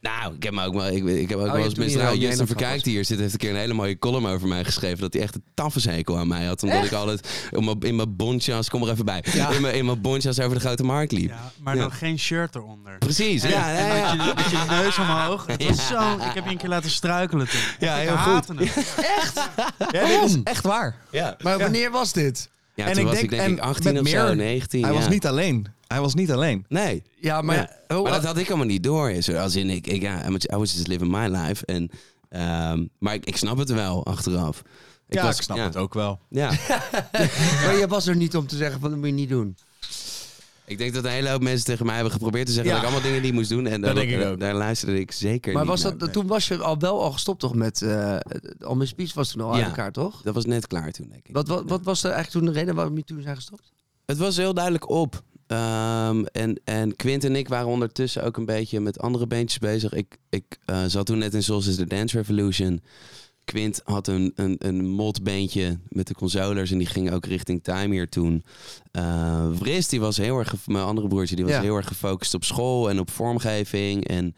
Nou, 0.06 0.34
ik 0.34 0.42
heb, 0.42 0.52
me 0.52 0.64
ook 0.64 0.74
wel, 0.74 0.86
ik, 0.86 1.04
ik 1.04 1.28
heb 1.28 1.38
ook 1.38 1.46
je 1.46 1.52
wel 1.52 1.64
eens 1.64 1.74
Justin 1.74 2.30
een 2.30 2.36
van 2.36 2.46
Verkijk 2.46 2.84
die 2.84 2.92
hier 2.94 3.04
zit, 3.04 3.18
heeft 3.18 3.32
een 3.32 3.38
keer 3.38 3.50
een 3.50 3.56
hele 3.56 3.72
mooie 3.74 3.98
column 3.98 4.26
over 4.26 4.48
mij 4.48 4.64
geschreven. 4.64 4.98
Dat 4.98 5.12
hij 5.12 5.22
echt 5.22 5.34
een 5.34 5.42
taffeshekel 5.54 6.18
aan 6.18 6.28
mij 6.28 6.44
had. 6.44 6.62
Omdat 6.62 6.84
ik 6.84 6.92
altijd 6.92 7.48
in 7.50 7.64
mijn, 7.64 7.80
in 7.80 7.96
mijn 7.96 8.16
bontjas, 8.16 8.68
kom 8.68 8.82
er 8.82 8.90
even 8.90 9.04
bij. 9.04 9.24
Ja. 9.32 9.50
In, 9.50 9.60
mijn, 9.60 9.74
in 9.74 9.84
mijn 9.86 10.00
bontjas 10.00 10.40
over 10.40 10.54
de 10.54 10.60
grote 10.60 10.82
markt 10.82 11.12
liep. 11.12 11.28
Ja, 11.28 11.52
maar 11.60 11.74
Ja. 11.74 11.80
dan 11.80 11.92
geen 11.92 12.18
shirt 12.18 12.54
eronder. 12.54 12.98
Precies, 12.98 13.42
En, 13.42 13.50
ja, 13.50 13.74
en 13.74 13.96
ja, 13.96 14.12
je, 14.12 14.32
met 14.36 14.50
je 14.50 14.64
neus 14.68 14.98
omhoog. 14.98 15.46
Het 15.56 15.64
was 15.68 15.88
Ja. 15.88 16.16
zo, 16.18 16.24
ik 16.26 16.34
heb 16.34 16.44
je 16.44 16.50
een 16.50 16.56
keer 16.56 16.68
laten 16.68 16.90
struikelen 16.90 17.48
toen. 17.48 17.60
Ja, 17.78 17.96
ik 17.96 18.08
heel 18.08 18.16
haatte 18.16 18.54
het. 18.56 18.94
Ja, 19.92 20.06
dit 20.06 20.22
is 20.30 20.36
echt 20.44 20.64
waar. 20.64 20.96
ja. 21.10 21.36
Maar 21.42 21.58
wanneer 21.58 21.90
was 21.90 22.12
dit? 22.12 22.48
Ja, 22.74 22.84
En 22.86 22.92
toen 22.92 23.00
ik 23.00 23.06
was 23.06 23.14
denk- 23.14 23.24
ik 23.24 23.30
denk 23.38 23.42
en 23.50 23.52
ik 23.56 23.60
18 23.60 23.92
met 23.92 24.02
of 24.02 24.08
zo, 24.08 24.24
meer- 24.26 24.36
19. 24.36 24.82
Hij 24.84 24.92
ja. 24.92 24.98
was 24.98 25.08
niet 25.08 25.26
alleen. 25.26 25.66
Hij 25.86 26.00
was 26.00 26.14
niet 26.14 26.32
alleen. 26.32 26.64
Nee. 26.68 27.02
Ja, 27.20 27.42
maar... 27.42 27.56
Ja. 27.56 27.96
oh, 27.96 28.02
Maar 28.02 28.12
dat 28.12 28.24
had 28.24 28.36
ik 28.38 28.48
allemaal 28.48 28.66
niet 28.66 28.82
door. 28.82 29.22
Zo, 29.22 29.36
Als 29.36 29.56
in, 29.56 29.70
ik, 29.70 29.86
ik, 29.86 30.02
ja, 30.02 30.28
I 30.28 30.56
was 30.56 30.72
just 30.72 30.86
living 30.86 31.10
my 31.10 31.26
life. 31.28 31.66
En, 31.66 31.90
ehm, 32.28 32.84
maar 32.98 33.14
ik, 33.14 33.24
ik 33.24 33.36
snap 33.36 33.58
het 33.58 33.70
wel 33.70 34.06
achteraf. 34.06 34.62
Ik 35.08 35.14
ja, 35.14 35.22
was, 35.22 35.36
ik 35.36 35.42
snap 35.42 35.56
ja, 35.56 35.64
het 35.64 35.76
ook 35.76 35.94
wel. 35.94 36.20
Ja. 36.28 36.48
maar 37.64 37.76
je 37.78 37.84
was 37.88 38.06
er 38.06 38.16
niet 38.16 38.36
om 38.36 38.46
te 38.46 38.56
zeggen 38.56 38.80
van 38.80 38.90
dat 38.90 38.98
moet 38.98 39.08
je 39.08 39.12
niet 39.14 39.28
doen. 39.28 39.56
ik 40.64 40.78
denk 40.78 40.94
dat 40.94 41.04
een 41.04 41.10
hele 41.10 41.28
hoop 41.28 41.42
mensen 41.42 41.64
tegen 41.64 41.86
mij 41.86 41.94
hebben 41.94 42.12
geprobeerd 42.12 42.46
te 42.46 42.52
zeggen 42.52 42.72
Ja. 42.72 42.76
dat 42.80 42.86
ik 42.88 42.92
allemaal 42.92 43.10
dingen 43.10 43.24
niet 43.26 43.34
moest 43.34 43.48
doen. 43.50 43.66
En 43.66 43.80
daar, 43.80 43.94
denk 43.94 44.10
ik 44.10 44.24
ook. 44.24 44.40
daar 44.40 44.54
luisterde 44.54 45.00
ik 45.00 45.12
zeker 45.12 45.52
Maar 45.52 45.62
niet 45.62 45.70
was 45.70 45.82
naar. 45.82 45.98
dat, 45.98 46.12
toen 46.12 46.26
was 46.26 46.48
je 46.48 46.56
al 46.58 46.78
wel 46.78 47.02
al 47.02 47.12
gestopt 47.12 47.40
toch 47.40 47.54
met... 47.54 47.82
eh 47.82 48.16
All 48.60 48.76
My 48.76 48.86
Speech 48.86 49.14
was 49.14 49.30
toen 49.30 49.40
al 49.42 49.50
Ja. 49.50 49.56
uit 49.58 49.66
elkaar, 49.66 49.92
toch? 49.92 50.22
Dat 50.22 50.34
was 50.34 50.44
net 50.44 50.66
klaar 50.66 50.92
toen, 50.92 51.08
denk 51.08 51.28
ik. 51.28 51.34
Wat, 51.34 51.48
wat, 51.48 51.62
wat 51.66 51.80
was 51.82 52.02
er 52.04 52.10
eigenlijk 52.10 52.44
toen 52.44 52.52
de 52.54 52.58
reden 52.60 52.74
waarom 52.74 52.96
je 52.96 53.04
toen 53.04 53.22
zijn 53.22 53.36
gestopt? 53.36 53.72
Het 54.06 54.18
was 54.18 54.36
heel 54.36 54.54
duidelijk 54.54 54.88
op. 54.88 55.22
Ehm, 55.46 56.24
en, 56.32 56.60
en 56.64 56.96
Quint 56.96 57.24
en 57.24 57.36
ik 57.36 57.48
waren 57.48 57.68
ondertussen 57.68 58.24
ook 58.24 58.36
een 58.36 58.44
beetje 58.44 58.80
met 58.80 58.98
andere 59.00 59.26
bandjes 59.26 59.58
bezig. 59.58 59.92
Ik, 59.92 60.16
ik 60.30 60.44
eh, 60.64 60.84
zat 60.86 61.06
toen 61.06 61.18
net 61.18 61.34
in 61.34 61.42
Souls 61.42 61.66
is 61.66 61.76
the 61.76 61.86
Dance 61.86 62.16
Revolution. 62.16 62.80
Quint 63.44 63.80
had 63.84 64.06
een, 64.08 64.32
een, 64.34 64.56
een 64.58 64.86
modbandje 64.86 65.78
met 65.88 66.06
de 66.06 66.14
consolers 66.14 66.70
en 66.70 66.78
die 66.78 66.86
ging 66.86 67.12
ook 67.12 67.26
richting 67.26 67.62
Time 67.62 67.94
hier 67.94 68.08
toen. 68.08 68.44
Vris, 69.52 69.88
die 69.88 70.00
was 70.00 70.16
heel 70.16 70.38
erg, 70.38 70.54
mijn 70.66 70.84
andere 70.84 71.08
broertje, 71.08 71.36
die 71.36 71.44
was 71.44 71.54
Ja. 71.54 71.60
heel 71.60 71.76
erg 71.76 71.86
gefocust 71.88 72.34
op 72.34 72.44
school 72.44 72.90
en 72.90 72.98
op 73.00 73.10
vormgeving. 73.10 74.06
En 74.08 74.34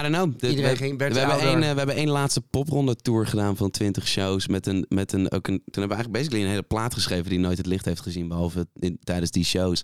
I 0.00 0.02
don't 0.02 0.14
know. 0.14 0.38
De- 0.38 0.48
Iedereen 0.50 0.70
we, 0.70 0.76
ging- 0.76 0.98
werd 0.98 1.12
we, 1.12 1.18
hebben 1.18 1.38
één, 1.40 1.62
eh, 1.62 1.70
we 1.70 1.76
hebben 1.78 1.94
één 1.94 2.08
laatste 2.08 2.40
popronde 2.40 2.96
tour 2.96 3.26
gedaan 3.26 3.56
van 3.56 3.70
20 3.70 4.08
shows. 4.08 4.46
Met 4.48 4.66
een, 4.66 4.86
met 4.88 5.12
een, 5.12 5.30
ook 5.30 5.48
een, 5.48 5.56
toen 5.64 5.82
hebben 5.82 5.88
we 5.88 5.94
eigenlijk 5.94 6.12
basically 6.12 6.42
een 6.44 6.50
hele 6.50 6.62
plaat 6.62 6.94
geschreven 6.94 7.30
die 7.30 7.38
nooit 7.38 7.56
het 7.58 7.66
licht 7.66 7.84
heeft 7.84 8.00
gezien. 8.00 8.28
Behalve 8.28 8.66
in, 8.78 8.98
tijdens 9.04 9.30
die 9.30 9.44
shows. 9.44 9.82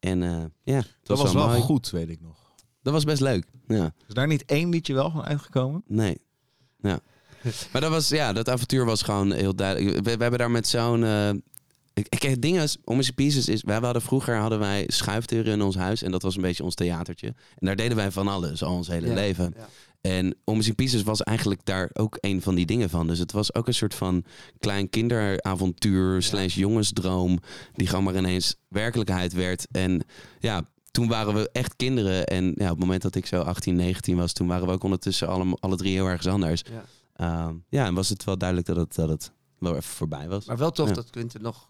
En 0.00 0.22
eh, 0.22 0.44
ja, 0.62 0.76
het 0.76 0.86
Dat 1.02 1.18
was 1.18 1.32
wel 1.32 1.46
mooi. 1.48 1.60
goed, 1.60 1.90
weet 1.90 2.08
ik 2.08 2.20
nog. 2.20 2.36
Dat 2.82 2.92
was 2.92 3.04
best 3.04 3.20
leuk. 3.20 3.46
Ja, 3.68 3.94
Is 4.08 4.14
daar 4.14 4.26
niet 4.26 4.44
één 4.44 4.68
liedje 4.68 4.94
wel 4.94 5.10
van 5.10 5.22
uitgekomen? 5.24 5.82
nee. 5.86 6.18
Ja. 6.80 7.00
Maar 7.72 7.80
dat 7.80 7.90
was, 7.90 8.08
ja, 8.08 8.32
dat 8.32 8.48
avontuur 8.48 8.84
was 8.84 9.02
gewoon 9.02 9.32
heel 9.32 9.54
duidelijk. 9.54 9.96
We, 9.96 10.02
we 10.16 10.22
hebben 10.22 10.38
daar 10.38 10.50
met 10.50 10.66
zo'n... 10.68 11.04
eh, 11.04 11.30
ik, 11.98 12.06
ik, 12.08 12.22
het 12.22 12.42
ding 12.42 12.58
is, 12.60 12.76
Om 12.84 13.00
Pieces 13.14 13.48
is... 13.48 13.62
Wij 13.62 13.78
hadden 13.80 14.02
vroeger 14.02 14.36
hadden 14.36 14.58
wij 14.58 14.84
schuifdeuren 14.86 15.52
in 15.52 15.62
ons 15.62 15.76
huis. 15.76 16.02
En 16.02 16.10
dat 16.10 16.22
was 16.22 16.36
een 16.36 16.42
beetje 16.42 16.64
ons 16.64 16.74
theatertje. 16.74 17.26
En 17.26 17.66
daar 17.66 17.76
deden 17.76 17.96
wij 17.96 18.10
van 18.10 18.28
alles, 18.28 18.62
al 18.62 18.74
ons 18.74 18.88
hele 18.88 19.06
Ja, 19.06 19.14
leven. 19.14 19.54
ja. 19.56 19.68
En 20.00 20.34
Om 20.44 20.74
Pieces 20.74 21.02
was 21.02 21.22
eigenlijk 21.22 21.60
daar 21.64 21.90
ook 21.92 22.18
een 22.20 22.42
van 22.42 22.54
die 22.54 22.66
dingen 22.66 22.90
van. 22.90 23.06
Dus 23.06 23.18
het 23.18 23.32
was 23.32 23.54
ook 23.54 23.66
een 23.66 23.74
soort 23.74 23.94
van 23.94 24.24
klein 24.58 24.90
kinderavontuur 24.90 26.22
slash 26.22 26.54
jongensdroom... 26.54 27.38
die 27.74 27.86
gewoon 27.86 28.04
maar 28.04 28.16
ineens 28.16 28.56
werkelijkheid 28.68 29.32
werd. 29.32 29.66
En 29.70 30.04
ja, 30.38 30.68
toen 30.90 31.08
waren 31.08 31.34
we 31.34 31.50
echt 31.52 31.76
kinderen. 31.76 32.26
En 32.26 32.44
ja, 32.44 32.64
op 32.64 32.70
het 32.70 32.78
moment 32.78 33.02
dat 33.02 33.14
ik 33.14 33.26
zo 33.26 33.40
18, 33.40 33.76
19 33.76 34.16
was... 34.16 34.32
toen 34.32 34.46
waren 34.46 34.66
we 34.66 34.72
ook 34.72 34.84
ondertussen 34.84 35.28
alle, 35.28 35.56
alle 35.60 35.76
drie 35.76 35.92
heel 35.94 36.06
erg 36.06 36.26
anders. 36.26 36.62
Ja. 36.70 36.84
Ehm, 37.46 37.54
ja, 37.68 37.86
en 37.86 37.94
was 37.94 38.08
het 38.08 38.24
wel 38.24 38.38
duidelijk 38.38 38.68
dat 38.68 38.76
het, 38.76 38.94
dat 38.94 39.08
het 39.08 39.32
wel 39.58 39.72
even 39.72 39.82
voorbij 39.82 40.28
was. 40.28 40.44
Maar 40.46 40.56
wel 40.58 40.70
tof 40.72 40.88
Ja. 40.88 40.94
dat 40.94 41.10
Quinten 41.10 41.42
nog, 41.42 41.68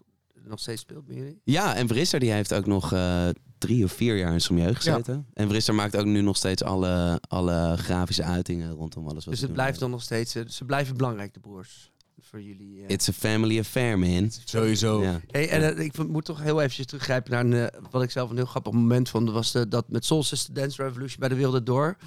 nog 0.49 0.59
steeds 0.59 0.81
speelt 0.81 1.07
met 1.07 1.17
jullie. 1.17 1.41
Ja, 1.43 1.75
en 1.75 1.87
Vrisser 1.87 2.19
die 2.19 2.31
heeft 2.31 2.53
ook 2.53 2.65
nog 2.65 2.93
eh, 2.93 3.27
drie 3.57 3.83
of 3.83 3.91
vier 3.91 4.17
jaar 4.17 4.33
in 4.33 4.41
Sommieu 4.41 4.73
gezeten. 4.75 5.25
En 5.33 5.49
Vrisser 5.49 5.75
maakt 5.75 5.97
ook 5.97 6.05
nu 6.05 6.21
nog 6.21 6.37
steeds 6.37 6.63
alle, 6.63 7.21
alle 7.27 7.75
grafische 7.77 8.23
uitingen 8.23 8.71
rondom 8.71 9.07
alles 9.07 9.25
wat 9.25 9.33
Dus 9.33 9.43
het 9.43 9.53
blijft 9.53 9.79
dan 9.79 9.89
nog 9.91 10.01
steeds... 10.01 10.35
eh, 10.35 10.43
ze 10.47 10.65
blijven 10.65 10.97
belangrijk, 10.97 11.33
de 11.33 11.39
broers. 11.39 11.91
Voor 12.21 12.41
jullie. 12.41 12.81
eh. 12.83 12.89
It's 12.89 13.09
a 13.09 13.13
family 13.13 13.59
affair, 13.59 13.99
man. 13.99 14.31
Sowieso. 14.45 15.01
Ja. 15.01 15.21
Hey, 15.27 15.49
en 15.49 15.79
ik 15.79 16.07
moet 16.07 16.25
toch 16.25 16.41
heel 16.41 16.59
eventjes 16.61 16.85
teruggrijpen 16.85 17.31
naar 17.31 17.45
een, 17.45 17.53
eh, 17.71 17.81
wat 17.91 18.03
ik 18.03 18.11
zelf 18.11 18.29
een 18.29 18.35
heel 18.35 18.45
grappig 18.45 18.73
moment 18.73 19.09
vond. 19.09 19.25
Dat 19.25 19.35
was 19.35 19.51
de, 19.51 19.67
dat 19.67 19.89
met 19.89 20.05
Soul 20.05 20.23
Sister 20.23 20.53
Dance 20.53 20.83
Revolution 20.83 21.19
bij 21.19 21.29
de 21.29 21.35
Wilde 21.35 21.63
Door. 21.63 21.97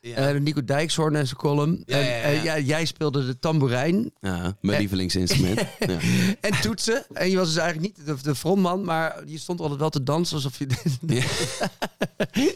Eh, 0.00 0.30
Nico 0.40 0.64
Dijkshoorn 0.64 1.16
en 1.16 1.26
zijn 1.26 1.38
column. 1.38 1.82
Ja, 1.86 1.98
en, 1.98 2.04
ja, 2.04 2.12
ja. 2.12 2.22
eh, 2.22 2.44
jij- 2.44 2.62
jij 2.62 2.84
speelde 2.84 3.26
de 3.26 3.38
tamboerijn 3.38 4.10
Ja, 4.20 4.56
mijn 4.60 4.78
lievelingsinstrument. 4.78 5.58
ja. 5.78 5.98
en 6.40 6.60
toetsen. 6.60 7.04
En 7.12 7.30
je 7.30 7.36
was 7.36 7.48
dus 7.48 7.56
eigenlijk 7.56 7.96
niet 7.96 8.06
de, 8.06 8.16
de 8.22 8.34
frontman, 8.34 8.84
maar 8.84 9.22
je 9.26 9.38
stond 9.38 9.60
altijd 9.60 9.80
wel 9.80 9.90
te 9.90 10.02
dansen 10.02 10.34
alsof 10.36 10.58
je 10.58 10.66
de 11.00 11.22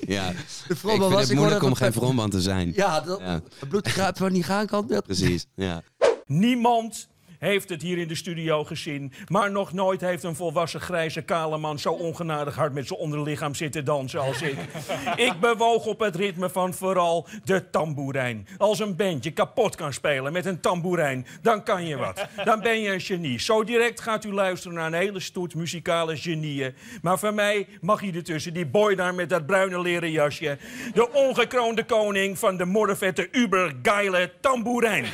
ja. 0.06 0.30
Ik 0.30 0.36
frontman 0.76 0.98
vind 0.98 1.12
was. 1.12 1.20
het 1.20 1.30
Ik 1.30 1.36
moeilijk 1.36 1.62
om 1.62 1.74
geen 1.74 1.92
frontman 1.92 2.30
te 2.30 2.40
zijn. 2.40 2.72
Ja, 2.74 3.00
dat, 3.00 3.18
Ja. 3.18 3.40
het 3.58 3.68
bloed 3.68 3.88
gaat 3.88 4.18
waar 4.18 4.30
niet 4.30 4.44
gaan 4.44 4.66
kan. 4.66 4.86
Dat- 4.86 5.04
Precies, 5.04 5.46
ja. 5.54 5.82
Niemand 6.26 7.08
heeft 7.44 7.68
het 7.68 7.82
hier 7.82 7.98
in 7.98 8.08
de 8.08 8.14
studio 8.14 8.64
gezien. 8.64 9.12
Maar 9.28 9.50
nog 9.50 9.72
nooit 9.72 10.00
heeft 10.00 10.22
een 10.22 10.36
volwassen 10.36 10.80
grijze 10.80 11.22
kale 11.22 11.58
man 11.58 11.78
zo 11.78 11.92
ongenadig 11.92 12.54
hard 12.54 12.72
met 12.72 12.86
zijn 12.86 12.98
onderlichaam 12.98 13.54
zitten 13.54 13.84
dansen 13.84 14.20
als 14.20 14.42
ik. 14.42 14.56
ik 15.28 15.40
bewoog 15.40 15.86
op 15.86 16.00
het 16.00 16.16
ritme 16.16 16.50
van 16.50 16.74
vooral 16.74 17.26
de 17.44 17.70
tamboerijn. 17.70 18.46
Als 18.58 18.78
een 18.78 18.96
bandje 18.96 19.30
kapot 19.30 19.74
kan 19.74 19.92
spelen 19.92 20.32
met 20.32 20.46
een 20.46 20.60
tamboerijn, 20.60 21.26
dan 21.42 21.62
kan 21.62 21.86
je 21.86 21.96
wat. 21.96 22.26
Dan 22.44 22.60
ben 22.60 22.80
je 22.80 22.92
een 22.92 23.00
genie. 23.00 23.40
Zo 23.40 23.64
direct 23.64 24.00
gaat 24.00 24.24
u 24.24 24.32
luisteren 24.32 24.76
naar 24.76 24.86
een 24.86 24.92
hele 24.92 25.20
stoet 25.20 25.54
muzikale 25.54 26.16
genieën. 26.16 26.74
Maar 27.02 27.18
voor 27.18 27.34
mij 27.34 27.66
mag 27.80 28.00
hier 28.00 28.16
ertussen 28.16 28.54
die 28.54 28.66
boy 28.66 28.94
daar 28.94 29.14
met 29.14 29.28
dat 29.28 29.46
bruine 29.46 29.80
leren 29.80 30.10
jasje. 30.10 30.58
De 30.94 31.12
ongekroonde 31.12 31.84
koning 31.84 32.38
van 32.38 32.56
de 32.56 32.64
moddervette 32.64 33.28
ubergeile 33.32 34.32
tamboerijn. 34.40 35.04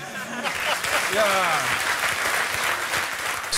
Ja. 1.12 1.99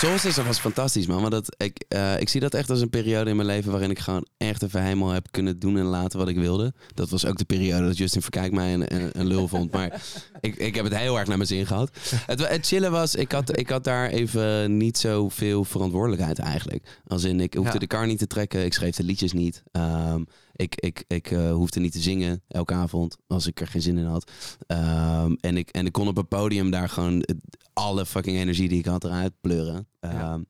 Soul 0.02 0.18
Sister 0.18 0.44
was 0.44 0.58
fantastisch, 0.58 1.06
man. 1.06 1.20
Maar 1.20 1.30
dat, 1.30 1.54
ik, 1.56 1.84
eh, 1.88 2.20
ik 2.20 2.28
zie 2.28 2.40
dat 2.40 2.54
echt 2.54 2.70
als 2.70 2.80
een 2.80 2.90
periode 2.90 3.30
in 3.30 3.36
mijn 3.36 3.48
leven 3.48 3.70
waarin 3.70 3.90
ik 3.90 3.98
gewoon 3.98 4.26
echt 4.36 4.62
even 4.62 4.82
helemaal 4.82 5.10
heb 5.10 5.26
kunnen 5.30 5.58
doen 5.58 5.78
en 5.78 5.84
laten 5.84 6.18
wat 6.18 6.28
ik 6.28 6.36
wilde. 6.36 6.74
Dat 6.94 7.10
was 7.10 7.26
ook 7.26 7.36
de 7.36 7.44
periode 7.44 7.86
dat 7.86 7.96
Justin 7.96 8.22
Verkijk 8.22 8.52
mij 8.52 8.74
een, 8.74 8.94
een, 8.94 9.10
een 9.12 9.26
lul 9.26 9.48
vond. 9.48 9.72
Maar 9.72 10.02
ik, 10.42 10.56
ik 10.56 10.74
heb 10.74 10.84
het 10.84 10.96
heel 10.96 11.18
erg 11.18 11.28
naar 11.28 11.36
mijn 11.36 11.48
zin 11.48 11.66
gehad. 11.66 11.90
Het, 12.26 12.48
het 12.48 12.66
chillen 12.66 12.90
was, 12.90 13.14
ik 13.14 13.32
had, 13.32 13.58
ik 13.58 13.68
had 13.70 13.84
daar 13.84 14.08
even 14.08 14.76
niet 14.76 14.98
zoveel 14.98 15.64
verantwoordelijkheid 15.64 16.38
eigenlijk. 16.38 17.00
Als 17.06 17.24
in, 17.24 17.40
ik 17.40 17.54
hoefde 17.54 17.72
Ja. 17.72 17.78
de 17.78 17.86
kar 17.86 18.06
niet 18.06 18.18
te 18.18 18.26
trekken, 18.26 18.64
ik 18.64 18.72
schreef 18.74 18.96
de 18.96 19.02
liedjes 19.04 19.32
niet. 19.32 19.62
Ehm, 19.72 20.22
ik 20.52 20.74
ik, 20.74 21.04
ik 21.06 21.30
eh, 21.30 21.52
hoefde 21.52 21.80
niet 21.80 21.92
te 21.92 22.00
zingen 22.00 22.42
elke 22.48 22.74
avond 22.74 23.16
als 23.26 23.46
ik 23.46 23.60
er 23.60 23.66
geen 23.66 23.82
zin 23.82 23.98
in 23.98 24.04
had. 24.04 24.30
Ehm, 24.66 25.34
en, 25.40 25.56
ik, 25.56 25.70
en 25.70 25.86
ik 25.86 25.92
kon 25.92 26.08
op 26.08 26.16
een 26.18 26.28
podium 26.28 26.70
daar 26.70 26.88
gewoon 26.88 27.14
het- 27.18 27.58
alle 27.72 28.06
fucking 28.06 28.36
energie 28.36 28.68
die 28.68 28.78
ik 28.78 28.86
had 28.86 29.04
eruit 29.04 29.32
pleuren. 29.40 29.86
Ehm, 30.00 30.14
Ja. 30.16 30.40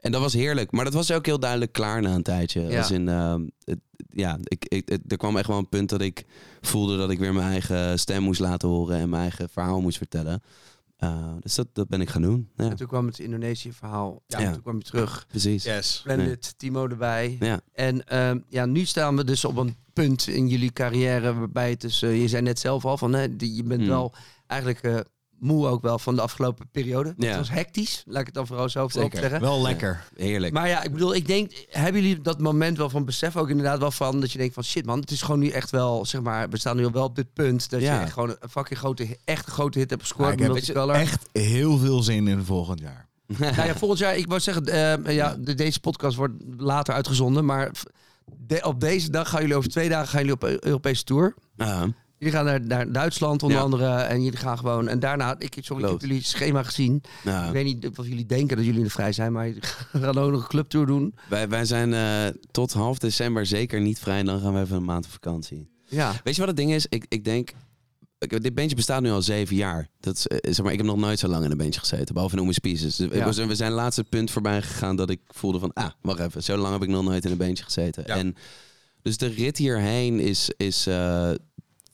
En 0.00 0.12
dat 0.12 0.20
was 0.20 0.32
heerlijk. 0.32 0.70
Maar 0.72 0.84
dat 0.84 0.94
was 0.94 1.10
ook 1.12 1.26
heel 1.26 1.38
duidelijk 1.40 1.72
klaar 1.72 2.02
na 2.02 2.14
een 2.14 2.22
tijdje. 2.22 2.60
Ja. 2.60 2.78
Als 2.78 2.90
in, 2.90 3.08
ehm, 3.08 3.46
het- 3.64 3.80
ja, 4.10 4.38
ik, 4.42 4.64
ik, 4.68 4.88
het- 4.88 5.12
er 5.12 5.16
kwam 5.16 5.36
echt 5.36 5.46
wel 5.46 5.58
een 5.58 5.68
punt 5.68 5.88
dat 5.88 6.00
ik 6.00 6.24
voelde 6.60 6.96
dat 6.96 7.10
ik 7.10 7.18
weer 7.18 7.32
mijn 7.34 7.48
eigen 7.50 7.98
stem 7.98 8.22
moest 8.22 8.40
laten 8.40 8.68
horen 8.68 8.98
en 8.98 9.08
mijn 9.08 9.22
eigen 9.22 9.48
verhaal 9.48 9.80
moest 9.80 9.96
vertellen. 9.98 10.42
Uh, 11.04 11.32
dus 11.40 11.54
dat, 11.54 11.68
dat 11.72 11.88
ben 11.88 12.00
ik 12.00 12.08
gaan 12.08 12.22
doen. 12.22 12.48
Ja, 12.56 12.64
En 12.70 12.76
toen 12.76 12.86
kwam 12.86 13.06
het 13.06 13.18
Indonesië-verhaal. 13.18 14.22
Ja. 14.26 14.40
Ja. 14.40 14.52
Toen 14.52 14.62
kwam 14.62 14.76
je 14.76 14.82
terug. 14.84 15.24
precies. 15.28 15.64
Yes. 15.64 15.94
Splendid, 15.94 16.54
Timo 16.56 16.88
erbij. 16.88 17.36
Ja. 17.40 17.60
En 17.72 18.04
ehm, 18.06 18.38
ja, 18.48 18.66
nu 18.66 18.84
staan 18.84 19.16
we 19.16 19.24
dus 19.24 19.44
op 19.44 19.56
een 19.56 19.76
punt 19.92 20.26
in 20.28 20.48
jullie 20.48 20.72
carrière 20.72 21.34
waarbij 21.34 21.70
het 21.70 21.80
dus... 21.80 22.02
eh, 22.02 22.20
je 22.20 22.28
zei 22.28 22.42
net 22.42 22.58
zelf 22.58 22.84
al 22.84 22.98
van, 22.98 23.12
hè, 23.12 23.36
die, 23.36 23.54
je 23.54 23.62
bent 23.62 23.80
Hmm. 23.80 23.88
wel 23.88 24.14
eigenlijk 24.46 24.82
eh, 24.82 24.98
moe 25.40 25.66
ook 25.66 25.82
wel 25.82 25.98
van 25.98 26.14
de 26.16 26.20
afgelopen 26.22 26.68
periode. 26.72 27.14
Ja. 27.16 27.26
Het 27.28 27.36
was 27.36 27.50
hectisch, 27.50 28.02
laat 28.06 28.20
ik 28.20 28.26
het 28.26 28.34
dan 28.34 28.46
vooral 28.46 28.68
zo 28.68 28.88
Zeker. 28.88 29.18
zeggen. 29.20 29.40
Wel 29.40 29.62
lekker. 29.62 30.04
Heerlijk. 30.16 30.52
Maar 30.52 30.68
ja, 30.68 30.82
ik 30.82 30.92
bedoel, 30.92 31.14
ik 31.14 31.26
denk, 31.26 31.52
hebben 31.70 32.02
jullie 32.02 32.20
dat 32.20 32.40
moment 32.40 32.76
wel 32.78 32.90
van 32.90 33.04
besef 33.04 33.36
ook 33.36 33.48
inderdaad 33.48 33.78
wel 33.78 33.90
van 33.90 34.20
dat 34.20 34.32
je 34.32 34.38
denkt 34.38 34.54
van 34.54 34.64
shit 34.64 34.86
man, 34.86 35.00
het 35.00 35.10
is 35.10 35.22
gewoon 35.22 35.40
nu 35.40 35.48
echt 35.48 35.70
wel, 35.70 36.06
zeg 36.06 36.20
maar, 36.20 36.48
we 36.48 36.58
staan 36.58 36.76
nu 36.76 36.88
wel 36.88 37.04
op 37.04 37.16
dit 37.16 37.32
punt 37.32 37.70
dat 37.70 37.80
Ja. 37.80 38.00
je 38.00 38.06
gewoon 38.10 38.36
een 38.40 38.48
fucking 38.50 38.78
grote, 38.78 39.16
echt 39.24 39.46
een 39.46 39.52
grote 39.52 39.78
hit 39.78 39.90
hebt 39.90 40.02
gescoord. 40.02 40.32
ik 40.32 40.66
heb 40.66 40.88
echt 40.88 41.28
heel 41.32 41.78
veel 41.78 42.02
zin 42.02 42.28
in 42.28 42.44
volgend 42.44 42.80
jaar. 42.80 43.06
Nou 43.38 43.66
ja, 43.66 43.74
volgend 43.74 44.00
jaar, 44.00 44.16
ik 44.16 44.26
wou 44.26 44.40
zeggen, 44.40 44.64
eh, 45.06 45.14
ja, 45.14 45.36
de- 45.40 45.54
deze 45.54 45.80
podcast 45.80 46.16
wordt 46.16 46.34
later 46.56 46.94
uitgezonden, 46.94 47.44
maar 47.44 47.70
de- 48.46 48.62
op 48.64 48.80
deze 48.80 49.10
dag 49.10 49.28
gaan 49.28 49.40
jullie 49.40 49.56
over 49.56 49.70
twee 49.70 49.88
dagen 49.88 50.08
gaan 50.08 50.18
jullie 50.20 50.34
op 50.34 50.42
Eu- 50.44 50.56
Europese 50.60 51.04
tour. 51.04 51.34
Ja. 51.56 51.86
Jullie 52.18 52.34
gaan 52.34 52.44
naar, 52.44 52.66
naar 52.66 52.92
Duitsland 52.92 53.42
onder 53.42 53.58
Ja. 53.58 53.64
andere 53.64 53.86
en 53.94 54.22
jullie 54.22 54.38
gaan 54.38 54.58
gewoon 54.58 54.88
en 54.88 55.00
daarna, 55.00 55.34
ik, 55.38 55.56
sorry, 55.60 55.84
ik 55.84 55.90
heb 55.90 56.00
jullie 56.00 56.22
schema 56.22 56.62
gezien. 56.62 57.02
Ik 57.24 57.52
weet 57.52 57.64
niet 57.64 57.88
of 57.98 58.06
jullie 58.06 58.26
denken 58.26 58.56
dat 58.56 58.66
jullie 58.66 58.84
er 58.84 58.90
vrij 58.90 59.12
zijn, 59.12 59.32
maar 59.32 59.46
jullie 59.48 59.62
gaan 59.92 60.18
ook 60.18 60.30
nog 60.30 60.42
een 60.42 60.48
clubtour 60.48 60.86
doen. 60.86 61.14
Wij, 61.28 61.48
wij 61.48 61.64
zijn 61.64 61.94
eh, 61.94 62.34
tot 62.50 62.72
half 62.72 62.98
december 62.98 63.46
zeker 63.46 63.80
niet 63.80 63.98
vrij. 63.98 64.18
En 64.18 64.26
dan 64.26 64.40
gaan 64.40 64.54
we 64.54 64.60
even 64.60 64.76
een 64.76 64.84
maand 64.84 65.04
op 65.04 65.10
vakantie. 65.10 65.70
Ja. 65.84 66.12
Weet 66.24 66.34
je 66.34 66.40
wat 66.40 66.48
het 66.48 66.56
ding 66.56 66.72
is? 66.72 66.86
Ik, 66.88 67.04
ik 67.08 67.24
denk... 67.24 67.50
ik- 68.18 68.42
Dit 68.42 68.54
bandje 68.54 68.76
bestaat 68.76 69.02
nu 69.02 69.10
al 69.10 69.22
zeven 69.22 69.56
jaar. 69.56 69.88
Dat 70.00 70.16
is, 70.16 70.26
eh, 70.26 70.38
zeg 70.52 70.62
maar, 70.64 70.72
ik 70.72 70.78
heb 70.78 70.86
nog 70.86 70.96
nooit 70.96 71.18
zo 71.18 71.28
lang 71.28 71.44
in 71.44 71.50
een 71.50 71.56
bandje 71.56 71.80
gezeten. 71.80 72.14
Behalve 72.14 72.36
in 72.36 72.42
Omis 72.42 72.58
Pieces. 72.58 72.96
Dus 72.96 73.08
Ja. 73.12 73.24
we 73.26 73.32
zijn- 73.32 73.48
we 73.48 73.70
laatste 73.70 74.04
punt 74.04 74.30
voorbij 74.30 74.62
gegaan 74.62 74.96
dat 74.96 75.10
ik 75.10 75.20
voelde 75.26 75.58
van... 75.58 75.72
Ah, 75.72 75.90
wacht 76.02 76.20
even. 76.20 76.42
Zo 76.42 76.56
lang 76.56 76.72
heb 76.72 76.82
ik 76.82 76.88
nog 76.88 77.04
nooit 77.04 77.24
in 77.24 77.30
een 77.30 77.36
bandje 77.36 77.64
gezeten. 77.64 78.04
Ja. 78.06 78.16
En 78.16 78.34
dus 79.02 79.16
de 79.16 79.26
rit 79.26 79.56
hierheen 79.56 80.20
is, 80.20 80.50
is 80.56 80.86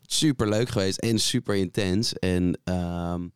super 0.06 0.48
leuk 0.48 0.68
geweest. 0.68 0.98
En 0.98 1.18
super 1.18 1.54
intens. 1.54 2.12
En... 2.14 2.58
ehm, 2.64 3.28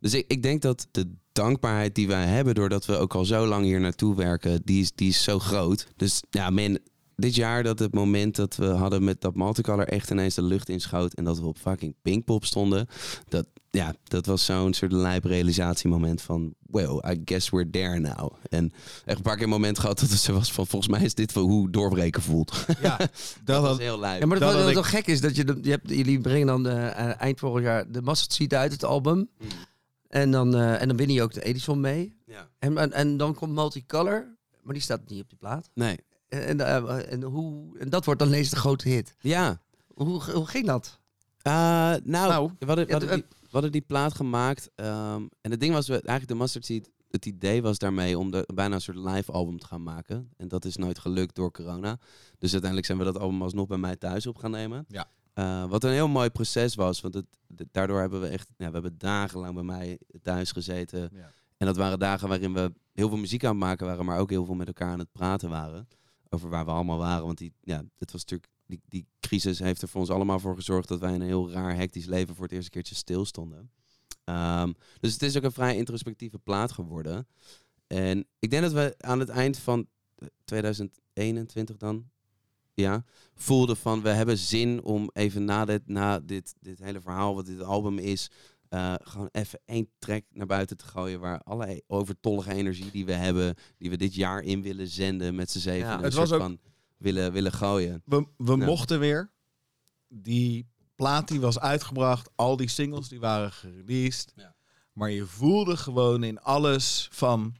Dus 0.00 0.14
ik, 0.14 0.24
ik 0.28 0.42
denk 0.42 0.62
dat 0.62 0.86
de 0.90 1.12
dankbaarheid 1.32 1.94
die 1.94 2.06
wij 2.08 2.26
hebben, 2.26 2.54
doordat 2.54 2.86
we 2.86 2.96
ook 2.96 3.14
al 3.14 3.24
zo 3.24 3.46
lang 3.46 3.64
hier 3.64 3.80
naartoe 3.80 4.16
werken, 4.16 4.60
die 4.64 4.80
is, 4.80 4.92
die 4.94 5.08
is 5.08 5.22
zo 5.22 5.38
groot. 5.38 5.86
Dus 5.96 6.22
ja, 6.30 6.50
man, 6.50 6.78
dit 7.20 7.34
jaar 7.34 7.62
dat 7.62 7.78
het 7.78 7.94
moment 7.94 8.36
dat 8.36 8.56
we 8.56 8.66
hadden 8.66 9.04
met 9.04 9.20
dat 9.20 9.34
multicolor 9.34 9.84
echt 9.86 10.10
ineens 10.10 10.34
de 10.34 10.42
lucht 10.42 10.68
inschoot 10.68 11.12
en 11.14 11.24
dat 11.24 11.38
we 11.40 11.46
op 11.46 11.58
fucking 11.58 11.94
Pinkpop 12.02 12.44
stonden, 12.44 12.86
dat, 13.28 13.46
ja, 13.70 13.94
dat 14.04 14.26
was 14.26 14.44
zo'n 14.44 14.72
soort 14.74 14.92
lijp 14.92 15.24
realisatiemoment 15.24 16.22
van, 16.22 16.54
well, 16.66 17.02
I 17.12 17.20
guess 17.24 17.50
we're 17.50 17.70
there 17.70 17.98
now. 17.98 18.32
En 18.48 18.72
echt 19.04 19.16
een 19.16 19.22
paar 19.22 19.34
keer 19.34 19.44
een 19.44 19.48
moment 19.50 19.78
gehad 19.78 19.98
dat 20.00 20.10
het 20.10 20.18
zo 20.18 20.32
was 20.32 20.52
van, 20.52 20.66
volgens 20.66 20.90
mij 20.92 21.02
is 21.04 21.14
dit 21.14 21.32
wel 21.32 21.44
hoe 21.44 21.70
doorbreken 21.70 22.22
voelt. 22.22 22.66
Ja, 22.82 22.96
dat, 22.98 23.10
dat 23.44 23.60
was 23.60 23.70
had, 23.70 23.78
heel 23.78 23.98
lijp. 24.00 24.20
Ja, 24.20 24.26
maar 24.26 24.38
Dat 24.38 24.54
wat, 24.54 24.68
ik- 24.68 24.74
toch 24.74 24.90
gek 24.90 25.06
is, 25.06 25.20
dat 25.20 25.36
je, 25.36 25.44
de- 25.44 25.58
je 25.62 25.70
hebt, 25.70 25.88
jullie 25.88 26.20
brengen 26.20 26.46
dan 26.46 26.68
eh, 26.68 27.20
eind 27.20 27.38
vorig 27.38 27.64
jaar 27.64 27.92
de 27.92 28.02
Mustard 28.02 28.32
Seed 28.32 28.54
uit, 28.54 28.72
het 28.72 28.84
album. 28.84 29.16
Mm. 29.38 29.48
En, 30.08 30.30
dan, 30.30 30.54
eh, 30.54 30.80
en 30.80 30.88
dan 30.88 30.96
win 30.96 31.10
je 31.12 31.22
ook 31.22 31.32
de 31.32 31.42
Edison 31.42 31.80
mee. 31.80 32.16
Ja. 32.26 32.48
En, 32.58 32.78
en, 32.78 32.92
en 32.92 33.16
dan 33.16 33.34
komt 33.34 33.52
Multicolor, 33.54 34.36
maar 34.62 34.74
die 34.74 34.82
staat 34.82 35.00
niet 35.08 35.22
op 35.22 35.28
die 35.28 35.38
plaat. 35.38 35.70
Nee. 35.74 35.98
En, 36.30 36.46
en, 36.46 36.60
eh, 36.60 37.12
en, 37.12 37.22
hoe, 37.22 37.78
en 37.78 37.88
dat 37.88 38.04
wordt 38.04 38.20
dan 38.20 38.28
ineens 38.28 38.50
de 38.50 38.56
grote 38.56 38.88
hit. 38.88 39.14
Ja. 39.20 39.60
Hoe, 39.94 40.22
hoe 40.32 40.46
ging 40.46 40.66
dat? 40.66 40.98
Eh, 41.42 41.52
nou, 41.52 42.00
Nou, 42.04 42.50
we, 42.58 42.66
hadden, 42.66 42.86
we, 42.86 42.92
hadden 42.92 43.08
de- 43.10 43.14
die, 43.14 43.24
we 43.40 43.48
hadden 43.50 43.72
die 43.72 43.80
plaat 43.80 44.14
gemaakt. 44.14 44.70
ehm, 44.74 45.22
en 45.40 45.50
het 45.50 45.60
ding 45.60 45.72
was, 45.74 45.86
we, 45.88 45.92
eigenlijk 45.92 46.28
de 46.28 46.34
Mustard 46.34 46.64
Seed, 46.64 46.90
het 47.10 47.26
idee 47.26 47.62
was 47.62 47.78
daarmee 47.78 48.18
om 48.18 48.30
de, 48.30 48.48
bijna 48.54 48.74
een 48.74 48.80
soort 48.80 48.96
live 48.96 49.32
album 49.32 49.58
te 49.58 49.66
gaan 49.66 49.82
maken. 49.82 50.30
En 50.36 50.48
dat 50.48 50.64
is 50.64 50.76
nooit 50.76 50.98
gelukt 50.98 51.34
door 51.34 51.50
corona. 51.50 51.98
Dus 52.38 52.50
uiteindelijk 52.50 52.86
zijn 52.86 52.98
we 52.98 53.04
dat 53.04 53.18
album 53.18 53.42
alsnog 53.42 53.66
bij 53.66 53.78
mij 53.78 53.96
thuis 53.96 54.26
op 54.26 54.36
gaan 54.36 54.50
nemen. 54.50 54.84
Ja. 54.88 55.08
Eh, 55.34 55.64
wat 55.68 55.84
een 55.84 55.90
heel 55.92 56.08
mooi 56.08 56.30
proces 56.30 56.74
was. 56.74 57.00
Want 57.00 57.14
het, 57.14 57.26
daardoor 57.70 58.00
hebben 58.00 58.20
we 58.20 58.26
echt, 58.26 58.48
ja, 58.56 58.66
we 58.66 58.72
hebben 58.72 58.98
dagenlang 58.98 59.54
bij 59.54 59.62
mij 59.62 59.98
thuis 60.22 60.52
gezeten. 60.52 61.10
Ja. 61.12 61.30
En 61.56 61.66
dat 61.66 61.76
waren 61.76 61.98
dagen 61.98 62.28
waarin 62.28 62.52
we 62.54 62.72
heel 62.92 63.08
veel 63.08 63.18
muziek 63.18 63.44
aan 63.44 63.50
het 63.50 63.58
maken 63.60 63.86
waren, 63.86 64.04
maar 64.04 64.18
ook 64.18 64.30
heel 64.30 64.44
veel 64.44 64.54
met 64.54 64.66
elkaar 64.66 64.92
aan 64.92 64.98
het 64.98 65.12
praten 65.12 65.48
waren. 65.50 65.88
Over 66.32 66.48
waar 66.48 66.64
we 66.64 66.70
allemaal 66.70 66.98
waren. 66.98 67.26
Want 67.26 67.38
die, 67.38 67.52
ja, 67.60 67.84
het 67.98 68.12
was 68.12 68.20
natuurlijk, 68.20 68.50
die, 68.66 68.80
die 68.88 69.06
crisis 69.20 69.58
heeft 69.58 69.82
er 69.82 69.88
voor 69.88 70.00
ons 70.00 70.10
allemaal 70.10 70.38
voor 70.38 70.54
gezorgd 70.54 70.88
dat 70.88 71.00
wij 71.00 71.14
in 71.14 71.20
een 71.20 71.26
heel 71.26 71.50
raar, 71.50 71.76
hectisch 71.76 72.06
leven 72.06 72.34
voor 72.34 72.44
het 72.44 72.52
eerste 72.52 72.70
keertje 72.70 72.94
stilstonden. 72.94 73.70
Ehm, 74.24 74.72
dus 75.00 75.12
het 75.12 75.22
is 75.22 75.36
ook 75.36 75.42
een 75.42 75.52
vrij 75.52 75.76
introspectieve 75.76 76.38
plaat 76.38 76.72
geworden. 76.72 77.26
En 77.86 78.26
ik 78.38 78.50
denk 78.50 78.62
dat 78.62 78.72
we 78.72 78.94
aan 78.98 79.20
het 79.20 79.28
eind 79.28 79.58
van 79.58 79.86
2021 80.44 81.76
dan, 81.76 82.10
ja, 82.74 83.04
voelden 83.34 83.76
van 83.76 84.02
we 84.02 84.08
hebben 84.08 84.38
zin 84.38 84.82
om 84.82 85.10
even 85.12 85.44
na 85.44 85.64
dit, 85.64 85.88
na 85.88 86.20
dit, 86.20 86.54
dit 86.60 86.78
hele 86.78 87.00
verhaal, 87.00 87.34
wat 87.34 87.46
dit 87.46 87.62
album 87.62 87.98
is, 87.98 88.30
eh, 88.70 88.94
gewoon 89.02 89.28
even 89.32 89.60
één 89.64 89.88
track 89.98 90.22
naar 90.30 90.46
buiten 90.46 90.76
te 90.76 90.84
gooien 90.84 91.20
waar 91.20 91.42
alle 91.42 91.82
overtollige 91.86 92.52
energie 92.52 92.90
die 92.90 93.04
we 93.04 93.12
hebben, 93.12 93.54
die 93.78 93.90
we 93.90 93.96
dit 93.96 94.14
jaar 94.14 94.42
in 94.42 94.62
willen 94.62 94.88
zenden 94.88 95.34
met 95.34 95.50
z'n 95.50 95.58
zeven, 95.58 95.88
Ja. 95.88 96.00
Het 96.00 96.14
was 96.14 96.32
ook- 96.32 96.40
van 96.40 96.58
willen, 96.96 97.32
willen 97.32 97.52
gooien. 97.52 98.02
we, 98.04 98.26
we 98.36 98.56
Ja. 98.56 98.64
mochten 98.64 98.98
weer. 98.98 99.30
Die 100.08 100.68
plaat 100.94 101.28
die 101.28 101.40
was 101.40 101.58
uitgebracht, 101.58 102.30
al 102.34 102.56
die 102.56 102.68
singles 102.68 103.08
die 103.08 103.20
waren 103.20 103.52
gereleased. 103.52 104.32
Ja. 104.36 104.54
Maar 104.92 105.10
je 105.10 105.26
voelde 105.26 105.76
gewoon 105.76 106.22
in 106.24 106.40
alles 106.40 107.08
van, 107.12 107.56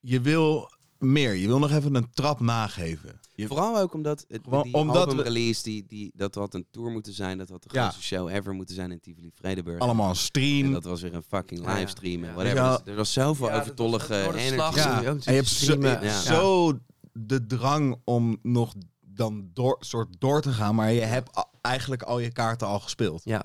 je 0.00 0.20
wil 0.20 0.70
meer. 0.98 1.34
Je 1.34 1.46
wil 1.46 1.58
nog 1.58 1.70
even 1.70 1.94
een 1.94 2.10
trap 2.10 2.40
nageven. 2.40 3.20
Je, 3.38 3.46
Vooral 3.46 3.78
ook 3.78 3.94
omdat 3.94 4.24
het, 4.28 4.40
Gewoon 4.44 4.62
die 4.62 4.74
omdat 4.74 4.96
album 4.96 5.16
we- 5.16 5.22
release, 5.22 5.62
die, 5.62 5.84
die, 5.86 6.10
dat 6.14 6.34
had 6.34 6.54
een 6.54 6.66
tour 6.70 6.90
moeten 6.90 7.12
zijn, 7.12 7.38
dat 7.38 7.48
had 7.48 7.62
de 7.62 7.68
Ja. 7.72 7.80
grootste 7.80 8.02
show 8.02 8.28
ever 8.28 8.52
moeten 8.54 8.74
zijn 8.74 8.90
in 8.92 9.00
Tivoli 9.00 9.30
Vredenburg. 9.34 9.78
allemaal 9.80 10.04
een 10.04 10.10
En 10.10 10.16
stream. 10.16 10.72
dat 10.72 10.84
was 10.84 11.02
weer 11.02 11.14
een 11.14 11.22
fucking 11.22 11.66
livestream 11.66 12.22
en 12.22 12.28
Ja. 12.28 12.34
whatever. 12.34 12.58
Ja. 12.62 12.76
Dus 12.76 12.86
er 12.86 12.94
was 12.96 13.12
zoveel 13.12 13.50
overtollige. 13.52 14.14
Ja. 14.14 14.32
En 14.32 14.54
je 14.54 15.30
hebt 15.32 15.48
zo, 15.48 15.64
streamen. 15.64 16.02
Ja. 16.04 16.20
zo 16.20 16.72
de 17.12 17.46
drang 17.46 18.00
om 18.04 18.38
nog 18.42 18.74
dan 19.00 19.50
door, 19.52 19.76
soort 19.80 20.16
door 20.20 20.40
te 20.42 20.52
gaan. 20.52 20.74
Maar 20.74 20.92
je 20.92 21.00
hebt 21.00 21.46
eigenlijk 21.60 22.02
al 22.02 22.18
je 22.18 22.32
kaarten 22.32 22.66
al 22.66 22.80
gespeeld. 22.80 23.20
Ja. 23.24 23.44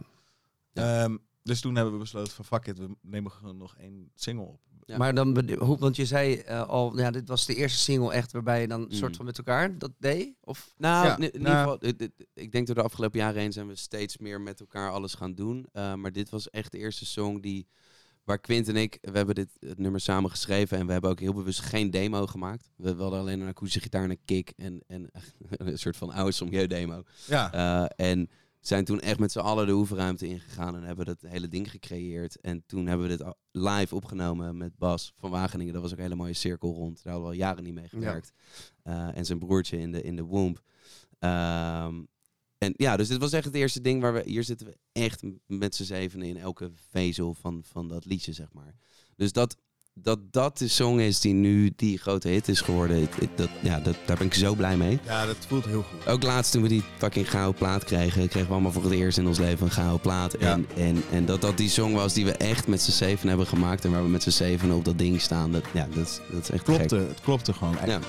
Ehm, 0.73 1.17
dus 1.43 1.61
toen 1.61 1.75
hebben 1.75 1.93
we 1.93 1.99
besloten 1.99 2.33
van 2.33 2.45
fuck 2.45 2.67
it, 2.67 2.77
we 2.77 2.95
nemen 3.01 3.31
gewoon 3.31 3.57
nog 3.57 3.75
één 3.77 4.11
single 4.15 4.45
op. 4.45 4.59
Ja. 4.85 4.97
Maar 4.97 5.13
dan, 5.15 5.49
hoe, 5.59 5.77
want 5.77 5.95
je 5.95 6.05
zei 6.05 6.35
eh, 6.35 6.67
al, 6.67 6.97
ja, 6.97 7.11
dit 7.11 7.27
was 7.27 7.45
de 7.45 7.55
eerste 7.55 7.77
single 7.79 8.13
echt 8.13 8.31
waarbij 8.31 8.61
je 8.61 8.67
dan 8.67 8.81
een 8.81 8.87
Mm. 8.87 8.93
soort 8.93 9.15
van 9.15 9.25
met 9.25 9.37
elkaar 9.37 9.77
dat 9.77 9.91
deed? 9.97 10.33
Of? 10.43 10.73
Nou, 10.77 11.05
Ja, 11.05 11.11
in, 11.17 11.21
in 11.23 11.23
ieder 11.33 11.41
nou- 11.41 11.77
geval, 11.79 12.07
ik 12.33 12.51
denk 12.51 12.65
door 12.65 12.75
de 12.75 12.81
afgelopen 12.83 13.19
jaren 13.19 13.41
heen 13.41 13.51
zijn 13.53 13.67
we 13.67 13.75
steeds 13.75 14.17
meer 14.17 14.41
met 14.41 14.59
elkaar 14.59 14.91
alles 14.91 15.13
gaan 15.13 15.33
doen. 15.33 15.67
Uh, 15.73 15.93
maar 15.93 16.11
dit 16.11 16.29
was 16.29 16.49
echt 16.49 16.71
de 16.71 16.77
eerste 16.77 17.05
song 17.05 17.39
die, 17.41 17.67
waar 18.23 18.39
Quint 18.39 18.67
en 18.67 18.75
ik, 18.75 18.97
we 19.01 19.17
hebben 19.17 19.35
dit 19.35 19.49
het 19.59 19.79
nummer 19.79 19.99
samen 20.01 20.29
geschreven 20.29 20.77
en 20.77 20.85
we 20.85 20.91
hebben 20.91 21.09
ook 21.09 21.19
heel 21.19 21.33
bewust 21.33 21.59
geen 21.59 21.89
demo 21.91 22.25
gemaakt. 22.27 22.69
We, 22.75 22.95
we 22.95 23.01
hadden 23.01 23.19
alleen 23.19 23.39
een 23.39 23.47
akoestische 23.47 23.81
gitaar 23.81 24.03
en 24.03 24.09
een 24.09 24.25
kick 24.25 24.53
en, 24.55 24.81
en 24.87 25.09
een 25.49 25.77
soort 25.79 25.97
van 25.97 26.11
oude 26.11 26.31
Somjeu 26.31 26.67
demo. 26.67 27.03
Ja, 27.27 27.53
Uh, 27.55 27.85
en 28.11 28.29
zijn 28.67 28.85
toen 28.85 28.99
echt 28.99 29.19
met 29.19 29.31
z'n 29.31 29.39
allen 29.39 29.65
de 29.65 29.73
oefenruimte 29.73 30.27
ingegaan 30.27 30.75
en 30.75 30.83
hebben 30.83 31.05
dat 31.05 31.21
hele 31.21 31.47
ding 31.47 31.71
gecreëerd. 31.71 32.41
En 32.41 32.63
toen 32.65 32.87
hebben 32.87 33.07
we 33.07 33.17
dit 33.17 33.33
live 33.51 33.95
opgenomen 33.95 34.57
met 34.57 34.77
Bas 34.77 35.13
van 35.15 35.29
Wageningen. 35.29 35.73
Dat 35.73 35.81
was 35.81 35.91
ook 35.91 35.97
een 35.97 36.03
hele 36.03 36.15
mooie 36.15 36.33
cirkel 36.33 36.73
rond. 36.73 37.03
Daar 37.03 37.13
hadden 37.13 37.31
we 37.31 37.35
al 37.35 37.41
jaren 37.41 37.63
niet 37.63 37.73
mee 37.73 37.89
gewerkt. 37.89 38.33
Uh, 38.83 39.17
en 39.17 39.25
zijn 39.25 39.39
broertje 39.39 39.77
in 39.77 39.91
de, 39.91 40.01
in 40.01 40.15
de 40.15 40.23
womb. 40.23 40.63
Ehm, 41.19 42.03
en 42.57 42.73
ja, 42.77 42.97
dus 42.97 43.07
dit 43.07 43.17
was 43.17 43.31
echt 43.31 43.45
het 43.45 43.55
eerste 43.55 43.81
ding 43.81 44.01
waar 44.01 44.13
we... 44.13 44.21
Hier 44.25 44.43
zitten 44.43 44.67
we 44.67 44.77
echt 44.91 45.23
met 45.45 45.75
z'n 45.75 45.83
zevenen 45.83 46.27
in 46.27 46.37
elke 46.37 46.71
vezel 46.89 47.33
van, 47.33 47.63
van 47.63 47.87
dat 47.87 48.05
liedje, 48.05 48.33
zeg 48.33 48.53
maar. 48.53 48.75
Dus 49.15 49.31
dat 49.31 49.57
dat, 49.93 50.19
dat 50.31 50.57
de 50.57 50.67
song 50.67 50.99
is 50.99 51.19
die 51.19 51.33
nu 51.33 51.73
die 51.75 51.97
grote 51.97 52.27
hit 52.27 52.47
is 52.47 52.61
geworden. 52.61 53.09
dat, 53.35 53.49
ja, 53.61 53.79
dat, 53.79 53.95
daar 54.05 54.17
ben 54.17 54.25
ik 54.25 54.33
zo 54.33 54.53
blij 54.55 54.77
mee. 54.77 54.99
ja, 55.05 55.25
dat 55.25 55.35
voelt 55.47 55.65
heel 55.65 55.81
goed. 55.91 56.07
Ook 56.07 56.23
laatst 56.23 56.51
toen 56.51 56.61
we 56.61 56.67
die 56.67 56.83
fucking 56.97 57.29
gouden 57.29 57.53
plaat 57.59 57.83
kregen, 57.83 58.27
kregen 58.27 58.47
we 58.47 58.53
allemaal 58.53 58.71
voor 58.71 58.83
het 58.83 58.91
eerst 58.91 59.17
in 59.17 59.27
ons 59.27 59.39
leven 59.39 59.65
een 59.65 59.71
gouden 59.71 59.99
plaat. 60.01 60.35
Ja. 60.39 60.51
En, 60.53 60.65
en, 60.77 61.03
en 61.11 61.25
dat 61.25 61.41
dat 61.41 61.57
die 61.57 61.69
song 61.69 61.93
was 61.93 62.13
die 62.13 62.25
we 62.25 62.31
echt 62.31 62.67
met 62.67 62.81
z'n 62.81 62.91
zeven 62.91 63.27
hebben 63.27 63.47
gemaakt 63.47 63.85
en 63.85 63.91
waar 63.91 64.03
we 64.03 64.09
met 64.09 64.23
z'n 64.23 64.29
zeven 64.29 64.71
op 64.71 64.85
dat 64.85 64.97
ding 64.97 65.21
staan. 65.21 65.51
Dat, 65.51 65.63
ja, 65.73 65.87
dat, 65.93 66.05
is- 66.07 66.19
dat 66.31 66.41
is 66.41 66.49
echt 66.49 66.63
Klopte, 66.63 66.97
gek. 66.99 67.07
het 67.07 67.21
klopte 67.21 67.53
gewoon 67.53 67.77
echt. 67.79 67.87
Ja. 67.87 67.99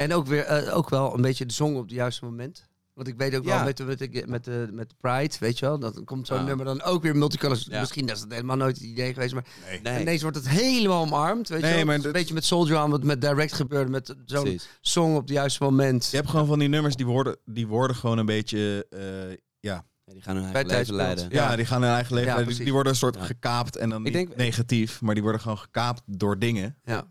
En 0.00 0.14
ook, 0.14 0.26
weer, 0.26 0.44
eh, 0.44 0.76
ook 0.76 0.88
wel 0.90 1.14
een 1.14 1.20
beetje 1.22 1.46
de 1.46 1.52
zong 1.52 1.76
op 1.76 1.82
het 1.82 1.90
juiste 1.90 2.24
moment. 2.24 2.68
Want 2.94 3.08
ik 3.08 3.18
weet 3.18 3.36
ook 3.36 3.44
wel 3.44 3.64
met, 3.64 3.76
de- 3.76 3.84
met, 3.84 3.98
de, 3.98 4.22
met, 4.26 4.44
de, 4.44 4.68
met 4.72 4.88
de 4.88 4.94
Pride, 5.00 5.34
weet 5.40 5.58
je 5.58 5.66
wel. 5.66 5.78
Dat 5.78 6.04
komt 6.04 6.26
zo'n 6.26 6.36
Ja. 6.38 6.44
nummer 6.44 6.64
dan 6.66 6.82
ook 6.82 7.02
weer 7.02 7.16
multicolors. 7.16 7.66
Ja. 7.70 7.80
Misschien 7.80 8.08
is 8.08 8.20
dat 8.20 8.32
helemaal 8.32 8.56
nooit 8.56 8.76
het 8.76 8.84
idee 8.86 9.12
geweest. 9.12 9.34
Maar 9.34 9.44
Nee. 9.68 9.80
Nee, 9.80 10.00
ineens 10.00 10.22
wordt 10.22 10.36
het 10.36 10.48
helemaal 10.48 11.00
omarmd. 11.02 11.48
Weet 11.48 11.60
Nee, 11.60 11.70
je 11.70 11.76
wel. 11.76 11.84
maar 11.84 11.94
Het 11.94 12.02
is 12.02 12.06
een 12.06 12.12
dat- 12.12 12.20
beetje 12.20 12.34
met 12.34 12.44
Soldier 12.44 12.76
aan 12.76 12.90
wat 12.90 13.02
met 13.04 13.20
Direct 13.20 13.52
gebeurde. 13.52 13.90
Met 13.90 14.14
zo'n 14.24 14.60
song 14.80 15.14
op 15.14 15.20
het 15.20 15.30
juiste 15.30 15.62
moment. 15.64 16.08
Je 16.10 16.16
hebt 16.16 16.28
gewoon 16.28 16.46
van 16.46 16.58
die 16.58 16.68
nummers 16.68 16.96
die 16.96 17.06
worden, 17.06 17.36
die 17.44 17.66
worden 17.66 17.96
gewoon 17.96 18.18
een 18.18 18.26
beetje, 18.26 18.86
eh, 18.90 19.36
ja, 19.60 19.84
die 20.04 20.22
gaan 20.22 20.36
hun 20.36 20.52
Bij 20.52 20.54
eigen 20.54 20.54
leven 20.54 20.68
tijdsbeeld. 20.68 21.00
leiden. 21.00 21.28
ja, 21.50 21.56
die 21.56 21.66
gaan 21.66 21.82
hun 21.82 21.90
eigen 21.92 22.14
leven. 22.14 22.28
Ja, 22.30 22.36
leiden. 22.36 22.64
die, 22.64 22.72
worden 22.72 22.92
een 22.92 22.98
soort 22.98 23.14
Ja. 23.14 23.24
gekaapt 23.24 23.76
en 23.76 23.88
dan 23.88 23.98
Ik 23.98 24.04
niet 24.04 24.12
denk- 24.12 24.36
negatief, 24.36 25.00
maar 25.00 25.14
die 25.14 25.22
worden 25.22 25.40
gewoon 25.40 25.58
gekaapt 25.58 26.02
door 26.06 26.38
dingen. 26.38 26.76
Ja. 26.84 27.04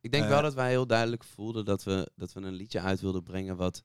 Ik 0.00 0.12
denk 0.12 0.24
Eh, 0.24 0.30
wel 0.30 0.42
dat 0.42 0.54
wij 0.54 0.68
heel 0.70 0.86
duidelijk 0.86 1.24
voelden 1.24 1.64
dat 1.64 1.82
we, 1.82 2.10
dat 2.16 2.32
we 2.32 2.40
een 2.40 2.52
liedje 2.54 2.80
uit 2.80 3.00
wilden 3.00 3.22
brengen 3.22 3.56
wat... 3.56 3.82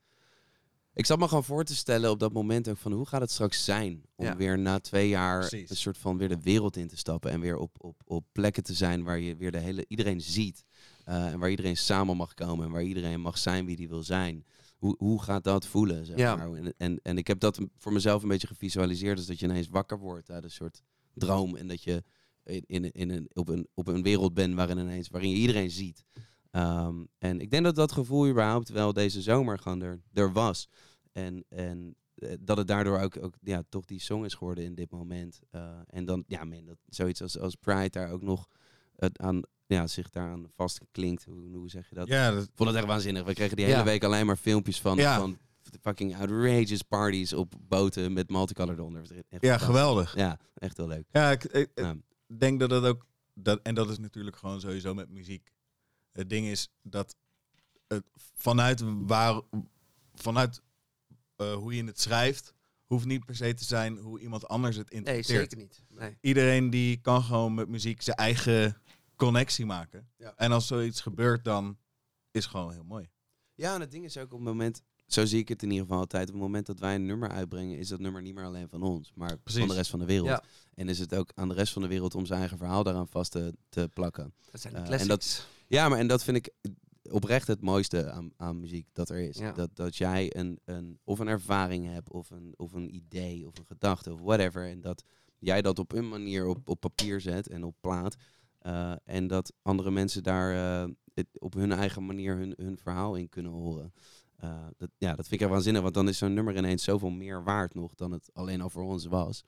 Ik 0.93 1.05
zat 1.05 1.20
me 1.20 1.28
gewoon 1.28 1.43
voor 1.43 1.63
te 1.63 1.76
stellen 1.76 2.09
op 2.11 2.20
dat 2.20 2.34
moment 2.34 2.70
ook 2.70 2.78
van 2.78 2.91
hoe 2.91 3.05
gaat 3.05 3.22
het 3.22 3.32
straks 3.32 3.66
zijn 3.66 4.03
om 4.16 4.26
Ja. 4.26 4.36
weer 4.36 4.59
na 4.59 4.80
twee 4.80 5.09
jaar 5.09 5.39
Precies. 5.47 5.70
een 5.70 5.76
soort 5.76 5.97
van 5.97 6.18
weer 6.18 6.30
de 6.30 6.39
wereld 6.41 6.78
in 6.78 6.88
te 6.88 6.97
stappen 6.97 7.32
en 7.32 7.39
weer 7.39 7.57
op, 7.57 7.76
op, 7.78 8.01
op 8.05 8.26
plekken 8.32 8.63
te 8.63 8.74
zijn 8.74 9.03
waar 9.03 9.20
je 9.20 9.36
weer 9.36 9.51
de 9.51 9.59
hele 9.59 9.86
iedereen 9.88 10.22
ziet 10.22 10.63
eh, 11.03 11.26
en 11.28 11.39
waar 11.39 11.49
iedereen 11.49 11.78
samen 11.78 12.18
mag 12.18 12.34
komen 12.34 12.66
en 12.66 12.72
waar 12.72 12.84
iedereen 12.84 13.22
mag 13.22 13.38
zijn 13.38 13.66
wie 13.66 13.76
die 13.76 13.89
wil 13.89 14.03
zijn. 14.03 14.45
hoe, 14.78 14.95
hoe 14.97 15.22
gaat 15.22 15.43
dat 15.43 15.66
voelen? 15.68 16.05
Zeg 16.05 16.18
Ja. 16.18 16.36
maar. 16.36 16.53
en, 16.53 16.74
en, 16.78 16.99
en 17.03 17.18
ik 17.18 17.28
heb 17.28 17.39
dat 17.39 17.59
voor 17.78 17.93
mezelf 17.93 18.22
een 18.24 18.30
beetje 18.30 18.47
gevisualiseerd. 18.47 19.18
Dus 19.18 19.26
dat 19.26 19.39
je 19.39 19.45
ineens 19.45 19.68
wakker 19.70 19.99
wordt 19.99 20.30
uit 20.32 20.43
een 20.43 20.51
soort 20.51 20.82
droom. 21.13 21.55
En 21.55 21.68
dat 21.68 21.84
je 21.84 22.03
in, 22.46 22.64
in, 22.66 22.91
in 22.91 23.10
een, 23.10 23.30
op, 23.34 23.48
een, 23.48 23.68
op 23.74 23.88
een 23.88 24.04
wereld 24.04 24.34
bent 24.34 24.56
waarin, 24.56 24.78
ineens, 24.78 25.08
waarin 25.10 25.30
je 25.30 25.36
iedereen 25.36 25.72
ziet. 25.72 26.04
Ehm, 26.52 27.04
en 27.18 27.39
ik 27.39 27.50
denk 27.52 27.64
dat 27.64 27.76
dat 27.76 27.91
gevoel 27.91 28.28
überhaupt 28.28 28.70
wel 28.70 28.93
deze 28.93 29.22
zomer 29.22 29.60
gewoon 29.60 29.82
er, 29.82 30.02
er 30.14 30.32
was. 30.34 30.68
En, 31.12 31.43
en 31.50 31.96
eh, 32.16 32.30
dat 32.39 32.58
het 32.58 32.68
daardoor 32.68 33.00
ook, 33.00 33.18
ook 33.24 33.36
ja, 33.41 33.64
toch 33.70 33.86
die 33.86 34.00
song 34.02 34.26
is 34.26 34.34
geworden 34.34 34.64
in 34.64 34.76
dit 34.76 34.91
moment. 34.91 35.39
Eh, 35.52 35.70
en 35.86 36.06
dan, 36.06 36.24
ja, 36.28 36.43
man, 36.43 36.66
dat 36.66 36.78
zoiets 36.86 37.22
als, 37.22 37.39
als 37.39 37.56
Pride 37.56 37.89
daar 37.89 38.12
ook 38.12 38.22
nog 38.22 38.48
het 38.96 39.20
aan, 39.20 39.41
ja, 39.66 39.88
zich 39.88 40.10
daaraan 40.10 40.46
vastklinkt. 40.56 41.24
Hoe, 41.26 41.56
hoe 41.56 41.70
zeg 41.70 41.89
je 41.89 41.96
dat? 41.96 42.08
Ja, 42.08 42.32
dat, 42.32 42.43
Ik 42.43 42.50
vond 42.56 42.70
het 42.70 42.78
echt 42.78 42.88
waanzinnig. 42.88 43.24
We 43.24 43.34
kregen 43.34 43.56
die 43.58 43.66
Ja. 43.66 43.72
hele 43.72 43.84
week 43.89 44.04
alleen 44.04 44.26
maar 44.26 44.38
filmpjes 44.38 44.82
van, 44.82 44.98
Ja. 44.98 45.18
van 45.20 45.38
fucking 45.82 46.16
outrageous 46.18 46.82
parties 46.82 47.34
op 47.34 47.54
boten 47.62 48.14
met 48.14 48.30
multicolor 48.30 48.76
eronder. 48.76 49.02
Echt 49.30 49.43
ja 49.43 49.58
geweldig. 49.58 50.16
Ja, 50.16 50.39
echt 50.54 50.78
heel 50.78 50.88
leuk. 50.88 51.06
Ja, 51.12 51.32
ik, 51.32 51.43
ik-. 51.43 51.70
Denk 52.28 52.59
dat 52.59 52.69
dat 52.69 52.84
ook... 52.84 53.05
Dat, 53.34 53.61
en 53.61 53.76
dat 53.76 53.89
is 53.89 53.97
natuurlijk 53.97 54.36
gewoon 54.38 54.59
sowieso 54.59 54.93
met 54.93 55.09
muziek. 55.09 55.51
Het 56.11 56.30
ding 56.30 56.47
is 56.47 56.69
dat 56.82 57.15
het 57.88 58.03
vanuit, 58.36 58.82
waar, 58.84 59.41
vanuit 60.13 60.61
eh, 61.36 61.53
hoe 61.53 61.76
je 61.76 61.84
het 61.84 61.99
schrijft... 61.99 62.53
hoeft 62.86 63.05
niet 63.05 63.26
per 63.26 63.36
se 63.36 63.53
te 63.53 63.63
zijn 63.63 63.97
hoe 63.97 64.19
iemand 64.19 64.47
anders 64.47 64.76
het 64.76 64.89
Nee, 64.89 64.97
interpreteert. 64.99 65.49
zeker 65.49 65.57
niet. 65.57 65.84
Nee. 65.89 66.17
Iedereen 66.21 66.69
die 66.69 67.01
kan 67.01 67.23
gewoon 67.23 67.53
met 67.53 67.67
muziek 67.67 68.01
zijn 68.01 68.17
eigen 68.17 68.82
connectie 69.15 69.65
maken. 69.65 70.09
Ja. 70.17 70.34
En 70.36 70.51
als 70.51 70.67
zoiets 70.67 71.01
gebeurt, 71.01 71.43
dan 71.43 71.78
is 72.32 72.43
het 72.43 72.51
gewoon 72.51 72.71
heel 72.71 72.84
mooi. 72.84 73.09
Ja, 73.53 73.73
en 73.73 73.82
het 73.82 73.91
ding 73.91 74.05
is 74.05 74.17
ook 74.17 74.23
op 74.34 74.39
het 74.39 74.47
moment, 74.47 74.84
zo 75.06 75.26
zie 75.26 75.39
ik 75.39 75.49
het 75.49 75.64
in 75.64 75.70
ieder 75.70 75.84
geval 75.86 75.99
altijd, 75.99 76.28
op 76.28 76.34
het 76.34 76.43
moment 76.43 76.66
dat 76.66 76.80
wij 76.80 76.95
een 76.95 77.06
nummer 77.06 77.30
uitbrengen, 77.30 77.78
is 77.78 77.88
dat 77.88 77.99
nummer 77.99 78.22
niet 78.22 78.36
meer 78.36 78.43
alleen 78.45 78.70
van 78.70 78.82
ons, 78.84 79.12
maar 79.16 79.38
Precies. 79.38 79.60
van 79.60 79.70
de 79.70 79.76
rest 79.76 79.89
van 79.89 79.99
de 79.99 80.06
wereld. 80.06 80.28
Ja. 80.28 80.43
En 80.74 80.89
is 80.89 80.99
het 80.99 81.16
ook 81.16 81.32
aan 81.36 81.47
de 81.47 81.53
rest 81.53 81.74
van 81.74 81.82
de 81.82 81.88
wereld 81.88 82.16
om 82.16 82.26
zijn 82.26 82.39
eigen 82.39 82.58
verhaal 82.58 82.84
daaraan 82.84 83.08
vast 83.08 83.32
te, 83.32 83.53
te 83.70 83.89
plakken. 83.93 84.34
Dat 84.51 84.62
zijn 84.62 84.74
de 84.74 84.80
Eh, 84.80 84.86
en 84.86 84.89
classics. 85.08 85.38
dat- 85.38 85.47
Ja, 85.68 85.89
maar 85.89 85.99
en 85.99 86.08
dat 86.08 86.24
vind 86.24 86.38
ik 86.38 86.53
oprecht 87.12 87.47
het 87.47 87.62
mooiste 87.62 88.12
aan, 88.12 88.32
aan 88.38 88.60
muziek 88.60 88.88
dat 88.93 89.10
er 89.10 89.18
is. 89.20 89.38
Ja. 89.38 89.51
Dat, 89.51 89.70
dat 89.76 89.95
jij 89.95 90.36
een, 90.36 90.60
een, 90.66 90.99
of 91.03 91.20
een 91.20 91.28
ervaring 91.28 91.86
hebt, 91.88 92.12
of 92.12 92.30
een, 92.30 92.53
of 92.58 92.74
een 92.74 92.95
idee, 92.95 93.47
of 93.47 93.58
een 93.60 93.66
gedachte, 93.66 94.14
of 94.14 94.20
whatever. 94.22 94.70
En 94.70 94.82
dat 94.82 95.03
jij 95.39 95.62
dat 95.62 95.80
op 95.80 95.91
een 95.93 96.10
manier 96.10 96.45
op, 96.47 96.70
op 96.70 96.80
papier 96.80 97.22
zet 97.22 97.47
en 97.47 97.64
op 97.64 97.76
plaat. 97.82 98.16
eh, 98.60 98.93
en 99.03 99.28
dat 99.28 99.53
andere 99.62 99.91
mensen 99.91 100.24
daar 100.24 100.84
eh, 100.84 100.89
het, 101.14 101.28
op 101.39 101.53
hun 101.53 101.72
eigen 101.72 102.06
manier 102.06 102.36
hun, 102.36 102.53
hun 102.58 102.78
verhaal 102.78 103.16
in 103.16 103.30
kunnen 103.30 103.51
horen. 103.51 103.93
Eh, 104.38 104.50
dat, 104.78 104.90
ja, 104.98 105.08
dat 105.16 105.28
vind 105.28 105.32
ik 105.34 105.42
echt 105.42 105.50
waanzinnig, 105.50 105.82
want 105.82 105.94
dan 105.94 106.08
is 106.08 106.18
zo'n 106.18 106.34
nummer 106.34 106.58
ineens 106.58 106.84
zoveel 106.84 107.10
meer 107.10 107.44
waard 107.44 107.74
nog 107.74 107.96
dan 107.96 108.12
het 108.12 108.30
alleen 108.34 108.62
al 108.62 108.70
voor 108.70 108.84
ons 108.84 109.06
was. 109.06 109.44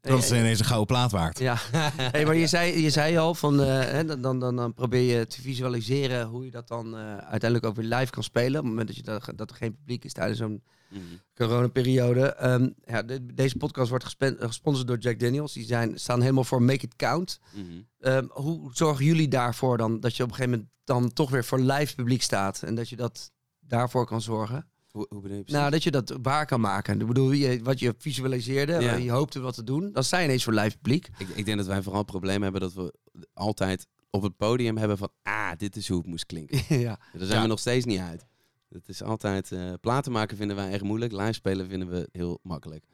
Dat 0.00 0.18
is 0.18 0.30
ineens 0.30 0.58
een 0.58 0.64
gouden 0.64 0.86
plaat 0.86 1.10
waard. 1.10 1.38
Ja, 1.38 1.56
hey, 2.14 2.24
maar 2.24 2.34
je 2.36 2.46
zei, 2.46 2.80
je 2.82 2.90
zei 2.90 3.16
al 3.16 3.34
van 3.34 3.60
eh, 3.62 3.66
hè, 3.80 4.04
dan, 4.04 4.20
dan, 4.22 4.38
dan, 4.40 4.56
dan 4.56 4.74
probeer 4.74 5.18
je 5.18 5.26
te 5.26 5.40
visualiseren 5.40 6.26
hoe 6.26 6.44
je 6.44 6.50
dat 6.50 6.68
dan 6.68 6.96
eh, 6.96 7.16
uiteindelijk 7.16 7.64
ook 7.64 7.74
weer 7.76 7.96
live 7.96 8.10
kan 8.10 8.22
spelen. 8.22 8.48
Op 8.50 8.54
het 8.56 8.64
moment 8.64 8.86
dat, 8.86 8.96
je 8.96 9.02
dat, 9.02 9.32
dat 9.36 9.50
er 9.50 9.56
geen 9.56 9.74
publiek 9.76 10.04
is 10.04 10.12
tijdens 10.12 10.38
zo'n 10.38 10.62
Mhm. 10.90 11.02
coronaperiode. 11.34 12.20
Ehm 12.34 12.68
ja, 12.84 13.02
de- 13.02 13.34
deze 13.34 13.56
podcast 13.56 13.88
wordt 13.88 14.04
gespen- 14.04 14.36
gesponsord 14.40 14.86
door 14.86 14.98
Jack 14.98 15.18
Daniels. 15.18 15.52
Die 15.52 15.64
zijn, 15.64 15.98
staan 15.98 16.20
helemaal 16.20 16.44
voor 16.44 16.62
Make 16.62 16.84
It 16.84 16.96
Count. 16.96 17.38
Mhm. 17.52 17.64
Ehm, 18.00 18.26
hoe 18.30 18.70
zorgen 18.72 19.04
jullie 19.04 19.28
daarvoor 19.28 19.76
dan 19.76 20.00
dat 20.00 20.16
je 20.16 20.22
op 20.22 20.28
een 20.28 20.34
gegeven 20.34 20.58
moment 20.58 20.74
dan 20.84 21.12
toch 21.12 21.30
weer 21.30 21.44
voor 21.44 21.58
live 21.60 21.94
publiek 21.94 22.22
staat 22.22 22.62
en 22.62 22.74
dat 22.74 22.88
je 22.88 22.96
dat 22.96 23.30
daarvoor 23.68 24.06
kan 24.06 24.20
zorgen? 24.20 24.66
Hoe, 24.90 25.06
hoe 25.08 25.20
bedoel 25.20 25.36
je 25.36 25.42
precies? 25.42 25.60
Nou, 25.60 25.70
dat 25.70 25.82
je 25.82 25.90
dat 25.90 26.16
waar 26.22 26.46
kan 26.46 26.60
maken. 26.60 27.00
Ik 27.00 27.06
bedoel, 27.06 27.30
je, 27.32 27.60
wat 27.62 27.78
je 27.80 27.94
visualiseerde, 27.98 28.72
Ja. 28.72 28.94
je 28.94 29.10
hoopte 29.10 29.40
wat 29.40 29.54
te 29.54 29.64
doen, 29.64 29.90
sta 29.94 30.18
je 30.18 30.24
ineens 30.24 30.44
voor 30.44 30.52
live 30.52 30.76
publiek. 30.76 31.08
Ik, 31.18 31.28
ik 31.28 31.44
denk 31.44 31.56
dat 31.58 31.66
wij 31.66 31.82
vooral 31.82 32.00
het 32.00 32.10
probleem 32.10 32.42
hebben 32.42 32.60
dat 32.60 32.72
we 32.72 32.94
altijd 33.34 33.86
op 34.10 34.22
het 34.22 34.36
podium 34.36 34.76
hebben 34.76 34.98
van... 34.98 35.08
Ah, 35.22 35.50
dit 35.56 35.76
is 35.76 35.88
hoe 35.88 35.98
het 35.98 36.06
moest 36.06 36.26
klinken. 36.26 36.78
ja. 36.80 36.98
Daar 37.12 37.26
zijn 37.26 37.42
we 37.42 37.48
nog 37.48 37.58
steeds 37.58 37.84
niet 37.84 38.00
uit. 38.00 38.26
Het 38.68 38.88
is 38.88 39.02
altijd... 39.02 39.52
eh, 39.52 39.72
platen 39.80 40.12
maken 40.12 40.36
vinden 40.36 40.56
wij 40.56 40.70
echt 40.70 40.82
moeilijk. 40.82 41.12
Live 41.12 41.32
spelen 41.32 41.68
vinden 41.68 41.88
we 41.88 42.08
heel 42.12 42.38
makkelijk. 42.42 42.84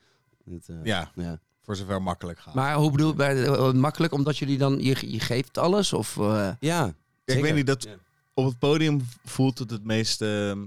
Het, 0.44 0.68
eh, 0.68 0.76
Ja, 0.84 1.12
ja. 1.14 1.40
voor 1.62 1.76
zover 1.76 2.02
makkelijk 2.02 2.38
gaat. 2.38 2.54
Maar 2.54 2.74
hoe 2.74 2.90
bedoel 2.90 3.08
je 3.08 3.14
bij- 3.14 3.44
eh, 3.44 3.72
makkelijk? 3.72 4.12
Omdat 4.12 4.38
jullie 4.38 4.58
dan, 4.58 4.78
je, 4.78 5.10
je 5.12 5.20
geeft 5.20 5.58
alles? 5.58 5.92
Of, 5.92 6.16
eh, 6.16 6.50
Ja, 6.60 6.86
ik 6.86 6.94
zeker. 7.24 7.42
weet 7.42 7.54
niet, 7.54 7.66
dat 7.66 7.82
Ja. 7.82 7.94
Op 8.34 8.44
het 8.44 8.58
podium 8.58 9.00
voelt 9.24 9.58
het 9.58 9.70
het 9.70 9.84
meest 9.84 10.22
ehm, 10.22 10.66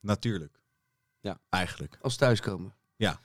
natuurlijk. 0.00 0.60
Ja. 1.20 1.40
Eigenlijk. 1.48 1.98
als 2.02 2.16
thuiskomen? 2.16 2.74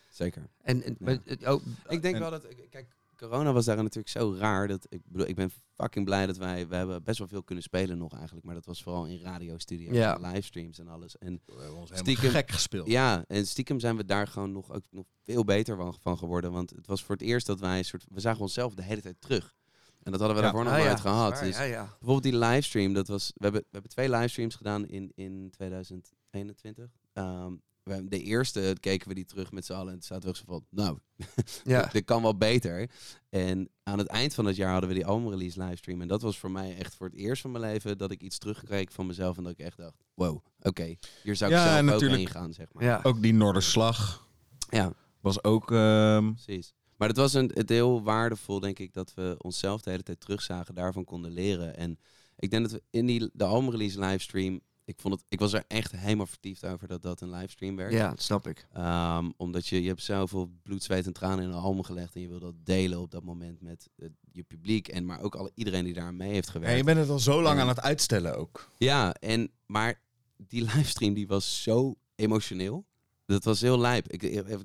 Zeker. 0.09 0.49
En, 0.61 0.83
en, 0.83 0.97
Ja. 1.39 1.53
oh, 1.53 1.61
Ik 1.87 2.01
denk 2.01 2.15
En- 2.15 2.21
wel 2.21 2.29
dat... 2.29 2.47
Kijk, 2.69 2.87
corona 3.17 3.51
was 3.53 3.65
daar 3.65 3.75
natuurlijk 3.77 4.09
zo 4.09 4.35
raar. 4.37 4.67
Dat, 4.67 4.85
ik 4.89 5.01
bedoel, 5.05 5.27
ik 5.27 5.35
ben 5.35 5.51
fucking 5.75 6.05
blij 6.05 6.25
dat 6.25 6.37
wij... 6.37 6.67
We 6.67 6.75
hebben 6.75 7.03
best 7.03 7.19
wel 7.19 7.27
veel 7.27 7.43
kunnen 7.43 7.63
spelen 7.63 7.97
nog 7.97 8.13
eigenlijk. 8.13 8.45
Maar 8.45 8.55
dat 8.55 8.65
was 8.65 8.83
vooral 8.83 9.05
in 9.05 9.19
radiostudio's 9.21 9.95
Ja. 9.95 10.15
en 10.15 10.21
livestreams 10.31 10.79
en 10.79 10.87
alles. 10.87 11.17
En 11.17 11.41
We 11.45 11.53
hebben 11.53 11.75
ons 11.79 11.89
Stiekem- 11.89 12.15
helemaal 12.15 12.31
gek 12.41 12.51
gespeeld. 12.51 12.87
Ja, 12.87 13.23
en 13.27 13.47
stiekem 13.47 13.79
zijn 13.79 13.97
we 13.97 14.05
daar 14.05 14.27
gewoon 14.27 14.51
nog, 14.51 14.71
ook 14.71 14.83
nog 14.89 15.05
veel 15.23 15.43
beter 15.43 15.75
van, 15.75 15.95
van 16.01 16.17
geworden. 16.17 16.51
Want 16.51 16.69
het 16.69 16.87
was 16.87 17.03
voor 17.03 17.15
het 17.15 17.23
eerst 17.23 17.45
dat 17.47 17.59
wij 17.59 17.77
een 17.77 17.85
soort... 17.85 18.05
We 18.09 18.19
zagen 18.19 18.41
onszelf 18.41 18.73
de 18.75 18.83
hele 18.83 19.01
tijd 19.01 19.21
terug. 19.21 19.55
En 20.03 20.11
dat 20.11 20.19
hadden 20.19 20.37
we 20.37 20.43
Ja. 20.43 20.51
daarvoor 20.51 20.63
nog 20.63 20.73
ah, 20.73 20.79
nooit 20.85 20.91
ja, 20.97 21.01
gehad. 21.01 21.31
waar, 21.33 21.43
Dus 21.43 21.57
ja, 21.57 21.63
ja. 21.63 21.83
bijvoorbeeld 21.85 22.23
die 22.23 22.37
livestream, 22.37 22.93
dat 22.93 23.07
was... 23.07 23.31
We 23.35 23.43
hebben, 23.43 23.61
we 23.61 23.67
hebben 23.71 23.91
twee 23.91 24.09
livestreams 24.09 24.55
gedaan 24.55 24.87
in, 24.87 25.11
in 25.15 25.49
2021. 25.51 26.89
Ehm, 27.13 27.53
we, 27.83 28.07
de 28.07 28.21
eerste 28.23 28.75
keken 28.79 29.07
we 29.07 29.13
die 29.13 29.25
terug 29.25 29.51
met 29.51 29.65
z'n 29.65 29.73
allen 29.73 29.87
en 29.93 29.99
toen 29.99 30.01
zaten 30.07 30.29
we 30.31 30.37
zo 30.37 30.43
van... 30.47 30.65
Nou, 30.69 30.97
Ja. 31.63 31.85
dit 31.91 32.05
kan 32.05 32.21
wel 32.21 32.37
beter. 32.37 32.89
En 33.29 33.69
aan 33.83 33.97
het 33.97 34.07
eind 34.07 34.33
van 34.33 34.45
het 34.45 34.55
jaar 34.55 34.71
hadden 34.71 34.89
we 34.89 34.95
die 34.95 35.05
albumrelease 35.05 35.63
livestream. 35.63 36.01
En 36.01 36.07
dat 36.07 36.21
was 36.21 36.39
voor 36.39 36.51
mij 36.51 36.77
echt 36.77 36.95
voor 36.95 37.07
het 37.07 37.15
eerst 37.15 37.41
van 37.41 37.51
mijn 37.51 37.63
leven 37.63 37.97
dat 37.97 38.11
ik 38.11 38.21
iets 38.21 38.37
terugkreeg 38.37 38.91
van 38.91 39.05
mezelf. 39.05 39.37
En 39.37 39.43
dat 39.43 39.51
ik 39.51 39.59
echt 39.59 39.77
dacht, 39.77 39.95
wow, 40.13 40.43
oké, 40.61 40.95
hier 41.23 41.35
zou 41.35 41.51
ik 41.51 41.57
Ja, 41.57 41.63
zelf 41.65 41.79
ook 41.79 41.85
natuurlijk- 41.85 42.17
heen 42.21 42.29
gaan, 42.29 42.53
zeg 42.53 42.73
maar. 42.73 42.83
Ja. 42.83 42.99
Ook 43.03 43.21
die 43.21 43.33
Noorderslag 43.33 44.27
ja. 44.69 44.93
was 45.21 45.43
ook... 45.43 45.71
ehm, 45.71 46.31
Precies. 46.33 46.73
Maar 47.01 47.09
het 47.09 47.19
was 47.19 47.33
een, 47.33 47.51
het 47.53 47.69
heel 47.69 48.03
waardevol, 48.03 48.59
denk 48.59 48.79
ik, 48.79 48.93
dat 48.93 49.13
we 49.13 49.35
onszelf 49.37 49.81
de 49.81 49.89
hele 49.89 50.03
tijd 50.03 50.19
terugzagen, 50.19 50.75
daarvan 50.75 51.03
konden 51.03 51.31
leren. 51.31 51.77
En 51.77 51.99
ik 52.35 52.51
denk 52.51 52.63
dat 52.63 52.71
we 52.71 52.83
in 52.89 53.05
die, 53.05 53.29
de 53.33 53.43
albumrelease 53.43 53.99
livestream, 53.99 54.61
ik, 54.85 54.99
vond 54.99 55.13
het, 55.13 55.23
ik 55.29 55.39
was 55.39 55.53
er 55.53 55.63
echt 55.67 55.91
helemaal 55.91 56.25
vertiefd 56.25 56.65
over 56.65 56.87
dat 56.87 57.01
dat 57.01 57.21
een 57.21 57.29
livestream 57.29 57.75
werd. 57.75 57.91
ja, 57.91 58.09
dat 58.09 58.21
snap 58.21 58.47
ik. 58.47 58.67
Ehm, 58.73 59.29
omdat 59.37 59.67
je, 59.67 59.81
je 59.81 59.87
hebt 59.87 60.01
zoveel 60.01 60.51
bloed, 60.63 60.83
zweet 60.83 61.05
en 61.05 61.13
tranen 61.13 61.43
in 61.43 61.49
een 61.49 61.55
album 61.55 61.83
gelegd 61.83 62.15
en 62.15 62.21
je 62.21 62.27
wil 62.27 62.39
dat 62.39 62.55
delen 62.63 62.99
op 62.99 63.11
dat 63.11 63.23
moment 63.23 63.61
met 63.61 63.89
eh, 63.95 64.07
je 64.31 64.43
publiek 64.43 64.87
en 64.87 65.05
maar 65.05 65.21
ook 65.21 65.35
alle, 65.35 65.51
iedereen 65.53 65.83
die 65.83 65.93
daar 65.93 66.13
mee 66.13 66.31
heeft 66.31 66.49
gewerkt. 66.49 66.77
je 66.77 66.83
bent 66.83 66.99
het 66.99 67.09
al 67.09 67.19
zo 67.19 67.41
lang 67.41 67.59
aan 67.59 67.67
het 67.67 67.81
uitstellen 67.81 68.37
ook. 68.37 68.69
Ja, 68.77 69.13
en, 69.13 69.51
maar 69.65 70.01
die 70.37 70.61
livestream 70.73 71.13
die 71.13 71.27
was 71.27 71.63
zo 71.63 71.95
emotioneel. 72.15 72.85
Dat 73.25 73.43
was 73.43 73.61
heel 73.61 73.79
lijp. 73.79 74.11
Ik, 74.11 74.21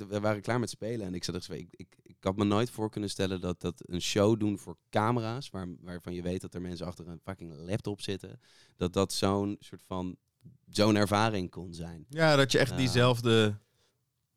we 0.09 0.21
waren 0.21 0.43
klaar 0.43 0.61
met 0.61 0.71
spelen 0.71 1.07
en 1.07 1.15
ik 1.15 1.25
zat 1.25 1.35
ik, 1.35 1.51
ik, 1.51 1.97
ik 2.03 2.06
had 2.27 2.37
me 2.37 2.45
nooit 2.45 2.71
voor 2.71 2.91
kunnen 2.91 3.11
stellen 3.11 3.41
dat 3.41 3.61
dat 3.61 3.83
een 3.87 4.03
show 4.03 4.41
doen 4.41 4.59
voor 4.59 4.77
camera's, 4.91 5.51
waar, 5.51 5.69
waarvan 5.81 6.15
je 6.15 6.23
weet 6.23 6.41
dat 6.41 6.55
er 6.55 6.61
mensen 6.61 6.87
achter 6.87 7.09
een 7.09 7.21
fucking 7.25 7.53
laptop 7.57 8.01
zitten, 8.01 8.41
dat 8.77 8.93
dat 8.93 9.13
zo'n 9.13 9.57
soort 9.61 9.83
van, 9.87 10.17
zo'n 10.71 10.97
ervaring 10.97 11.51
kon 11.51 11.75
zijn. 11.75 12.07
Ja, 12.09 12.37
dat 12.37 12.53
je 12.53 12.59
echt 12.59 12.77
diezelfde 12.77 13.59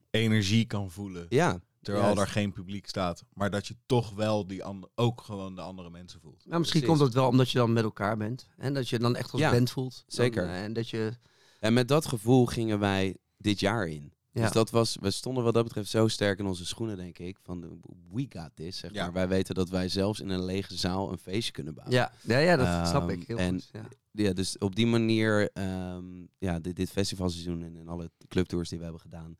energie 0.09 0.65
kan 0.65 0.91
voelen. 0.91 1.25
Ja, 1.29 1.61
Terwijl 1.81 2.05
juist. 2.05 2.21
er 2.21 2.27
geen 2.27 2.51
publiek 2.51 2.87
staat. 2.87 3.23
Maar 3.33 3.49
dat 3.49 3.67
je 3.67 3.75
toch 3.85 4.13
wel 4.15 4.47
die 4.47 4.63
ander, 4.63 4.89
ook 4.95 5.21
gewoon 5.21 5.55
de 5.55 5.61
andere 5.61 5.89
mensen 5.89 6.19
voelt. 6.21 6.45
Nou, 6.45 6.59
misschien 6.59 6.81
Precies. 6.81 6.97
komt 6.99 7.11
het 7.13 7.21
wel 7.21 7.29
omdat 7.29 7.49
je 7.51 7.57
dan 7.57 7.73
met 7.73 7.83
elkaar 7.83 8.17
bent. 8.17 8.47
En 8.57 8.73
dat 8.73 8.89
je 8.89 8.99
dan 8.99 9.15
echt 9.15 9.31
als 9.31 9.41
Ja, 9.41 9.51
band 9.51 9.71
voelt. 9.71 10.03
Zeker. 10.07 10.43
eh, 10.43 10.63
en 10.63 10.73
dat 10.73 10.89
je... 10.89 11.13
En 11.59 11.73
met 11.73 11.87
dat 11.87 12.05
gevoel 12.05 12.45
gingen 12.45 12.79
wij 12.79 13.17
dit 13.37 13.59
jaar 13.59 13.87
in. 13.87 14.13
Ja. 14.39 14.45
Dus 14.45 14.53
dat 14.53 14.69
was, 14.69 14.97
we 15.01 15.11
stonden 15.11 15.43
wat 15.43 15.53
dat 15.53 15.63
betreft 15.63 15.89
zo 15.89 16.07
sterk 16.07 16.39
in 16.39 16.45
onze 16.45 16.65
schoenen, 16.65 16.97
denk 16.97 17.19
ik. 17.19 17.37
Van, 17.43 17.81
we 18.11 18.25
got 18.29 18.49
this, 18.55 18.77
zeg 18.77 18.93
Ja. 18.93 19.03
maar. 19.03 19.13
Wij 19.13 19.27
weten 19.27 19.55
dat 19.55 19.69
wij 19.69 19.89
zelfs 19.89 20.19
in 20.19 20.29
een 20.29 20.45
lege 20.45 20.75
zaal 20.77 21.11
een 21.11 21.17
feestje 21.17 21.51
kunnen 21.51 21.73
bouwen. 21.73 21.95
ja, 21.97 22.11
ja, 22.21 22.37
ja, 22.37 22.55
dat 22.55 22.87
snap 22.87 23.09
Ehm, 23.09 23.19
ik 23.19 23.27
heel 23.27 23.37
en- 23.37 23.53
goed. 23.53 23.69
Ja. 23.73 23.85
Ja, 24.11 24.33
dus 24.33 24.57
op 24.57 24.75
die 24.75 24.87
manier, 24.87 25.49
ehm, 25.53 26.03
ja, 26.37 26.59
dit, 26.59 26.75
dit 26.75 26.89
festivalseizoen 26.89 27.63
en, 27.63 27.77
en 27.77 27.87
alle 27.87 28.11
clubtours 28.27 28.69
die 28.69 28.77
we 28.77 28.83
hebben 28.83 29.01
gedaan. 29.01 29.37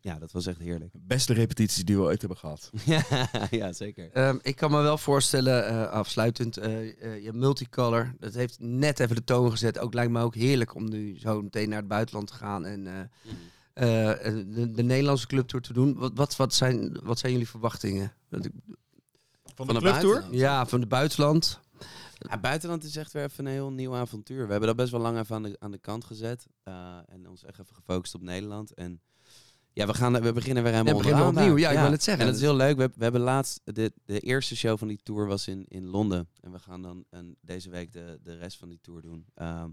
Ja, 0.00 0.18
dat 0.18 0.32
was 0.32 0.46
echt 0.46 0.58
heerlijk. 0.58 0.92
Beste 0.98 1.32
repetities 1.32 1.84
die 1.84 1.96
we 1.96 2.02
ooit 2.02 2.20
hebben 2.20 2.38
gehad. 2.38 2.70
ja, 3.50 3.72
zeker. 3.72 4.10
Ehm, 4.12 4.38
ik 4.42 4.56
kan 4.56 4.70
me 4.70 4.80
wel 4.82 4.98
voorstellen, 4.98 5.66
eh, 5.68 5.88
afsluitend, 5.90 6.56
eh, 6.56 7.02
eh, 7.02 7.22
je 7.24 7.32
multicolor, 7.32 8.14
dat 8.18 8.34
heeft 8.34 8.56
net 8.60 9.00
even 9.00 9.16
de 9.16 9.24
toon 9.24 9.50
gezet. 9.50 9.78
Ook 9.78 9.94
lijkt 9.94 10.12
me 10.12 10.20
ook 10.22 10.34
heerlijk 10.34 10.74
om 10.74 10.88
nu 10.88 11.18
zo 11.18 11.42
meteen 11.42 11.68
naar 11.68 11.78
het 11.78 11.88
buitenland 11.88 12.26
te 12.26 12.34
gaan 12.34 12.64
en 12.64 12.86
eh, 12.86 13.00
de, 13.74 14.70
de 14.72 14.82
Nederlandse 14.82 15.26
clubtour 15.26 15.62
te 15.62 15.72
doen. 15.72 15.94
Wat, 15.94 16.12
wat, 16.14 16.36
wat, 16.36 16.54
zijn, 16.54 16.98
wat 17.02 17.18
zijn 17.18 17.32
jullie 17.32 17.48
verwachtingen? 17.48 18.12
Want 18.28 18.44
ik- 18.44 18.52
Van 19.54 19.66
Van 19.66 19.66
de 19.66 19.72
de 19.74 19.78
clubtour? 19.80 20.12
buitenland. 20.12 20.40
Ja, 20.40 20.66
van 20.66 20.80
het 20.80 20.88
buitenland. 20.88 21.60
Ja, 22.18 22.38
buitenland 22.38 22.84
is 22.84 22.96
echt 22.96 23.12
weer 23.12 23.22
even 23.24 23.46
een 23.46 23.52
heel 23.52 23.70
nieuw 23.72 23.94
avontuur. 23.94 24.44
We 24.44 24.50
hebben 24.50 24.68
dat 24.68 24.76
best 24.76 24.90
wel 24.90 25.00
lang 25.00 25.18
even 25.18 25.34
aan 25.36 25.42
de, 25.42 25.56
aan 25.58 25.70
de 25.70 25.78
kant 25.78 26.04
gezet. 26.04 26.46
eh, 26.62 26.96
en 27.08 27.28
ons 27.28 27.44
echt 27.44 27.58
even 27.60 27.74
gefocust 27.74 28.14
op 28.14 28.22
Nederland. 28.22 28.74
En 28.74 29.00
ja, 29.72 29.86
we, 29.86 29.94
gaan, 29.94 30.20
we 30.22 30.32
beginnen 30.32 30.62
weer 30.62 30.72
helemaal 30.72 30.92
Ja, 30.94 30.98
we 31.00 31.04
beginnen 31.08 31.28
opnieuw. 31.28 31.48
daar. 31.48 31.58
Ja, 31.58 31.70
ik 31.70 31.76
wou 31.76 31.90
net 31.90 32.02
zeggen. 32.02 32.24
En 32.24 32.30
dat 32.30 32.40
is 32.40 32.46
heel 32.46 32.56
leuk. 32.56 32.74
We, 32.74 32.80
hebben- 32.80 32.98
we 32.98 33.02
hebben 33.04 33.20
laatst, 33.22 33.60
de, 33.64 33.92
de 34.04 34.20
eerste 34.20 34.56
show 34.56 34.78
van 34.78 34.88
die 34.88 35.00
tour 35.02 35.26
was 35.26 35.48
in, 35.48 35.64
in 35.68 35.86
Londen. 35.86 36.28
En 36.40 36.52
we 36.52 36.58
gaan 36.58 36.82
dan 36.82 37.04
een, 37.10 37.36
deze 37.40 37.70
week 37.70 37.92
de, 37.92 38.18
de 38.22 38.36
rest 38.36 38.56
van 38.58 38.68
die 38.68 38.78
tour 38.82 39.02
doen. 39.02 39.24
Ehm, 39.34 39.68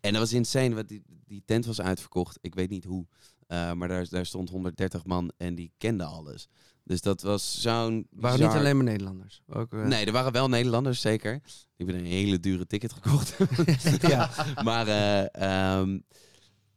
en 0.00 0.12
dat 0.12 0.20
was 0.20 0.32
insane. 0.32 0.74
Want 0.74 0.88
die, 0.88 1.02
die 1.26 1.42
tent 1.44 1.66
was 1.66 1.80
uitverkocht. 1.80 2.38
Ik 2.40 2.54
weet 2.54 2.70
niet 2.70 2.84
hoe. 2.84 3.06
Eh, 3.46 3.72
maar 3.72 3.88
daar, 3.88 4.06
daar 4.08 4.26
stond 4.26 4.50
130 4.50 5.04
man 5.06 5.32
en 5.36 5.54
die 5.54 5.72
kenden 5.78 6.06
alles. 6.06 6.48
Dus 6.84 7.00
dat 7.00 7.22
was 7.22 7.60
zo'n 7.60 8.06
waren 8.10 8.38
niet 8.38 8.46
bizar- 8.46 8.60
alleen 8.60 8.76
maar 8.76 8.84
Nederlanders. 8.84 9.42
Ook, 9.48 9.72
eh, 9.72 9.84
Nee, 9.86 10.04
er 10.06 10.12
waren 10.12 10.32
wel 10.32 10.48
Nederlanders, 10.48 11.00
zeker. 11.00 11.40
Die 11.42 11.86
hebben 11.86 11.94
een 11.94 12.10
hele 12.10 12.40
dure 12.40 12.66
ticket 12.66 12.92
gekocht. 12.92 13.36
ja. 14.12 14.30
maar, 14.62 14.86
ehm, 15.26 15.98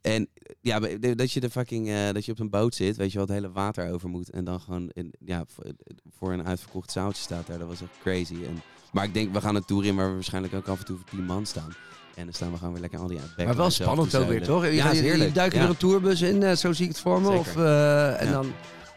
en 0.02 0.30
ja, 0.62 0.80
dat 1.00 1.32
je 1.32 1.40
de 1.40 1.50
fucking, 1.50 2.12
dat 2.12 2.26
je 2.26 2.32
op 2.32 2.40
een 2.40 2.50
boot 2.50 2.76
zit, 2.76 2.96
weet 2.98 3.12
je 3.12 3.18
wat, 3.18 3.28
het 3.28 3.38
hele 3.38 3.52
water 3.52 3.92
over 3.92 4.10
moet. 4.10 4.30
En 4.30 4.44
dan 4.44 4.60
gewoon, 4.62 4.90
in, 4.90 5.14
ja, 5.20 5.44
voor, 5.48 5.66
voor 6.10 6.34
een 6.34 6.46
uitverkocht 6.46 6.92
zaaltje 6.92 7.22
staat 7.22 7.48
daar. 7.48 7.60
Dat 7.60 7.68
was 7.68 7.82
echt 7.82 8.00
crazy. 8.02 8.44
En, 8.44 8.62
maar 8.92 9.04
ik 9.06 9.14
denk, 9.14 9.34
we 9.34 9.42
gaan 9.42 9.56
een 9.56 9.66
tour 9.66 9.86
in 9.86 9.96
waar 9.96 10.08
we 10.08 10.14
waarschijnlijk 10.14 10.54
ook 10.54 10.68
af 10.68 10.80
en 10.80 10.86
toe 10.86 10.98
voor 10.98 11.10
10 11.10 11.24
man 11.26 11.46
staan. 11.46 11.74
En 12.16 12.24
dan 12.26 12.34
staan 12.34 12.52
we 12.52 12.58
gewoon 12.58 12.72
weer 12.74 12.82
lekker 12.82 13.00
al 13.00 13.08
die 13.08 13.20
back 13.38 13.46
Maar 13.46 13.56
wel 13.56 13.70
spannend 13.70 14.16
ook 14.16 14.28
weer, 14.28 14.44
toch? 14.44 14.66
Je, 14.66 14.74
Ja, 14.74 14.92
je, 14.92 15.02
heerlijk. 15.02 15.36
duikt 15.36 15.54
Ja. 15.54 15.60
weer 15.62 15.70
een 15.70 15.78
tourbus 15.78 16.22
in, 16.22 16.44
eh, 16.44 16.56
zo 16.56 16.72
zie 16.74 16.84
ik 16.86 16.92
het 16.92 17.00
voor 17.00 17.22
me. 17.22 17.26
Zeker. 17.28 17.40
Of, 17.40 17.56
eh, 17.56 18.22
en, 18.22 18.26
Ja. 18.28 18.32
dan, 18.32 18.54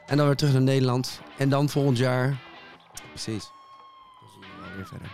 en 0.06 0.16
dan 0.16 0.26
weer 0.26 0.36
terug 0.36 0.52
naar 0.52 0.62
Nederland. 0.62 1.20
En 1.38 1.48
dan 1.48 1.68
volgend 1.68 1.98
jaar... 1.98 2.36
Precies. 3.10 3.50
Dan 4.20 4.28
zien 4.32 4.40
we 4.40 4.46
wel 4.66 4.76
weer 4.76 4.86
verder. 4.86 5.08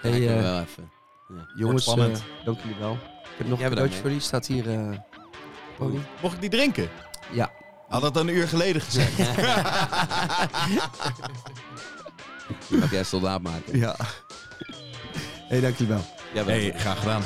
Hey, 0.00 0.10
Hey, 0.10 0.36
eh, 0.36 0.42
wel 0.42 0.60
even. 0.60 0.90
jongens, 1.56 1.84
dank 2.44 2.60
jullie 2.60 2.76
wel. 2.78 2.92
Ik 2.92 2.98
heb 3.40 3.48
nog 3.48 3.58
Jij 3.58 3.66
een 3.68 3.72
cadeautje 3.74 4.00
voor 4.00 4.10
die. 4.10 4.20
Staat 4.20 4.46
hier... 4.46 4.70
eh. 4.70 4.88
Mocht 6.22 6.34
ik 6.34 6.40
die 6.40 6.50
drinken? 6.50 6.88
Ja. 7.32 7.50
Had 7.88 8.02
dat 8.02 8.14
dan 8.14 8.28
een 8.28 8.34
uur 8.34 8.48
geleden 8.48 8.82
gezegd? 8.82 9.18
Mag 12.80 12.90
jij 12.90 13.04
soldaat 13.04 13.42
maken. 13.42 13.78
ja. 13.78 13.96
hey, 15.48 15.60
dank 15.60 15.76
jullie 15.76 15.94
wel. 15.94 16.04
Ja, 16.34 16.44
Hey, 16.44 16.72
graag 16.76 16.98
gedaan. 16.98 17.22